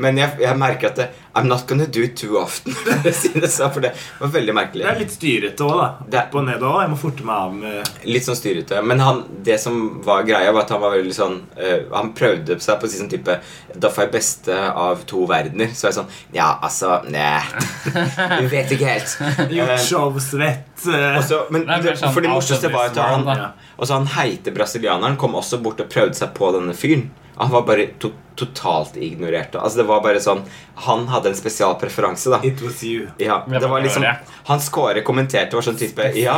Men 0.00 0.18
jeg, 0.18 0.38
jeg 0.42 0.58
merker 0.58 0.90
at 0.90 1.00
det, 1.02 1.08
I'm 1.34 1.48
not 1.50 1.66
gonna 1.66 1.86
do 1.86 2.04
it 2.06 2.16
too 2.16 2.38
often. 2.38 2.72
for 2.84 3.40
det 3.42 3.50
sånn, 3.50 3.72
for 3.74 3.82
det 3.84 3.92
var 4.20 4.32
veldig 4.36 4.54
merkelig. 4.56 4.84
Det 4.86 4.92
er 4.92 5.00
litt 5.02 5.14
styrete 5.14 5.66
òg, 5.66 5.74
da. 5.80 5.88
Det 6.06 6.20
Opp 6.24 6.38
og 6.40 6.46
ned 6.48 6.62
òg. 6.64 6.78
Jeg 6.84 6.92
må 6.94 6.98
forte 7.00 7.26
meg 7.26 7.34
av 7.34 7.56
med 7.58 8.06
Litt 8.08 8.28
sånn 8.28 8.38
styrete. 8.38 8.80
Men 8.86 9.02
han, 9.04 9.22
det 9.44 9.58
som 9.62 9.80
var 10.06 10.24
greia, 10.28 10.52
var 10.54 10.64
at 10.64 10.74
han 10.74 10.82
var 10.84 10.94
veldig 10.96 11.16
sånn 11.16 11.36
uh, 11.58 11.90
Han 11.92 12.12
prøvde 12.16 12.56
seg 12.62 12.78
på 12.80 12.88
å 12.88 12.92
si 12.92 13.00
sånn 13.00 13.10
type 13.12 13.36
Da 13.74 13.90
får 13.92 14.06
jeg 14.06 14.14
beste 14.14 14.58
av 14.70 15.04
to 15.10 15.26
verdener. 15.30 15.74
Så 15.74 15.88
er 15.88 15.92
jeg 15.92 15.98
sånn 16.00 16.36
Ja, 16.36 16.52
altså 16.64 17.00
Nei. 17.10 17.42
Du 18.40 18.48
vet 18.52 18.72
ikke 18.74 18.88
helt. 18.94 19.18
Gjort 19.54 19.74
Eh, 19.74 19.78
showsvett. 19.78 20.86
eh, 20.86 21.32
men 21.50 21.68
er 21.68 21.82
det, 21.82 21.96
sånn 21.98 22.14
for 22.14 22.24
det 22.24 22.30
morsomste 22.32 22.70
var 22.72 22.90
at 22.90 23.00
han 23.00 23.26
da. 23.26 23.50
Han 23.90 24.08
heite 24.14 24.52
brasilianeren 24.54 25.18
kom 25.20 25.36
også 25.38 25.60
bort 25.62 25.82
og 25.82 25.90
prøvde 25.92 26.18
seg 26.18 26.34
på 26.36 26.50
denne 26.54 26.74
fyren. 26.76 27.08
Han 27.36 27.50
var 27.50 27.62
bare 27.66 27.86
to 27.98 28.12
totalt 28.34 28.96
ignorert. 28.98 29.54
Altså 29.54 29.78
det 29.78 29.84
var 29.86 30.00
bare 30.02 30.18
sånn 30.18 30.40
Han 30.88 31.04
hadde 31.06 31.28
en 31.30 31.36
spesial 31.38 31.76
preferanse, 31.78 32.32
da. 32.32 32.40
It 32.42 32.58
was 32.64 32.80
you. 32.82 33.04
Ja, 33.22 33.44
Det 33.46 33.60
var 33.70 33.80
liksom 33.84 34.02
Hans 34.48 34.66
Kåre 34.74 35.04
kommenterte 35.06 35.54
var 35.54 35.62
sånn 35.62 35.78
type 35.78 36.08
Ja, 36.18 36.34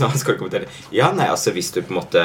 Hans 0.00 0.24
Kåre 0.26 0.34
kommenterte 0.40 0.66
Ja, 0.90 1.12
nei, 1.14 1.28
altså 1.30 1.54
hvis 1.54 1.70
du 1.70 1.78
på 1.82 1.94
en 1.94 2.00
måte 2.00 2.24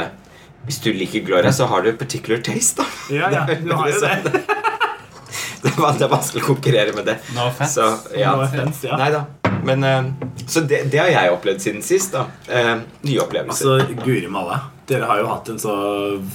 Hvis 0.65 0.82
du 0.82 0.89
liker 0.97 1.21
Gloria, 1.27 1.53
så 1.53 1.69
har 1.69 1.86
du 1.86 1.91
particular 1.93 2.41
taste, 2.41 2.82
da. 2.82 3.15
Ja, 3.15 3.29
ja, 3.34 3.45
du 3.61 3.69
har 3.73 3.89
jo 3.89 4.01
det. 4.07 4.41
Det, 5.61 5.77
var, 5.77 5.93
det 5.93 6.07
er 6.07 6.09
vanskelig 6.09 6.41
å 6.41 6.47
konkurrere 6.47 6.93
med 6.97 7.05
det. 7.05 7.15
No 7.36 7.45
offense. 7.51 7.77
Så, 7.77 8.17
ja. 8.17 8.32
No 8.34 8.47
offense, 8.47 8.82
ja. 8.88 8.97
Nei 8.97 9.11
da. 9.13 9.25
Men 9.63 9.84
eh, 9.86 10.07
Så 10.49 10.63
det, 10.65 10.88
det 10.89 10.97
har 11.03 11.11
jeg 11.13 11.34
opplevd 11.36 11.61
siden 11.61 11.84
sist, 11.86 12.15
da. 12.17 12.25
Eh, 12.49 12.79
nye 13.05 13.21
opplevelser. 13.21 13.75
Altså, 13.77 13.99
Guri 14.01 14.25
malla. 14.32 14.57
Dere 14.91 15.07
har 15.09 15.21
jo 15.21 15.27
hatt 15.29 15.49
en 15.53 15.59
så 15.61 15.73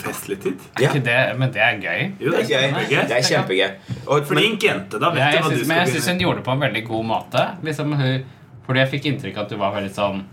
festlig 0.01 0.39
tid. 0.43 0.63
Ja. 0.81 0.89
Ikke 0.89 1.03
det, 1.05 1.19
men 1.41 1.53
det 1.55 1.61
er 1.63 1.77
gøy. 1.83 2.07
Jo, 2.25 2.33
Det 2.33 2.47
er 2.57 2.73
gøy. 2.79 3.03
Det 3.11 3.19
er 3.19 3.27
kjempegøy. 3.29 3.99
Og, 4.07 4.25
Flink 4.31 4.65
jente. 4.65 5.01
Da 5.03 5.11
vet 5.13 5.21
Ja, 5.21 5.29
jeg 5.35 5.43
hva 5.45 5.51
du 5.53 5.57
synes, 5.59 5.69
men 5.69 5.83
jeg 5.83 5.93
syns 5.97 6.09
hun 6.15 6.25
gjorde 6.25 6.41
det 6.41 6.47
på 6.49 6.55
en 6.57 6.65
veldig 6.65 6.85
god 6.89 7.05
måte. 7.13 7.45
Liksom 7.69 7.93
fordi 8.67 8.81
jeg 8.83 8.91
fikk 8.97 9.05
inntrykk 9.13 9.37
av 9.39 9.45
at 9.47 9.53
du 9.55 9.61
var 9.61 9.77
veldig 9.77 9.93
sånn 9.95 10.25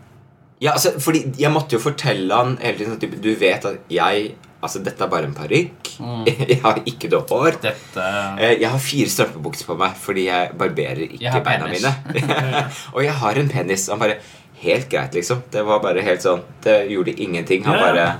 ja, 0.63 0.71
altså, 0.71 0.93
fordi 1.03 1.19
jeg 1.37 1.51
måtte 1.51 1.75
jo 1.75 1.81
fortelle 1.83 2.33
han 2.37 2.53
hele 2.61 2.77
tiden 2.79 2.93
sånn 2.95 3.21
Du 3.21 3.33
vet 3.35 3.65
at 3.67 3.91
jeg 3.91 4.33
Altså, 4.63 4.79
dette 4.79 5.03
er 5.03 5.09
bare 5.11 5.27
en 5.27 5.33
parykk. 5.35 5.89
Jeg 6.47 6.55
har 6.63 6.77
ikke 6.87 7.09
noe 7.11 7.25
hår. 7.27 7.57
Dette 7.65 8.05
Eh, 8.39 8.53
Jeg 8.61 8.69
har 8.71 8.79
fire 8.79 9.09
strømpebukser 9.11 9.67
på 9.67 9.75
meg 9.81 9.97
fordi 9.99 10.23
jeg 10.29 10.53
barberer 10.55 11.01
ikke 11.09 11.19
Jeg 11.25 11.43
beina 11.43 11.67
penis. 11.67 11.83
mine. 11.83 12.61
og 12.95 13.01
jeg 13.03 13.17
har 13.19 13.39
en 13.41 13.49
penis. 13.51 13.89
Han 13.91 13.99
bare 13.99 14.15
Helt 14.63 14.89
greit, 14.89 15.13
liksom. 15.13 15.43
Det 15.51 15.63
var 15.67 15.79
bare 15.83 16.01
helt 16.05 16.21
sånn 16.23 16.41
Det 16.63 16.77
gjorde 16.91 17.15
ingenting. 17.19 17.63
Han 17.65 17.75
Ja, 17.75 17.81
ja. 17.87 17.93
bare 17.93 18.13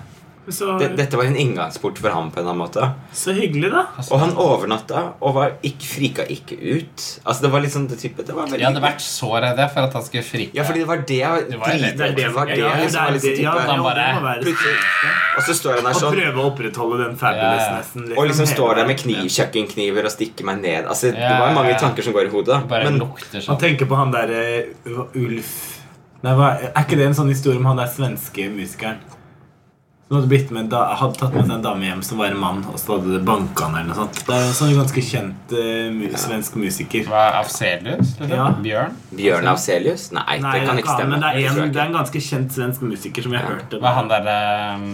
Så, 0.51 0.73
det, 0.77 0.89
Dette 0.99 1.15
var 1.15 1.23
en 1.23 1.37
inngangsport 1.39 1.97
for 2.03 2.11
ham 2.11 2.25
på 2.29 2.41
en 2.41 2.43
eller 2.43 2.51
annen 2.51 2.63
måte. 2.65 2.87
så 3.15 3.31
hyggelig, 3.31 3.69
da. 3.71 3.85
Og 4.11 4.19
han 4.19 4.33
overnatta 4.35 5.03
og 5.23 5.37
var 5.37 5.53
ikke, 5.63 5.87
frika 5.87 6.25
ikke 6.27 6.57
ut. 6.59 7.05
Altså 7.23 7.45
Det 7.45 7.51
var 7.53 7.61
liksom 7.63 7.85
det 7.87 7.99
type 8.01 8.25
Det 8.27 8.35
var 8.35 8.49
veldig 8.49 8.59
Jeg 8.59 8.67
hadde 8.67 8.81
vært 8.83 8.99
så 9.05 9.29
redd 9.39 9.61
for 9.71 9.87
at 9.87 9.93
han 9.95 10.03
skulle 10.03 10.23
frike. 10.27 10.51
Ja, 10.57 10.65
fordi 10.67 10.79
det 10.83 10.89
var 10.89 11.05
det 11.07 11.21
jeg 11.21 11.47
liksom 13.13 13.39
Og 15.37 15.43
så 15.47 15.53
står 15.57 15.79
han 15.79 15.87
der 15.87 15.97
sånn 15.97 16.09
Og 16.11 16.17
prøve 16.17 16.43
å 16.43 16.47
opprettholde 16.51 16.99
den 17.05 17.15
fabulousnessen. 17.19 18.09
og 18.17 18.27
liksom 18.29 18.49
står 18.51 18.75
der 18.81 18.89
med 18.91 18.99
kniv, 18.99 19.23
kjøkkenkniver 19.33 20.07
og 20.09 20.13
stikker 20.13 20.47
meg 20.49 20.61
ned. 20.63 20.85
Altså 20.91 21.11
Det 21.13 21.19
Ja, 21.23 21.39
var 21.39 21.53
mange 21.55 21.71
ja, 21.71 21.77
ja. 21.77 21.81
tanker 21.87 22.03
som 22.05 22.13
går 22.13 22.27
i 22.29 22.33
hodet. 22.33 22.59
Bare 22.69 22.83
Men 22.89 22.99
lukter 22.99 23.39
Han 23.39 23.45
sånn. 23.47 23.59
tenker 23.63 23.85
på 23.89 23.95
han 23.95 24.11
derre 24.11 24.43
uh, 24.87 25.05
Ulf 25.15 25.79
Nei, 26.24 26.34
hva, 26.39 26.53
Er 26.69 26.86
ikke 26.86 26.95
det 26.99 27.09
en 27.09 27.17
sånn 27.17 27.32
historie 27.34 27.59
om 27.59 27.65
han 27.67 27.82
der 27.82 27.89
svenske 27.91 28.47
musikeren? 28.53 29.01
Som 30.07 30.17
hadde, 30.19 30.30
blitt 30.30 30.51
med, 30.53 30.67
da, 30.69 30.82
hadde 30.99 31.17
tatt 31.17 31.34
med 31.34 31.47
seg 31.47 31.55
en 31.55 31.63
dame 31.63 31.88
hjem 31.88 32.01
som 32.05 32.19
var 32.21 32.34
en 32.36 32.39
mann, 32.39 32.59
og 32.69 32.76
så 32.78 32.97
hadde 32.97 33.15
det 33.15 33.21
banka 33.26 33.65
han 33.69 33.78
eller 33.80 33.88
noe 33.89 33.97
sånt. 34.01 34.19
Det 34.28 34.36
er 34.36 34.43
en 34.49 34.55
sånn 34.57 34.74
ganske 34.78 35.03
kjent 35.07 35.53
uh, 35.55 35.88
mu 35.95 36.03
svensk 36.19 36.57
musiker. 36.59 37.07
Hva, 37.09 37.24
Afselius? 37.39 38.11
Liksom? 38.19 38.34
Ja. 38.36 38.49
Bjørn? 38.67 38.93
Bjørn 39.15 39.49
Afselius? 39.53 40.09
Nei, 40.13 40.38
Nei, 40.43 40.51
det 40.59 40.67
kan 40.67 40.76
er 40.76 40.84
ikke 40.84 40.95
stemme. 40.99 41.15
Men 41.15 41.24
det 41.24 41.32
er, 41.32 41.49
en, 41.63 41.74
det 41.74 41.82
er 41.82 41.88
en 41.89 41.97
ganske 41.97 42.24
kjent 42.28 42.55
svensk 42.59 42.86
musiker 42.86 43.26
som 43.26 43.36
jeg 43.36 43.41
Ja. 43.43 43.49
hørte. 43.55 43.80
Hva 43.84 43.95
han 43.97 44.11
der, 44.11 44.30
um, 44.76 44.93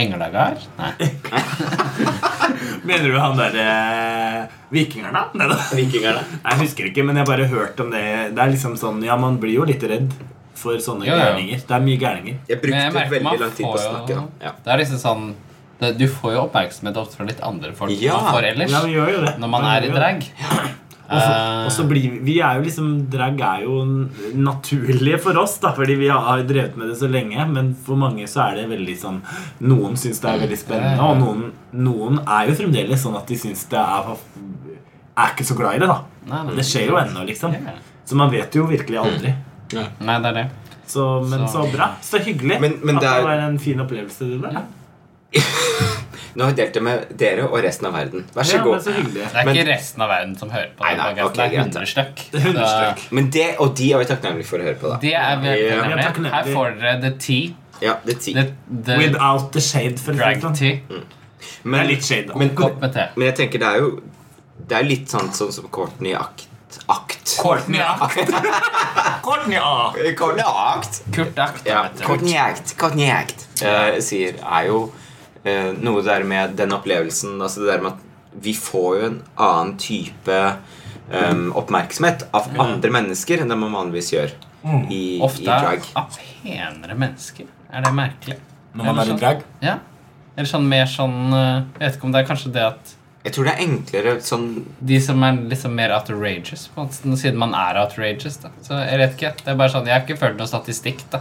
Englagard? 0.00 0.58
Nei. 0.78 0.92
Mener 2.84 3.08
du 3.12 3.18
han 3.20 3.36
derre 3.38 3.64
eh, 3.68 4.58
Vikingerne? 4.72 5.22
Nei, 5.36 5.46
da. 5.50 5.56
Vikingerne. 5.76 6.22
Nei, 6.42 6.54
Jeg 6.54 6.60
husker 6.64 6.88
ikke, 6.90 7.04
men 7.06 7.18
jeg 7.20 7.28
bare 7.28 7.46
hørt 7.50 7.80
om 7.84 7.90
det. 7.92 8.02
Det 8.36 8.42
er 8.44 8.52
liksom 8.54 8.76
sånn, 8.80 9.02
ja, 9.06 9.16
Man 9.20 9.38
blir 9.42 9.58
jo 9.60 9.66
litt 9.68 9.82
redd 9.90 10.12
for 10.60 10.76
sånne 10.82 11.06
Jo, 11.08 11.14
jo. 11.14 11.20
gærninger. 11.22 11.62
Det 11.68 11.76
er 11.76 11.84
mye 11.86 12.00
gærninger. 12.00 12.34
Jeg 12.48 12.48
Men 12.48 12.50
jeg 12.50 12.60
brukte 12.64 12.94
merker 12.96 13.14
veldig 13.14 13.28
man 13.28 13.38
lang 13.44 13.54
tid 13.56 13.64
på 13.66 13.70
å 13.70 13.76
får 13.76 13.84
jo- 13.84 13.92
snakke. 13.94 14.18
da 14.40 14.48
ja. 14.48 14.52
Det 14.64 14.72
er 14.74 14.82
liksom 14.84 15.00
sånn 15.04 15.24
det, 15.80 15.90
Du 15.98 16.06
får 16.12 16.34
jo 16.34 16.40
oppmerksomhet 16.44 16.96
ofte 17.00 17.16
fra 17.16 17.24
litt 17.30 17.40
andre 17.40 17.72
folk 17.72 17.94
Ja. 17.96 18.16
enn 18.18 18.24
man 18.24 18.34
får 18.34 18.48
ellers. 18.52 18.70
Ja, 18.74 18.80
vi 18.84 18.92
gjør 18.98 19.12
jo 19.14 19.20
det. 19.24 19.34
Når 19.40 19.48
man 19.48 19.64
er 19.64 19.86
i 19.86 19.88
Ja 19.88 19.94
drag. 19.96 20.26
Og 21.10 21.70
så- 21.72 21.82
Eh, 21.82 21.88
blir 21.88 22.20
vi, 22.22 22.38
er 22.40 22.56
jo 22.58 22.62
liksom 22.62 23.08
Drag 23.10 23.40
er 23.40 23.62
jo 23.64 23.80
naturlig 24.34 25.18
for 25.20 25.36
oss, 25.38 25.58
da 25.58 25.72
fordi 25.74 25.96
vi 25.98 26.08
har 26.08 26.42
drevet 26.46 26.76
med 26.76 26.88
det 26.88 26.96
så 27.00 27.08
lenge. 27.10 27.46
Men 27.52 27.74
for 27.74 27.96
mange 27.96 28.24
så 28.30 28.44
er 28.50 28.60
det 28.60 28.68
veldig 28.70 28.96
sånn 29.00 29.20
Noen 29.60 29.96
syns 29.98 30.20
det 30.20 30.30
er 30.30 30.38
veldig 30.46 30.58
spennende, 30.58 31.00
og 31.02 31.18
noen, 31.18 31.52
noen 31.74 32.20
er 32.26 32.48
jo 32.48 32.54
fremdeles 32.54 33.02
sånn 33.04 33.16
at 33.16 33.26
de 33.26 33.34
syns 33.36 33.64
det 33.68 33.78
er 33.78 34.16
Er 35.20 35.34
ikke 35.34 35.44
så 35.44 35.56
glad 35.58 35.74
i 35.76 35.78
det, 35.82 35.88
da. 35.88 36.00
Nei. 36.30 36.54
Det 36.56 36.64
skjer 36.64 36.86
jo 36.88 36.96
ennå, 36.96 37.26
liksom. 37.26 37.54
Så 38.06 38.14
man 38.16 38.30
vet 38.30 38.54
jo 38.54 38.66
virkelig 38.66 38.98
aldri. 38.98 39.34
Nei, 40.00 40.18
det 40.22 40.26
er 40.30 40.32
det. 40.32 40.50
Så, 40.86 41.04
men 41.28 41.46
så, 41.46 41.64
Så- 41.66 41.72
bra. 41.72 41.90
Så 42.02 42.18
hyggelig 42.18 42.60
Men- 42.60 42.78
men 42.82 42.96
at 42.96 43.02
det 43.02 43.10
det 43.10 43.18
er- 43.18 43.22
var 43.24 43.38
en 43.48 43.58
fin 43.58 43.78
opplevelse. 43.78 44.18
Det 44.18 44.40
der. 44.42 44.62
Nå 46.34 46.44
har 46.46 46.52
jeg 46.52 46.56
delt 46.60 46.74
det 46.76 46.82
med 46.86 47.06
dere 47.18 47.44
og 47.48 47.56
resten 47.64 47.86
av 47.88 47.94
verden. 47.98 48.22
Vær 48.34 48.46
så 48.46 48.56
Ja, 48.56 48.58
men 48.64 48.72
god. 48.72 48.82
så 48.84 48.92
hyggelig. 48.94 49.14
Det 49.24 49.36
er 49.40 49.44
Men- 49.44 49.56
ikke 49.56 49.68
resten 49.72 50.02
av 50.02 50.08
verden 50.08 50.36
som 50.38 50.50
hører 50.50 50.68
på 50.76 50.84
Nei, 50.84 50.94
nei, 50.96 51.14
det. 51.14 51.22
100. 51.24 51.32
Det 51.34 52.34
er 52.34 52.44
100 52.46 52.66
Så 52.66 52.94
stykk. 52.94 53.12
Men 53.12 53.30
det, 53.30 53.46
og 53.58 53.74
de 53.76 53.92
er 53.92 53.98
vi 53.98 54.04
takknemlige 54.04 54.46
for 54.46 54.58
å 54.58 54.62
høre 54.62 54.74
på. 54.78 54.88
da 54.88 54.96
Det 55.02 55.14
er 55.14 55.36
vi 55.40 55.46
Ja. 55.46 55.82
er 55.84 56.02
takknemlige. 56.02 56.32
Her 56.32 56.44
får 56.54 56.80
dere 56.80 57.00
the 57.00 57.10
tea. 57.18 57.54
Ja, 57.82 57.94
the 58.06 58.14
tea. 58.14 58.34
The, 58.34 58.52
the 58.84 58.98
Without 58.98 59.52
the 59.52 59.60
shade, 59.60 59.98
for 59.98 60.12
drag 60.12 60.40
tea. 60.54 60.80
Det 60.88 61.02
Men, 61.64 61.80
er 61.80 61.86
litt 61.88 62.04
shade, 62.04 62.28
Men, 62.28 62.38
men, 62.38 62.56
Kopp 62.56 62.80
med 62.80 62.92
te. 62.92 63.08
men 63.16 63.26
jeg 63.26 63.36
tenker 63.36 63.58
det 63.58 63.62
er 63.68 63.78
jo 63.80 64.00
Det 64.68 64.78
er 64.78 64.82
litt 64.84 65.08
sånn 65.08 65.30
sånn 65.32 65.52
som 65.52 65.64
Courtney 65.68 66.12
Act. 66.14 66.46
Akt. 66.88 67.38
Courtney 67.40 67.80
Act. 67.80 68.14
Courtney, 69.24 69.56
Act. 69.56 70.16
Courtney 70.18 70.44
Akt. 70.44 71.02
Kurt 71.12 71.38
Act. 71.38 71.66
Ja. 71.66 71.88
Courtney 72.02 72.36
Act. 72.36 72.76
Courtney 72.76 73.08
Act. 73.10 73.46
Uh, 73.62 73.98
sier 74.00 74.34
er 74.38 74.66
jo 74.66 74.92
eh, 75.44 75.72
noe 75.80 76.02
der 76.06 76.24
med 76.24 76.56
den 76.58 76.72
opplevelsen 76.76 77.40
Altså 77.40 77.60
det 77.64 77.72
der 77.74 77.82
med 77.84 77.92
at 77.92 78.06
vi 78.44 78.52
får 78.54 78.90
jo 79.00 79.06
en 79.08 79.16
annen 79.42 79.72
type 79.82 80.36
um, 81.10 81.48
oppmerksomhet 81.58 82.28
av 82.36 82.46
andre 82.62 82.90
mennesker 82.94 83.42
enn 83.42 83.50
det 83.50 83.56
man 83.58 83.72
vanligvis 83.74 84.12
gjør 84.14 84.30
i, 84.30 84.76
i 84.94 85.02
Ofte 85.24 85.42
drag. 85.48 85.82
av 85.98 86.14
penere 86.14 86.94
mennesker. 86.94 87.48
Er 87.72 87.82
det 87.86 87.90
merkelig? 87.96 88.36
Når 88.74 88.84
man 88.86 88.98
er 89.00 89.02
i 89.02 89.10
sånn- 89.10 89.18
drag. 89.24 89.42
Ja. 89.64 89.74
Eller 90.36 90.46
sånn 90.46 90.68
mer 90.70 90.86
sånn 90.86 91.16
eh, 91.34 91.64
Jeg 91.80 91.82
vet 91.88 91.96
ikke 91.98 92.06
om 92.06 92.12
det 92.14 92.20
er 92.22 92.28
kanskje 92.28 92.52
det 92.54 92.62
at 92.68 92.92
Jeg 93.24 93.34
tror 93.34 93.48
det 93.48 93.52
er 93.56 93.64
enklere 93.66 94.12
sånn 94.24 94.46
de 94.92 95.00
som 95.02 95.22
er 95.26 95.40
liksom 95.50 95.74
mer 95.76 95.90
outrageous, 95.98 96.68
på 96.72 96.80
en 96.80 96.86
måte, 96.86 97.16
siden 97.24 97.36
man 97.42 97.52
er 97.58 97.80
outrageous. 97.82 98.38
da 98.44 98.52
Så 98.62 98.78
jeg 98.78 99.02
vet 99.02 99.16
ikke. 99.18 99.34
Det 99.42 99.50
er 99.52 99.58
bare 99.58 99.74
sånn, 99.74 99.90
Jeg 99.90 99.96
har 99.98 100.06
ikke 100.06 100.20
følt 100.22 100.38
noe 100.38 100.46
statistikk, 100.48 101.02
da. 101.10 101.20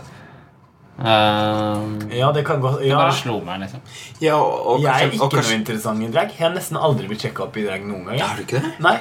Ehm, 1.00 2.12
Ja, 2.12 2.32
det 2.36 2.43
kan 2.45 2.60
gå 2.62 2.74
det 2.82 2.91
bare 2.91 3.14
slo 3.16 3.39
meg, 3.45 3.62
liksom. 3.64 3.82
Ja, 4.22 4.36
og, 4.36 4.68
og 4.76 4.82
Jeg 4.84 4.91
er 4.91 5.12
ikke 5.14 5.24
og 5.24 5.32
kanskje 5.34 5.54
noe 5.54 5.60
interessant 5.62 6.04
i 6.04 6.12
drag. 6.12 6.34
Jeg 6.36 6.45
har 6.47 6.54
nesten 6.56 6.78
aldri 6.78 7.08
blitt 7.08 7.22
sjekka 7.26 7.43
opp 7.47 7.58
i 7.58 7.66
drag 7.66 7.86
noen 7.88 8.06
gang. 8.10 8.18
ja, 8.20 8.28
Har 8.28 8.38
du 8.39 8.43
ikke 8.43 8.62
det? 8.64 8.72
Nei. 8.84 8.97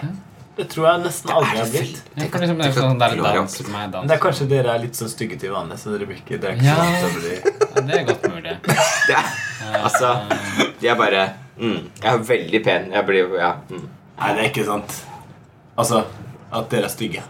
Det 0.58 0.66
tror 0.72 0.86
jeg 0.88 1.02
nesten 1.04 1.30
aldri 1.30 1.58
har 1.58 1.68
blitt. 1.70 1.98
Liksom, 2.18 2.56
det 2.58 2.66
er 2.66 2.72
sånn 2.74 2.98
der 2.98 3.12
Gloria. 3.14 3.34
dans 3.38 3.58
meg, 3.70 3.90
dans. 3.92 4.08
Det 4.10 4.14
er 4.16 4.22
kanskje 4.24 4.46
dere 4.50 4.72
er 4.74 4.80
litt 4.82 4.96
sånn 4.98 5.10
stygge 5.12 5.38
til 5.38 5.52
vanlig, 5.54 5.78
så 5.78 5.92
dere 5.94 6.08
blir 6.08 6.18
ikke 6.18 6.40
drag. 6.42 6.58
er 6.58 6.66
Ja. 6.66 6.74
Ja, 7.78 7.82
det 7.86 7.94
er 8.00 8.04
godt 8.08 8.26
mulig. 8.32 8.56
Det 9.08 9.14
er, 9.14 9.28
altså, 9.84 10.10
jeg 10.82 10.96
bare 10.98 11.28
mm, 11.58 11.78
Jeg 12.02 12.10
er 12.14 12.18
veldig 12.18 12.62
pen. 12.64 12.90
Jeg 12.92 13.06
blir 13.06 13.36
Ja. 13.38 13.52
Mm. 13.70 13.86
Nei, 14.18 14.32
det 14.34 14.40
er 14.44 14.48
ikke 14.50 14.64
sant. 14.66 14.96
Altså 15.78 16.02
at 16.50 16.70
dere 16.70 16.88
er 16.88 16.88
stygge. 16.88 17.22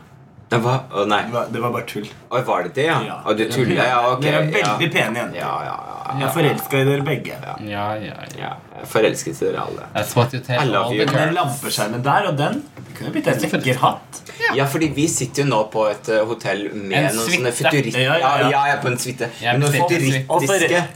Men 0.50 0.62
var, 0.64 0.78
Å 0.90 1.04
nei. 1.08 1.20
Det 1.26 1.34
var, 1.34 1.48
det 1.52 1.60
var 1.60 1.72
bare 1.74 1.86
tull. 1.88 2.06
Oi, 2.08 2.40
var 2.46 2.62
det 2.64 2.70
det, 2.78 2.86
ja? 2.88 2.98
Ja. 3.04 3.16
Å, 3.24 3.34
du 3.36 3.44
tuller? 3.52 3.80
Ja, 3.84 3.98
ok. 4.14 4.22
Dere 4.24 4.38
er 4.40 4.46
ja. 4.48 4.70
veldig 4.72 4.88
pene 4.94 5.20
jenter. 5.22 5.40
Ja, 5.42 5.50
ja, 5.66 5.74
ja, 5.88 5.96
Jeg 6.08 6.22
ja, 6.22 6.28
er 6.28 6.34
forelska 6.38 6.78
i 6.80 6.86
dere 6.88 7.04
begge. 7.04 7.40
Ja, 7.44 7.56
ja, 7.68 7.88
ja. 8.06 8.14
ja. 8.38 8.52
Jeg 8.78 8.88
forelsket 8.94 9.42
i 9.42 9.48
dere 9.48 9.66
alle. 9.66 9.88
That's 9.96 10.14
what 10.16 10.32
you 10.32 10.40
I 10.40 10.64
love 10.64 10.86
all 10.86 10.96
you. 10.96 11.08
Den 11.10 11.34
lampeskjermen 11.36 12.04
der 12.06 12.30
og 12.30 12.38
den 12.40 12.62
det 12.78 12.96
kunne 12.96 13.12
blitt 13.14 13.28
en 13.28 13.42
lekker 13.44 13.82
hatt. 13.82 14.22
Ja, 14.56 14.64
fordi 14.72 14.88
vi 14.96 15.04
sitter 15.12 15.44
jo 15.44 15.50
nå 15.50 15.58
på 15.72 15.84
et 15.90 16.08
eh, 16.14 16.24
hotell 16.26 16.64
med 16.72 16.96
En 16.96 17.12
noen 17.12 17.28
sånne 17.28 17.52
suite. 17.52 17.68
futurist... 17.68 18.00
Ja, 18.00 18.16
Ja, 18.22 18.32
ja, 18.40 18.48
jeg 18.48 18.78
er 18.78 18.80
på 18.82 18.90
en 18.90 18.98
suite. 19.04 19.28
Ja, 19.44 19.58
noen 19.60 19.76
futuristiske 19.76 20.86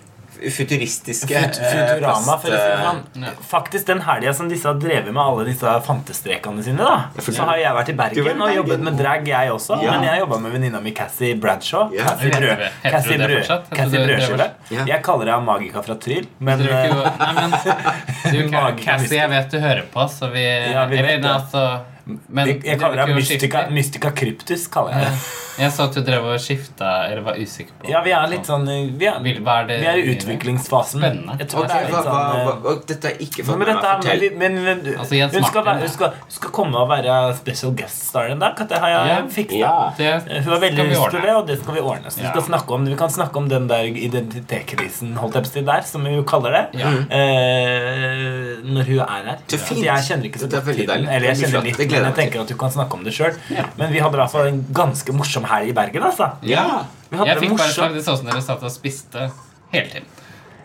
Futuristiske 0.51 1.29
Fut- 1.29 1.59
eh, 1.61 1.73
Futurama, 1.73 2.37
for 2.41 2.49
å 2.49 2.51
si 2.51 2.51
det 2.51 2.79
plast, 2.81 3.07
sånn. 3.15 3.23
Ja. 3.27 3.31
Faktisk 3.51 3.87
den 3.87 4.01
helga 4.01 4.35
som 4.35 4.49
disse 4.49 4.67
har 4.69 4.75
drevet 4.81 5.13
med 5.13 5.23
alle 5.23 5.45
disse 5.47 5.75
fantestrekene 5.87 6.63
sine, 6.65 6.79
da 6.79 7.23
så 7.23 7.45
har 7.45 7.57
jeg 7.59 7.75
vært 7.77 7.89
i 7.89 7.97
Bergen, 8.01 8.25
Bergen 8.25 8.43
og 8.43 8.55
jobbet 8.57 8.81
med 8.81 8.99
drag, 8.99 9.27
jeg 9.29 9.51
også. 9.53 9.79
Ja. 9.83 9.93
Men 9.93 10.03
jeg 10.09 10.21
jobba 10.25 10.39
med 10.41 10.53
venninna 10.53 10.81
mi 10.83 10.91
Cassie 10.93 11.35
Bradshaw. 11.35 11.93
Ja. 11.95 12.05
Cassie, 12.05 12.31
Heter 12.33 13.29
brød, 13.29 13.71
Cassie, 13.77 13.99
Brødskive. 14.07 14.51
Jeg 14.87 15.03
kaller 15.03 15.33
henne 15.33 15.45
Magika 15.47 15.83
fra 15.83 15.95
Tryl, 15.95 16.27
men 16.41 16.59
Du, 16.59 16.69
eh, 16.69 16.95
nei, 17.19 17.33
men, 17.35 17.51
du 18.33 18.83
Cassie, 18.83 19.19
jeg 19.19 19.31
vet 19.31 19.51
du 19.51 19.59
hører 19.61 19.83
på, 19.93 20.09
så 20.11 20.31
vi, 20.33 20.45
Ja, 20.73 20.87
vi 20.87 21.03
vet 21.03 21.23
altså 21.25 21.81
Men 22.05 22.49
jeg, 22.49 22.63
jeg 22.67 22.79
kaller 22.81 23.07
det 23.07 23.15
mystika 23.15 23.47
Mystica. 23.69 23.71
Mystica 23.71 24.11
Cryptus. 24.11 24.67
kaller 24.73 24.93
jeg 24.99 25.11
det. 25.13 25.19
Jeg 25.53 25.69
så 25.75 25.85
at 25.85 25.93
du 25.95 26.01
drev 26.01 26.25
og 26.33 26.39
skifta, 26.41 26.91
eller 27.11 27.21
var 27.27 27.37
usikker 27.37 27.75
på 27.83 27.91
Ja, 27.91 28.01
vi 28.03 28.11
er 28.17 28.27
litt 28.31 28.47
sånn 28.49 28.63
eh, 28.73 28.87
Vi 28.97 29.05
er, 29.07 29.19
Vil- 29.21 29.43
er 29.45 29.67
det 29.69 29.77
vi 29.83 29.87
er 29.91 29.99
i 30.01 30.15
utviklingsfasen. 30.15 31.03
Spennende. 31.03 31.37
Jeg 31.43 31.49
tror 31.53 31.67
det 31.69 31.77
er 31.77 31.85
litt 31.91 32.07
sånn 32.09 32.71
eh, 32.73 32.79
dette 32.89 33.11
er 33.11 33.21
ikke 33.21 33.45
for 33.45 33.61
meg. 33.61 33.69
å 33.69 33.83
fortelle. 33.85 34.31
men, 34.41 34.57
men, 34.65 34.81
men 34.83 34.97
Altså, 34.99 35.15
Jens 35.19 35.37
hun, 35.37 35.45
skal 35.45 35.67
være, 35.67 35.83
hun, 35.85 35.93
skal, 35.93 36.15
hun 36.25 36.33
skal 36.39 36.51
komme 36.57 36.81
og 36.81 36.89
være 36.89 37.19
special 37.37 37.75
guest 37.77 38.09
star 38.09 38.33
en 38.33 38.41
dag. 38.41 38.57
Det 38.73 38.81
har 38.81 38.89
jeg 38.95 39.13
Ja. 39.13 39.19
fiksa. 39.37 39.61
Ja. 39.61 40.17
Eh, 40.17 40.41
Hun 40.43 40.53
har 40.57 40.61
veldig 40.65 40.89
lyst 40.89 41.11
til 41.13 41.21
det, 41.29 41.35
og 41.37 41.47
det 41.53 41.59
skal 41.61 41.75
vi 41.75 41.81
ordne. 41.93 42.11
Så 42.11 42.21
vi, 42.25 42.27
skal 42.33 42.43
snakke 42.49 42.73
om, 42.79 42.85
vi 42.89 42.97
kan 42.97 43.11
snakke 43.13 43.37
om 43.37 43.49
den 43.53 43.69
der 43.69 43.85
identitetskrisen, 43.93 45.13
holdt 45.21 45.35
jeg 45.35 45.43
på 45.45 45.53
å 45.53 45.53
si, 45.53 45.61
der, 45.69 45.83
som 45.93 46.03
vi 46.09 46.17
jo 46.17 46.25
kaller 46.25 46.51
det. 46.57 46.65
Ja. 46.81 46.89
Eh, 47.13 48.65
når 48.73 48.85
hun 48.89 49.01
er 49.05 49.29
her. 49.29 49.39
Så 49.53 49.59
fint. 49.61 49.85
Jeg 49.85 50.09
kjenner 50.09 50.25
ikke 50.33 50.41
så 50.43 50.49
godt 50.49 50.65
til 50.73 50.87
den. 50.89 51.07
Eller 51.09 51.29
jeg 51.29 51.37
kjenner 51.45 51.63
litt, 51.69 51.77
Det 51.77 51.85
gleder 51.89 51.92
men 51.93 52.09
jeg 52.11 52.15
tenker 52.21 52.41
at 52.43 52.49
du 52.49 52.57
kan 52.57 52.71
snakke 52.75 52.95
om 52.99 53.05
det 53.05 53.13
sjøl. 53.17 53.37
Men 53.79 53.93
vi 53.93 54.01
hadde 54.03 54.17
i 54.17 54.21
hvert 54.23 54.33
fall 54.33 54.47
en 54.51 54.63
ganske 54.73 55.13
morsom 55.17 55.45
helg 55.51 55.69
i 55.69 55.77
Bergen, 55.77 56.03
altså. 56.09 56.31
Ja. 56.43 56.85
Vi 57.11 57.19
hadde 57.21 57.29
Jeg 57.35 57.39
fikk 57.43 57.51
bare 57.57 57.59
morsomt. 57.69 57.75
slag 57.79 57.95
det 57.99 58.05
så 58.07 58.17
som 58.17 58.27
dere 58.31 58.43
satt 58.43 58.63
og 58.63 58.73
spiste 58.73 59.31
hele 59.73 59.89
tiden. 59.93 60.09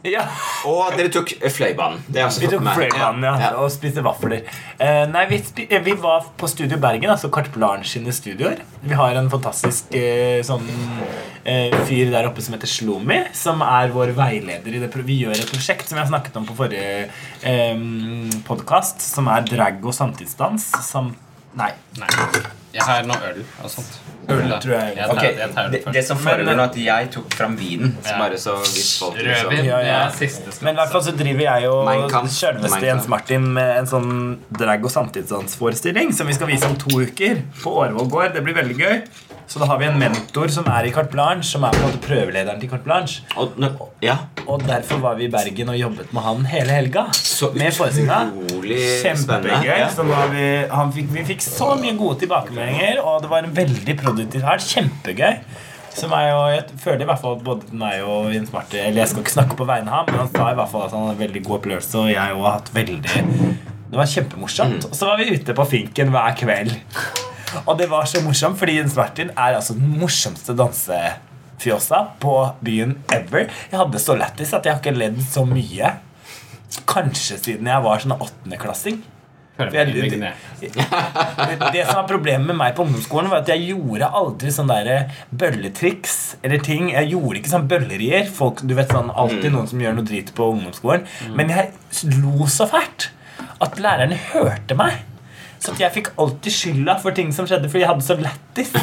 Ja. 0.08 0.24
Og 0.70 0.94
dere 0.98 1.10
tok 1.12 1.32
Fløibanen. 1.52 2.00
Vi 2.08 2.22
tok 2.22 2.38
fløybanen. 2.38 2.74
Fløibanen 2.78 3.26
ja, 3.28 3.34
Ja. 3.42 3.50
og 3.60 3.72
spiste 3.74 4.04
vafler. 4.06 4.44
Eh, 4.80 5.04
nei, 5.12 5.26
vi, 5.32 5.40
spi 5.44 5.66
eh, 5.70 5.82
vi 5.84 5.96
var 6.00 6.28
på 6.38 6.48
Studio 6.52 6.78
Bergen, 6.82 7.10
altså 7.12 7.30
Carte 7.34 7.52
Blanche 7.56 7.90
sine 7.98 8.14
studioer. 8.16 8.62
Vi 8.84 8.96
har 8.96 9.18
en 9.20 9.30
fantastisk 9.34 9.92
eh, 9.98 10.40
sånn 10.48 10.68
eh, 11.44 11.74
fyr 11.90 12.12
der 12.14 12.30
oppe 12.30 12.44
som 12.46 12.56
heter 12.56 12.70
Slomi, 12.72 13.20
som 13.38 13.64
er 13.66 13.92
vår 13.96 14.14
veileder 14.18 14.78
i 14.78 14.84
det 14.84 14.92
pro 14.94 15.04
Vi 15.08 15.20
gjør 15.26 15.36
et 15.38 15.50
prosjekt 15.52 15.90
som 15.90 16.00
jeg 16.02 16.12
snakket 16.12 16.38
om 16.40 16.48
på 16.48 16.56
forrige 16.58 17.08
eh, 17.48 17.82
podkast, 18.48 19.02
som 19.04 19.28
er 19.34 19.48
drag 19.50 19.84
og 19.84 19.96
samtidsdans. 19.98 20.72
Sam 20.88 21.16
nei. 21.58 21.72
Nei. 22.00 22.10
Jeg 22.78 22.86
har 22.86 23.08
noe 23.10 23.32
øl 23.32 23.42
og 23.64 23.72
sånt. 23.74 23.98
Øl, 24.28 24.42
da. 24.52 24.58
tror 24.60 24.74
jeg. 24.76 24.96
Jeg 24.98 25.10
Ok, 25.14 25.22
jeg 25.24 25.50
tar 25.56 25.70
det, 25.70 25.72
det 25.72 25.80
først. 25.86 25.94
det 25.96 26.02
som 26.06 26.18
foregår 26.20 26.58
nå, 26.60 26.64
at 26.68 26.76
jeg 26.84 27.10
tok 27.14 27.34
fram 27.34 27.54
vinen. 27.58 27.94
Så 28.04 28.12
Ja. 28.12 28.18
bare 28.20 28.38
så 28.38 28.56
hvis 28.60 28.90
folk 29.00 29.16
liksom 29.16 29.48
Rødvin 29.50 29.66
Ja, 29.66 29.78
det 29.78 29.88
ja. 29.88 30.02
er 30.08 30.12
siste 30.12 30.64
Men 30.64 30.76
i 30.76 30.78
hvert 30.82 30.92
fall 30.92 31.02
så 31.06 31.14
driver 31.18 31.42
jeg 31.48 31.70
og 31.70 32.10
Kampf. 32.12 32.32
selveste 32.36 32.72
Mein 32.76 32.84
Jens 32.84 33.06
Kampf. 33.06 33.08
Martin 33.10 33.48
med 33.54 33.78
en 33.78 33.86
sånn 33.88 34.38
drag- 34.52 34.84
og 34.84 34.92
samtidsdansforestilling 34.92 36.14
som 36.14 36.28
vi 36.28 36.34
skal 36.34 36.48
vise 36.48 36.66
om 36.68 36.76
to 36.76 37.00
uker 37.02 37.42
på 37.64 37.72
Årvoll 37.72 38.10
gård. 38.10 38.34
Det 38.34 38.44
blir 38.44 38.54
veldig 38.56 38.78
gøy. 38.78 39.02
Så 39.48 39.60
da 39.62 39.66
har 39.70 39.78
vi 39.80 39.86
en 39.88 39.96
mentor 40.00 40.50
som 40.52 40.66
er 40.68 40.90
i 40.90 40.92
Carte 40.92 41.14
Blanche, 41.14 41.46
som 41.48 41.64
er 41.64 41.72
på 41.72 41.80
en 41.80 41.86
måte 41.88 42.02
prøvelederen 42.04 42.60
til 42.60 42.68
Carte 42.70 42.84
Blanche. 42.84 43.22
Og, 43.40 43.54
ja, 44.04 44.18
Og 44.46 44.64
derfor 44.68 45.00
var 45.04 45.16
vi 45.16 45.24
i 45.26 45.32
Bergen 45.32 45.70
og 45.72 45.78
jobbet 45.80 46.12
med 46.14 46.22
han 46.26 46.46
hele 46.52 46.72
helga. 46.76 47.06
så 47.14 47.52
Med 47.56 47.72
forestillinga. 47.74 48.18
utrolig 48.44 48.82
spennende. 49.00 49.56
Kjempegøy. 49.56 49.80
Ja. 49.80 49.88
Så 49.96 50.04
vi, 50.04 50.44
han 50.72 50.92
fikk, 50.94 51.08
vi 51.16 51.24
fikk 51.32 51.42
så 51.46 51.70
mye 51.80 51.96
gode 51.98 52.20
tilbakemeldinger, 52.26 53.00
og 53.04 53.22
det 53.24 53.30
var 53.32 53.48
en 53.48 53.56
veldig 53.56 53.96
produktiv 54.04 54.44
helg. 54.44 54.68
Kjempegøy. 54.68 55.40
Som 55.98 56.12
er 56.14 56.28
jo, 56.30 56.42
jeg 56.54 56.64
føler 56.84 57.02
i 57.02 57.08
hvert 57.10 57.22
fall 57.24 57.38
at 57.40 57.46
både 57.48 57.72
meg 57.74 58.04
og 58.06 58.28
Jens 58.34 58.52
Martin 58.54 58.84
Eller 58.86 59.02
jeg 59.02 59.10
skal 59.10 59.24
ikke 59.24 59.34
snakke 59.34 59.56
på 59.58 59.66
vegne 59.66 59.90
av 59.90 60.04
ham, 60.04 60.12
men 60.12 60.20
han 60.26 60.30
sa 60.36 60.52
i 60.52 60.58
hvert 60.60 60.70
fall 60.70 60.84
at 60.86 60.92
han 60.94 61.08
hadde 61.08 61.24
veldig 61.24 61.42
god 61.48 61.56
opplevelse, 61.56 61.98
og 62.04 62.12
jeg 62.12 62.36
har 62.36 62.52
hatt 62.52 62.70
veldig 62.76 63.00
Det 63.88 63.98
var 63.98 64.12
kjempemorsomt. 64.12 64.92
Og 64.92 64.94
så 65.00 65.08
var 65.10 65.18
vi 65.24 65.32
ute 65.34 65.56
på 65.58 65.66
Finken 65.72 66.12
hver 66.14 66.36
kveld. 66.38 66.76
Og 67.66 67.78
det 67.80 67.88
var 67.90 68.06
så 68.10 68.22
morsomt, 68.26 68.58
fordi 68.60 68.78
Jens 68.80 68.96
Martin 68.98 69.30
er 69.36 69.56
altså 69.60 69.74
den 69.78 69.94
morsomste 70.00 70.56
dansefjosa 70.58 72.02
på 72.20 72.34
byen 72.66 72.98
ever. 73.14 73.48
Jeg 73.72 73.80
hadde 73.80 74.00
så 74.04 74.16
lættis 74.20 74.54
at 74.54 74.66
jeg 74.66 74.74
har 74.76 74.82
ikke 74.84 74.98
ledd 74.98 75.22
så 75.32 75.46
mye. 75.48 75.94
Kanskje 76.88 77.38
siden 77.40 77.70
jeg 77.72 77.84
var 77.86 78.00
sånn 78.04 78.18
åttendeklassing. 78.20 79.00
Jeg- 80.62 80.72
Det, 81.48 81.72
det 81.74 81.86
som 81.88 81.96
var 81.96 82.08
problemet 82.08 82.46
med 82.46 82.56
meg 82.60 82.76
på 82.76 82.84
ungdomsskolen, 82.86 83.30
var 83.32 83.40
at 83.42 83.48
jeg 83.50 83.64
gjorde 83.72 84.06
aldri 84.14 84.52
sånne 84.54 85.10
bølletriks 85.34 86.36
eller 86.44 86.60
ting. 86.62 86.92
Jeg 86.94 87.10
gjorde 87.16 87.40
ikke 87.40 87.50
sånn 87.56 87.68
bøllerier. 87.68 88.30
Folk, 88.30 88.62
du 88.68 88.76
vet 88.78 88.90
sånn, 88.94 89.10
Alltid 89.16 89.52
noen 89.56 89.68
som 89.72 89.80
gjør 89.82 89.96
noe 89.98 90.06
drit 90.06 90.30
på 90.38 90.52
ungdomsskolen. 90.54 91.08
Men 91.34 91.50
jeg 91.50 91.72
lo 92.22 92.46
så 92.46 92.68
fælt 92.70 93.10
at 93.62 93.80
lærerne 93.82 94.20
hørte 94.34 94.76
meg. 94.78 95.00
Så 95.64 95.74
jeg 95.80 95.94
fikk 95.96 96.14
alltid 96.22 96.54
skylda 96.54 96.98
for 97.02 97.18
ting 97.18 97.34
som 97.36 97.48
skjedde, 97.50 97.70
fordi 97.72 97.86
jeg 97.86 97.92
hadde 97.92 98.08
så 98.08 98.18
lættis. 98.20 98.74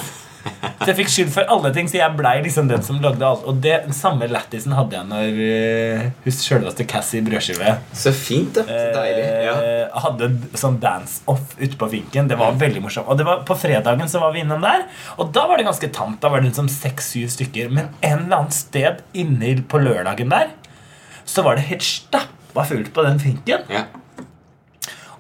Så 0.85 0.91
jeg 0.91 0.97
fikk 0.99 1.11
skyld 1.13 1.31
for 1.33 1.49
alle 1.53 1.71
ting, 1.75 1.87
så 1.89 1.97
jeg 1.97 2.17
blei 2.19 2.35
liksom 2.45 2.69
den 2.69 2.83
som 2.85 2.99
lagde 3.03 3.25
alt. 3.25 3.47
Og 3.49 3.61
det, 3.65 3.79
den 3.87 3.97
samme 3.97 4.27
lættisen 4.29 4.75
hadde 4.77 4.99
jeg 4.99 5.09
når 5.09 5.39
uh, 5.41 6.03
hun 6.27 6.37
sjølveste 6.37 6.87
Cassie 6.91 7.25
Brødskive 7.25 7.77
Så 7.97 8.13
fint, 8.17 8.59
da. 8.59 8.67
Så 8.69 8.91
deilig. 8.93 9.25
Ja. 9.47 9.55
Uh, 9.57 10.03
hadde 10.05 10.31
sånn 10.61 10.77
dance-off 10.83 11.57
ute 11.61 11.79
på 11.81 11.89
Finken. 11.95 12.29
Det 12.31 12.39
var 12.41 12.59
veldig 12.61 12.85
morsomt. 12.85 13.09
Og 13.09 13.21
det 13.21 13.29
var, 13.29 13.43
på 13.49 13.57
fredagen 13.59 14.11
så 14.11 14.21
var 14.23 14.35
vi 14.37 14.45
innom 14.45 14.65
der, 14.65 14.85
og 15.17 15.33
da 15.37 15.47
var 15.49 15.61
det 15.61 15.69
ganske 15.71 15.93
tamt. 15.97 16.21
Da 16.23 16.33
var 16.33 16.43
det 16.43 16.51
liksom 16.51 16.69
seks-syv 16.73 17.33
stykker. 17.39 17.73
Men 17.73 17.93
en 18.03 18.27
eller 18.27 18.43
annen 18.43 18.55
sted 18.55 19.01
inne 19.17 19.57
på 19.69 19.81
lørdagen 19.81 20.33
der 20.33 20.53
så 21.25 21.45
var 21.45 21.57
det 21.57 21.71
helt 21.71 21.85
stappa 21.85 22.67
fullt 22.69 22.93
på 22.93 23.05
den 23.07 23.21
Finken. 23.23 23.65
Ja. 23.73 23.87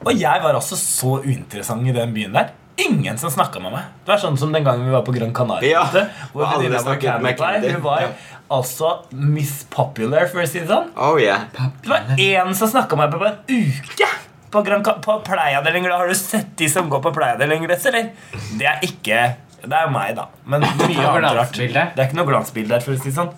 Og 0.04 0.20
jeg 0.20 0.42
var 0.44 0.58
også 0.58 0.76
så 0.78 1.16
uinteressant 1.24 1.86
i 1.88 1.94
den 1.96 2.12
byen 2.14 2.36
der. 2.36 2.52
Ingen 2.84 3.18
som 3.18 3.30
snakka 3.30 3.60
med 3.62 3.70
meg. 3.76 3.90
Det 4.04 4.10
var 4.10 4.20
sånn 4.24 4.36
som 4.38 4.52
den 4.52 4.64
gangen 4.66 4.86
vi 4.88 4.90
var 4.94 5.04
på 5.06 5.12
Gran 5.14 5.30
Canaria. 5.34 5.68
Ja, 5.70 5.84
hvor 6.32 6.40
vi 6.42 6.46
alle 6.48 6.62
venninna 6.64 6.80
snakket 6.82 7.22
med 7.22 7.36
Candy 7.38 7.70
Hun 7.70 7.82
var 7.84 8.00
Ja. 8.02 8.08
altså 8.50 8.90
Miss 9.10 9.64
Popular, 9.70 10.26
for 10.32 10.42
å 10.42 10.46
si 10.50 10.58
det 10.60 10.66
sånn. 10.68 10.88
Oh 10.98 11.14
yeah. 11.22 11.44
Det 11.54 11.88
var 11.92 12.16
én 12.18 12.50
som 12.58 12.68
snakka 12.72 12.98
med 12.98 13.14
meg 13.14 13.20
på 13.20 13.28
en 13.30 13.68
uke! 13.70 14.08
På, 14.54 14.62
Gran 14.62 14.82
på 14.82 15.16
Playa 15.26 15.62
del 15.62 15.76
Ingles. 15.80 15.94
Har 15.98 16.08
du 16.10 16.14
sett 16.14 16.56
de 16.58 16.68
som 16.70 16.90
går 16.90 17.00
på 17.02 17.12
Playa 17.14 17.38
del 17.38 17.52
Ingles, 17.56 17.86
eller? 17.90 18.10
Det 18.58 18.66
er 18.70 18.82
ikke 18.86 19.22
Det 19.64 19.72
er 19.72 19.88
meg, 19.90 20.12
da. 20.18 20.26
Men 20.44 20.60
mye 20.60 21.06
annet 21.08 21.34
rart. 21.38 21.54
Det 21.56 21.70
er 21.78 22.02
ikke 22.04 22.18
noe 22.18 22.28
glansbilde 22.28 22.74
der, 22.74 22.82
for 22.84 22.92
å 22.94 22.98
si 23.00 23.08
det 23.10 23.16
sånn. 23.16 23.30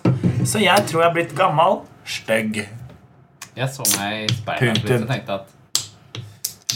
Så 0.45 0.59
jeg 0.61 0.83
tror 0.89 1.05
jeg 1.05 1.09
er 1.09 1.13
blitt 1.15 1.35
gammel, 1.37 1.79
stygg. 2.05 2.65
Jeg 3.57 3.69
så 3.73 3.85
meg 3.95 4.25
i 4.25 4.33
speilet 4.35 4.91
og 5.01 5.07
tenkte 5.09 5.37
at 5.39 5.53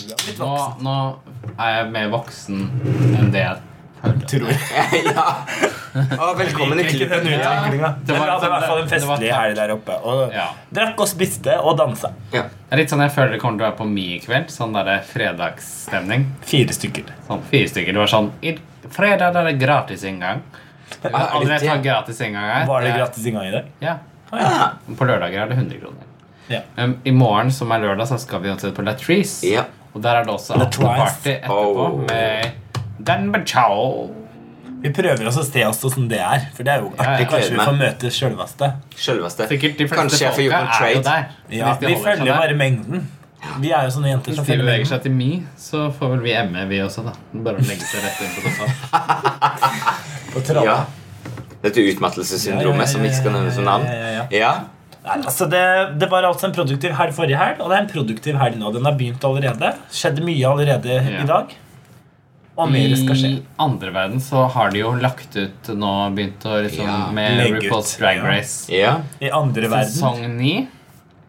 nå, 0.09 0.45
voksen, 0.45 0.83
nå 0.85 0.95
er 1.57 1.75
jeg 1.77 1.91
mer 1.91 2.09
voksen 2.13 2.63
enn 3.19 3.31
det 3.33 3.43
jeg 3.45 3.59
tror 4.31 4.47
jeg. 4.49 5.01
ja. 5.13 5.23
Og 6.17 6.37
velkommen 6.39 6.79
i 6.81 6.85
klubben. 6.87 7.27
utviklinga. 7.27 7.89
det 8.01 8.15
var 8.17 8.31
i 8.31 8.37
sånn- 8.41 8.49
hvert 8.49 8.65
fall 8.65 8.79
en 8.81 8.87
det- 8.87 8.99
det 8.99 9.05
var 9.05 9.17
festlig 9.19 9.33
helg 9.35 9.55
der 9.59 9.73
oppe. 9.75 9.97
Og 10.09 10.31
Ja. 10.33 10.47
drakk 10.73 10.99
og 11.03 11.07
spiste 11.07 11.57
og 11.61 11.77
dansa. 11.77 12.09
Ja. 12.33 12.41
Det 12.43 12.71
er 12.71 12.77
litt 12.81 12.89
sånn 12.89 13.03
jeg 13.03 13.11
føler 13.13 13.31
det 13.35 13.41
kommer 13.43 13.59
til 13.59 13.65
å 13.67 13.69
være 13.69 13.77
på 13.77 13.87
Mi 13.91 14.07
i 14.15 14.19
kveld. 14.23 14.47
Sånn 14.49 14.73
der 14.73 15.03
fredagsstemning. 15.05 16.25
Fire 16.41 16.73
stykker. 16.73 17.03
Sånn 17.27 17.43
fire 17.51 17.67
stykker. 17.69 17.93
Det 17.93 18.01
var 18.01 18.07
sånn 18.07 18.31
I 18.41 18.57
fredag 18.89 19.35
er 19.35 19.43
det 19.51 19.59
gratis 19.59 20.03
inngang. 20.03 20.41
Jeg 21.03 21.11
Ah, 21.13 21.19
er 21.21 21.27
aldri 21.37 21.59
det 21.59 21.61
vet 21.69 21.83
gratis 21.83 22.19
inngang 22.21 22.49
her. 22.53 22.65
Var 22.67 22.81
det 22.81 22.87
Det 22.91 22.97
gratis 22.99 23.25
inngang 23.25 23.45
i 23.47 23.51
dag? 23.51 23.65
Ja. 23.81 23.97
Ah. 24.33 24.71
På 24.95 25.05
lørdager 25.05 25.43
er 25.43 25.47
det 25.47 25.57
100 25.57 25.77
kroner. 25.79 26.07
Ja. 26.49 26.61
Um, 26.77 26.97
I 27.05 27.11
morgen, 27.11 27.51
som 27.51 27.71
er 27.71 27.79
lørdag, 27.79 28.07
så 28.07 28.17
skal 28.19 28.39
vi 28.41 28.49
på 28.49 28.83
Latrice. 28.83 29.43
Ja. 29.43 29.63
Og 29.93 30.01
der 30.03 30.21
er 30.21 30.23
det 30.27 30.33
også 30.33 30.55
afterparty 30.55 31.29
etterpå 31.35 31.59
Oh. 31.85 31.99
med 32.07 32.51
Dan 33.05 33.31
Bachao. 33.31 34.09
Vi 34.81 34.89
prøver 34.89 35.27
oss 35.29 35.37
å 35.37 35.43
se 35.45 35.61
oss 35.67 35.81
sånn 35.83 36.07
det 36.09 36.17
er. 36.19 36.47
For 36.55 36.63
det 36.65 36.73
er 36.73 36.79
jo 36.81 36.91
artig. 36.97 37.27
Kanskje 37.29 37.51
vi 37.53 37.57
får 37.61 37.75
møte 37.77 38.09
sjølveste. 38.15 38.69
Sjølveste. 38.97 39.47
De 39.51 39.87
Kanskje 39.91 40.21
jeg 40.25 40.33
får 40.37 40.45
gjort 40.47 40.61
en 40.61 40.71
trade. 40.77 41.17
Ja, 41.53 41.75
vi 41.81 41.95
følger 41.95 42.31
bare 42.37 42.55
mengden. 42.57 43.03
Vi 43.59 43.71
er 43.73 43.87
jo 43.87 43.93
sånne 43.95 44.11
jenter 44.11 44.31
Hvis 44.31 44.37
som 44.37 44.45
de 44.45 44.51
følger 44.51 44.65
beveger 44.67 44.85
seg 44.85 45.01
til 45.01 45.11
Mi, 45.17 45.29
så 45.57 45.87
får 45.97 46.11
vel 46.13 46.19
vi 46.25 46.33
ME, 46.51 46.65
vi 46.69 46.77
også, 46.85 47.01
da. 47.07 47.13
Bare 47.33 47.57
å 47.57 47.65
legge 47.65 47.87
seg 47.89 48.03
rett 48.05 48.21
inn 48.21 48.35
på 48.35 48.41
sofaen. 48.45 48.73
På. 50.33 50.65
Ja. 50.65 50.75
Dette 51.61 51.81
utmattelsessyndromet 51.91 52.89
som 52.89 53.03
ikke 53.05 53.17
skal 53.17 53.35
nevnes 53.35 53.57
som 53.57 53.65
navn. 53.67 53.85
Ja, 53.85 53.93
ja, 53.93 54.05
ja, 54.05 54.13
ja. 54.13 54.25
Ja. 54.39 54.53
Nei, 55.01 55.15
altså 55.25 55.47
det, 55.49 55.61
det 55.97 56.07
var 56.11 56.23
altså 56.27 56.45
en 56.49 56.53
produktiv 56.53 56.93
helg 56.93 57.13
forrige 57.17 57.37
helg, 57.39 57.61
og 57.63 57.71
det 57.71 57.77
er 57.79 57.81
en 57.87 57.89
produktiv 57.89 58.35
helg 58.37 58.57
nå. 58.61 58.69
Den 58.75 58.85
har 58.85 58.93
begynt 58.99 59.23
allerede. 59.25 59.71
Skjedde 59.89 60.21
mye 60.27 60.45
allerede 60.51 60.97
Ja. 60.99 61.23
i 61.23 61.27
dag. 61.29 61.55
Og 62.61 62.67
mer 62.69 62.93
skal 62.99 63.15
skje. 63.17 63.29
I 63.39 63.41
andre 63.63 63.89
verden 63.95 64.19
så 64.21 64.43
har 64.53 64.69
de 64.73 64.81
jo 64.83 64.91
lagt 65.01 65.33
ut 65.39 65.71
nå 65.73 65.91
begynt 66.13 66.43
å 66.45 66.59
liksom 66.67 66.85
Ja, 66.85 66.97
med 67.15 67.39
RuPaul's 67.55 67.95
Drag 67.97 68.19
ja. 68.19 68.27
Race 68.27 68.69
ja. 68.75 68.91
I 69.23 69.31
andre 69.33 69.69
verden. 69.71 69.89
sesong 69.89 70.37
ni. 70.37 70.67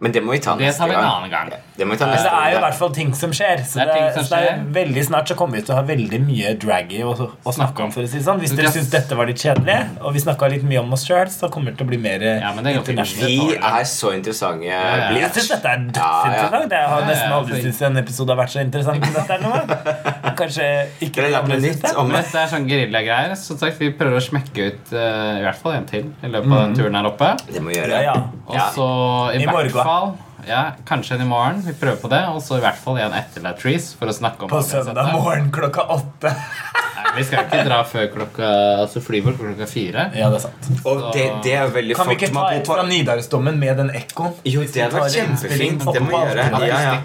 Men 0.02 0.10
det 0.12 0.20
må 0.26 0.32
vi 0.34 0.40
ta 0.42 0.56
Det 0.58 0.66
neste 0.66 0.86
vi 0.90 0.94
gang. 0.98 1.30
gang. 1.30 1.50
Det 1.78 1.86
må 1.86 1.94
vi 1.94 1.98
ta 2.00 2.06
neste 2.10 2.26
det 2.26 2.32
er 2.34 2.50
jo 2.52 2.58
i 2.58 2.62
hvert 2.64 2.74
fall 2.80 2.90
ting 2.96 3.12
som 3.14 3.30
skjer. 3.30 3.60
Så 3.62 3.78
Det 3.78 3.82
er 3.82 3.86
det, 3.86 3.94
ting 3.94 4.08
som 4.16 4.24
så 4.26 4.30
det 4.34 4.38
er 4.42 4.46
skjer. 4.56 4.64
veldig 4.78 5.04
snart 5.06 5.28
så 5.30 5.34
kommer 5.38 5.54
vi 5.56 5.62
til 5.62 5.74
å 5.74 5.76
ha 5.78 5.82
veldig 5.86 6.20
mye 6.26 6.50
draggy 6.58 6.98
å, 7.06 7.12
å 7.46 7.52
snakke 7.54 7.84
om. 7.86 7.90
for 7.94 8.02
å 8.02 8.08
si 8.10 8.18
sånn 8.18 8.40
Hvis 8.42 8.50
dere 8.56 8.66
det- 8.66 8.74
syns 8.76 8.90
dette 8.90 9.14
var 9.16 9.26
litt 9.30 9.38
kjedelig, 9.38 9.78
og 10.02 10.12
vi 10.12 10.18
snakka 10.24 10.50
litt 10.50 10.64
mye 10.66 10.80
om 10.82 10.92
oss 10.92 11.04
sjøl, 11.06 11.30
så 11.30 11.48
kommer 11.50 11.70
det 11.70 11.78
til 11.78 11.86
å 11.86 11.90
bli 11.92 11.98
mer 12.02 12.18
Ja, 12.20 12.50
det. 12.52 12.74
Vi 12.82 13.54
er 13.54 13.84
så 13.86 14.10
interessante 14.12 14.64
ja. 14.66 14.80
Jeg 14.82 15.14
blitt. 15.14 15.34
syns 15.38 15.48
dette 15.54 15.68
er 15.70 15.78
dødsinteressant. 15.86 16.70
Jeg 16.72 16.88
har 16.88 17.02
nesten 17.06 17.32
aldri 17.32 17.62
syntes 17.62 17.82
en 17.86 17.96
episode 18.02 18.28
har 18.34 18.38
vært 18.42 18.52
så 18.56 18.60
interessant 18.64 19.04
som 19.06 19.14
dette 19.14 19.32
er 19.32 19.40
nå. 19.42 19.52
Kanskje 20.42 20.66
ikke 21.04 21.22
jeg 21.22 21.32
noe 21.32 21.46
syns 21.46 21.62
nytt 21.68 21.82
det. 21.82 21.94
om 21.96 22.08
det? 22.10 22.16
dette 22.24 22.42
er 22.42 22.46
sånn 22.52 22.66
geriljagreier. 22.68 23.36
Som 23.38 23.58
sagt, 23.60 23.78
vi 23.78 23.90
prøver 23.96 24.18
å 24.18 24.24
smekke 24.24 24.66
ut 24.72 24.92
uh, 24.96 25.38
i 25.38 25.42
hvert 25.46 25.60
fall 25.62 25.72
en 25.78 25.86
til 25.86 26.10
i 26.22 26.26
løpet 26.32 26.52
av 26.52 26.62
den 26.66 26.74
turen 26.78 26.98
her 26.98 27.08
oppe. 27.10 27.32
Det 27.52 27.62
må 27.62 27.72
vi 27.72 27.78
gjøre. 27.78 28.02
Ja, 28.02 28.02
ja. 28.02 28.14
Og 28.48 28.54
Ja. 28.56 28.66
så 28.74 28.86
i, 29.34 29.44
hvert 29.44 29.52
morgen. 29.52 29.70
Fall 29.92 30.12
ja, 30.48 30.62
Kanskje 30.88 31.14
en 31.14 31.20
i 31.22 31.26
morgen. 31.30 31.60
Vi 31.62 31.72
prøver 31.78 32.00
på 32.02 32.08
det. 32.10 32.18
Og 32.34 32.40
så 32.42 32.56
i 32.58 32.62
hvert 32.64 32.78
fall 32.82 32.96
en 32.98 33.12
etter 33.14 33.44
Latrice 33.44 33.92
for 33.98 34.10
å 34.10 34.14
snakke 34.16 34.42
om 34.46 34.50
På 34.50 34.58
søndag 34.66 35.12
morgen 35.14 35.52
klokka 35.54 35.84
åtte. 35.94 36.32
Nei, 36.32 37.12
Vi 37.18 37.26
skal 37.28 37.44
ikke 37.46 37.60
dra 37.68 37.78
før 37.86 38.08
klokka 38.14 38.48
Altså 38.82 39.02
fly 39.04 39.20
vår 39.22 39.36
klokka 39.38 39.68
fire. 39.70 40.08
Ja, 40.18 40.30
det 40.32 40.40
er 40.40 40.44
sant. 40.48 40.70
Og 40.82 41.04
det, 41.14 41.28
det 41.46 41.54
er 41.60 41.70
veldig 41.74 41.98
Kan 41.98 42.10
vi 42.10 42.16
ikke 42.18 42.32
ta 42.34 42.46
et 42.56 42.66
fra 42.72 42.86
Nidarosdomen 42.88 43.60
med 43.62 43.78
den 43.84 43.92
ekkoen? 44.02 44.34
Jo, 44.48 44.64
det 44.66 44.82
hadde 44.86 44.98
vært 44.98 45.14
kjempefint. 45.20 45.86
Det 45.86 46.02
må 46.02 46.10
vi 46.10 46.24
gjøre. 46.32 46.48
Ja, 46.66 46.80
ja. 46.88 46.96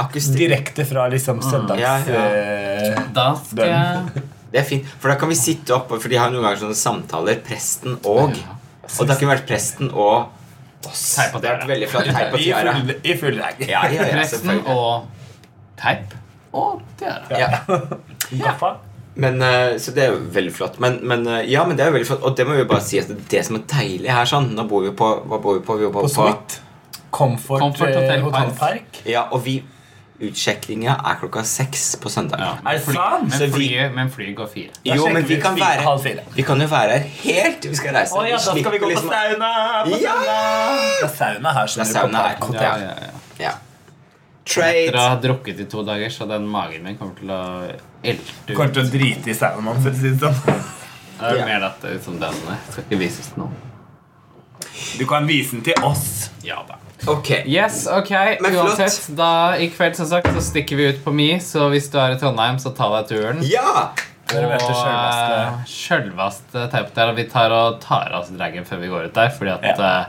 Akustikk. 0.00 0.38
Direkte 0.40 0.86
fra 0.88 1.06
liksom 1.12 1.42
søndags... 1.44 1.82
Ja, 1.82 1.94
ja. 2.08 2.26
eh, 2.96 3.00
Da 3.14 3.34
skal 3.36 3.68
jeg 3.68 4.22
Det 4.50 4.62
er 4.62 4.66
fint, 4.66 4.86
for 4.98 5.12
da 5.12 5.18
kan 5.20 5.30
vi 5.30 5.36
sitte 5.38 5.74
opp, 5.76 5.92
for 5.92 6.10
de 6.10 6.16
har 6.18 6.32
noen 6.32 6.42
ganger 6.46 6.64
sånne 6.64 6.78
samtaler, 6.80 7.38
presten 7.46 7.98
og 8.00 8.32
Ja. 8.40 8.56
Og 8.90 9.06
det 9.06 9.12
har 9.12 9.20
ikke 9.20 9.28
vært 9.30 9.44
presten 9.46 9.90
og. 9.92 10.39
Teip 10.84 11.34
og 11.34 11.42
Det 11.42 11.48
har 11.50 11.56
vært 11.56 11.64
tiara. 11.64 11.70
veldig 11.74 11.88
flott. 11.92 12.12
Teip 12.14 12.32
og 12.32 12.40
I 12.40 12.44
tiara. 12.44 12.74
full, 12.78 12.94
i 13.04 13.16
full 13.22 13.36
drag. 13.40 13.64
Ja, 13.68 13.82
ja, 13.92 14.06
ja, 14.08 14.20
Resten 14.20 14.62
og 14.66 15.08
teip 15.80 16.14
og 16.52 16.80
tiara. 17.00 17.40
Ja. 17.40 17.48
ja. 18.44 18.54
Men, 19.20 19.42
eh, 19.42 19.74
så 19.82 19.92
det 19.92 20.04
er 20.04 20.14
jo 20.14 20.20
veldig 20.32 20.52
flott. 20.54 20.78
Men, 20.80 21.00
men 21.02 21.26
eh, 21.26 21.42
ja, 21.50 21.64
men 21.68 21.76
det 21.76 21.84
er 21.84 21.90
jo 21.90 21.96
veldig 21.98 22.08
flott. 22.08 22.22
Og 22.24 22.36
det 22.38 22.46
må 22.48 22.56
vi 22.56 22.64
bare 22.70 22.84
si 22.86 23.00
at 23.02 23.10
det 23.30 23.42
som 23.46 23.58
er 23.58 23.66
deilig 23.68 24.08
her 24.14 24.28
sånn 24.30 24.52
Nå 24.56 24.64
bor 24.70 24.84
vi 24.86 24.92
på 24.96 25.08
Hva 25.26 25.40
bor 25.42 25.58
vi 25.58 25.64
på? 25.66 25.76
Vi 25.80 25.90
bor 25.90 26.00
På 26.00 26.06
på, 26.06 26.12
Sweet. 26.14 26.60
Comfort, 27.10 27.58
Comfort 27.60 27.90
eh, 27.90 27.98
Hotel 27.98 28.22
Hotel 28.22 28.52
Park. 28.54 28.58
Park. 28.62 29.00
Ja, 29.10 29.26
og 29.34 29.42
vi 29.44 29.58
Utsjekkinga 30.20 30.94
er 31.08 31.14
klokka 31.20 31.42
seks 31.48 31.94
på 31.96 32.10
søndag. 32.12 32.38
Ja, 32.38 32.50
Er 32.70 32.76
det 32.76 32.82
fly- 32.84 32.98
Men 33.22 33.38
vi- 33.40 33.50
flyet, 33.54 33.94
men 33.94 34.10
flyet 34.10 34.34
går 34.36 34.48
fire. 34.52 34.70
Da 34.84 34.94
Jo, 34.96 35.06
men 35.08 35.24
vi 35.24 35.36
kan 35.40 35.56
fire- 35.56 35.64
være 35.66 35.82
halv 35.86 36.02
fire. 36.02 36.24
Vi 36.34 36.42
kan 36.42 36.60
jo 36.60 36.66
være 36.66 36.98
her 36.98 37.08
helt 37.22 37.60
til 37.62 37.70
vi 37.70 37.76
skal 37.76 37.94
reise. 37.94 38.12
Å 38.12 38.24
ja, 38.28 38.36
da 38.36 38.38
skal 38.38 38.72
vi 38.72 38.78
gå 38.78 38.86
på 38.86 38.90
liksom- 38.90 39.08
sauna! 39.10 39.84
På 39.84 40.00
Ja! 40.02 40.12
sauna. 40.12 40.92
Det 41.00 41.04
er 41.04 41.16
sauna 41.16 41.52
her. 41.52 41.66
Det 41.66 41.80
er 41.80 41.84
sauna 41.92 42.18
her. 42.28 42.36
Kort, 42.40 42.54
ja. 42.54 42.62
Ja, 42.62 42.76
ja, 42.76 42.94
ja. 43.00 43.10
Ja. 43.38 43.52
Etter 44.50 44.94
å 44.98 45.08
ha 45.08 45.16
drukket 45.16 45.60
i 45.60 45.64
to 45.64 45.82
dager, 45.84 46.08
så 46.10 46.26
den 46.28 46.46
magen 46.48 46.82
min 46.82 46.96
kommer 46.98 47.14
til 47.16 47.28
å 47.28 47.72
elte 48.04 48.54
Kommer 48.54 48.72
til 48.74 48.82
å 48.84 48.90
drite 48.90 49.28
i 49.30 49.34
saunaen, 49.34 49.82
for 49.82 49.90
å 49.90 49.94
si 49.94 50.10
det 50.10 50.18
sånn. 50.20 50.34
Det 51.20 51.28
er 51.32 51.36
Ja. 51.36 51.44
mer 51.46 51.64
at 51.66 51.80
det 51.82 51.90
er 51.96 51.98
som 52.04 52.18
den 52.18 52.34
skal 52.70 52.84
ikke 52.84 52.98
vises 52.98 53.26
til 53.32 53.38
noen. 53.44 53.54
Du 54.98 55.06
kan 55.06 55.26
vise 55.26 55.52
den 55.52 55.62
til 55.62 55.74
oss. 55.84 56.30
Ja 56.42 56.62
da. 56.66 56.74
Ok. 57.08 57.30
Yes, 57.46 57.86
ok. 57.86 58.10
Men 58.40 58.52
flott. 58.52 58.78
Uansett, 58.78 59.16
da 59.16 59.56
i 59.56 59.70
kveld 59.72 59.96
som 59.96 60.06
sagt, 60.06 60.26
så 60.34 60.42
stikker 60.44 60.76
vi 60.76 60.88
ut 60.92 61.04
på 61.04 61.12
Mi, 61.14 61.32
så 61.40 61.70
hvis 61.72 61.88
du 61.90 61.98
er 61.98 62.12
i 62.16 62.18
Trondheim, 62.20 62.58
så 62.60 62.74
ta 62.76 62.90
deg 63.00 63.08
turen. 63.08 63.42
Ja! 63.48 63.90
Og 64.30 65.64
sjølveste. 65.66 66.68
eh, 66.70 67.08
og 67.08 67.16
vi 67.16 67.24
tar 67.32 67.50
og 67.50 67.80
tar 67.82 68.12
av 68.12 68.22
oss 68.22 68.30
dragen 68.30 68.64
før 68.68 68.78
vi 68.84 68.90
går 68.92 69.08
ut 69.08 69.14
der, 69.16 69.28
fordi 69.34 69.50
at 69.56 69.64
Ja. 69.64 70.00
eh, 70.00 70.04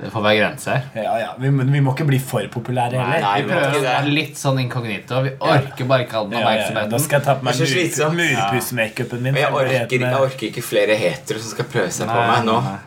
det 0.00 0.10
får 0.12 0.22
være 0.24 0.38
grenser. 0.40 0.82
Ja, 0.96 1.18
ja. 1.18 1.28
Vi, 1.38 1.50
må- 1.50 1.66
vi 1.70 1.80
må 1.80 1.92
ikke 1.94 2.06
bli 2.06 2.18
for 2.18 2.40
populære 2.48 2.92
heller. 2.98 3.20
Nei, 3.20 3.42
vi 3.42 3.48
vi 3.48 3.52
prøver 3.52 3.76
å 3.78 3.82
være 3.82 4.08
litt 4.14 4.34
sånn 4.36 4.58
inkognito. 4.64 5.22
Vi 5.22 5.30
orker 5.40 5.84
bare 5.86 6.06
ikke 6.06 6.14
all 6.14 6.28
den 6.30 6.40
Ja, 6.40 6.50
ja, 6.54 6.70
ja. 6.72 6.86
Da 6.86 6.98
skal 6.98 7.20
jeg 7.20 7.24
ta 7.26 7.34
på 7.34 7.42
meg 7.44 7.54
er 7.54 8.10
mur, 8.10 8.14
murpussmakeupen 8.16 9.20
min. 9.20 9.34
Jeg 9.34 9.52
orker, 9.52 9.88
jeg 10.00 10.14
orker 10.14 10.46
ikke 10.50 10.62
flere 10.64 10.96
hetero 10.96 11.38
som 11.38 11.50
skal 11.50 11.64
prøve 11.66 11.90
seg 11.92 12.08
på 12.08 12.14
meg 12.26 12.44
nå. 12.44 12.60
nei. 12.62 12.78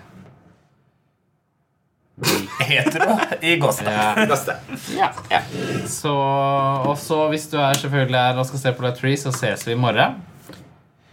Hetero 2.60 3.18
i 3.42 3.56
gåsehud. 3.62 3.92
Ja. 3.92 4.14
Ja. 4.98 5.10
Ja. 5.32 5.42
Så, 5.88 6.14
og 6.88 6.98
så 7.02 7.28
hvis 7.32 7.46
du 7.52 7.58
er 7.62 7.78
selvfølgelig 7.78 8.20
her 8.20 8.42
og 8.42 8.48
skal 8.50 8.60
se 8.64 8.74
på 8.78 8.86
Latrice, 8.88 9.28
så 9.28 9.36
ses 9.38 9.68
vi 9.68 9.76
i 9.76 9.80
morgen. 9.80 10.18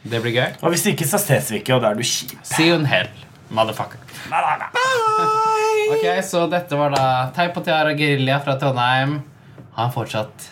Det 0.05 0.20
blir 0.20 0.34
gøy. 0.36 0.57
Og 0.62 0.74
hvis 0.74 0.86
ikke, 0.92 1.07
så 1.09 1.18
ses 1.20 1.51
vi 1.53 1.61
ikke, 1.62 1.76
og 1.76 1.84
da 1.84 1.92
er 1.92 2.01
du 2.01 2.05
kjip. 2.05 2.34
See 2.45 2.68
you 2.70 2.78
in 2.78 2.86
hell, 2.88 3.09
motherfucker. 3.51 4.01
Bye, 4.30 4.57
nei, 4.61 4.68
bye. 4.72 5.95
Ok, 5.95 6.05
Så 6.24 6.47
dette 6.53 6.76
var 6.80 6.92
da 6.97 7.07
Teip 7.36 7.57
og 7.61 7.64
Tiara 7.66 7.92
Gerilja 7.97 8.40
fra 8.45 8.59
Trondheim. 8.61 9.18
Ha 9.76 9.88
en 9.88 9.92
fortsatt 9.95 10.51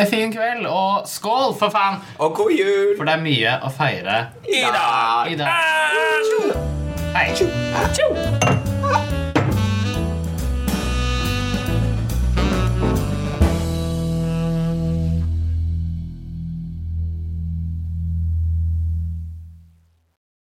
en 0.00 0.06
fin 0.06 0.32
kveld, 0.32 0.66
og 0.70 1.02
skål, 1.10 1.54
for 1.58 1.68
faen! 1.74 1.98
Og 2.22 2.34
god 2.38 2.52
jul! 2.54 2.94
For 2.96 3.04
det 3.08 3.16
er 3.18 3.24
mye 3.24 3.56
å 3.66 3.72
feire 3.74 4.20
I 4.48 4.62
dag. 4.70 5.32
i 5.32 5.36
dag. 5.42 5.50
Hei. 7.18 8.68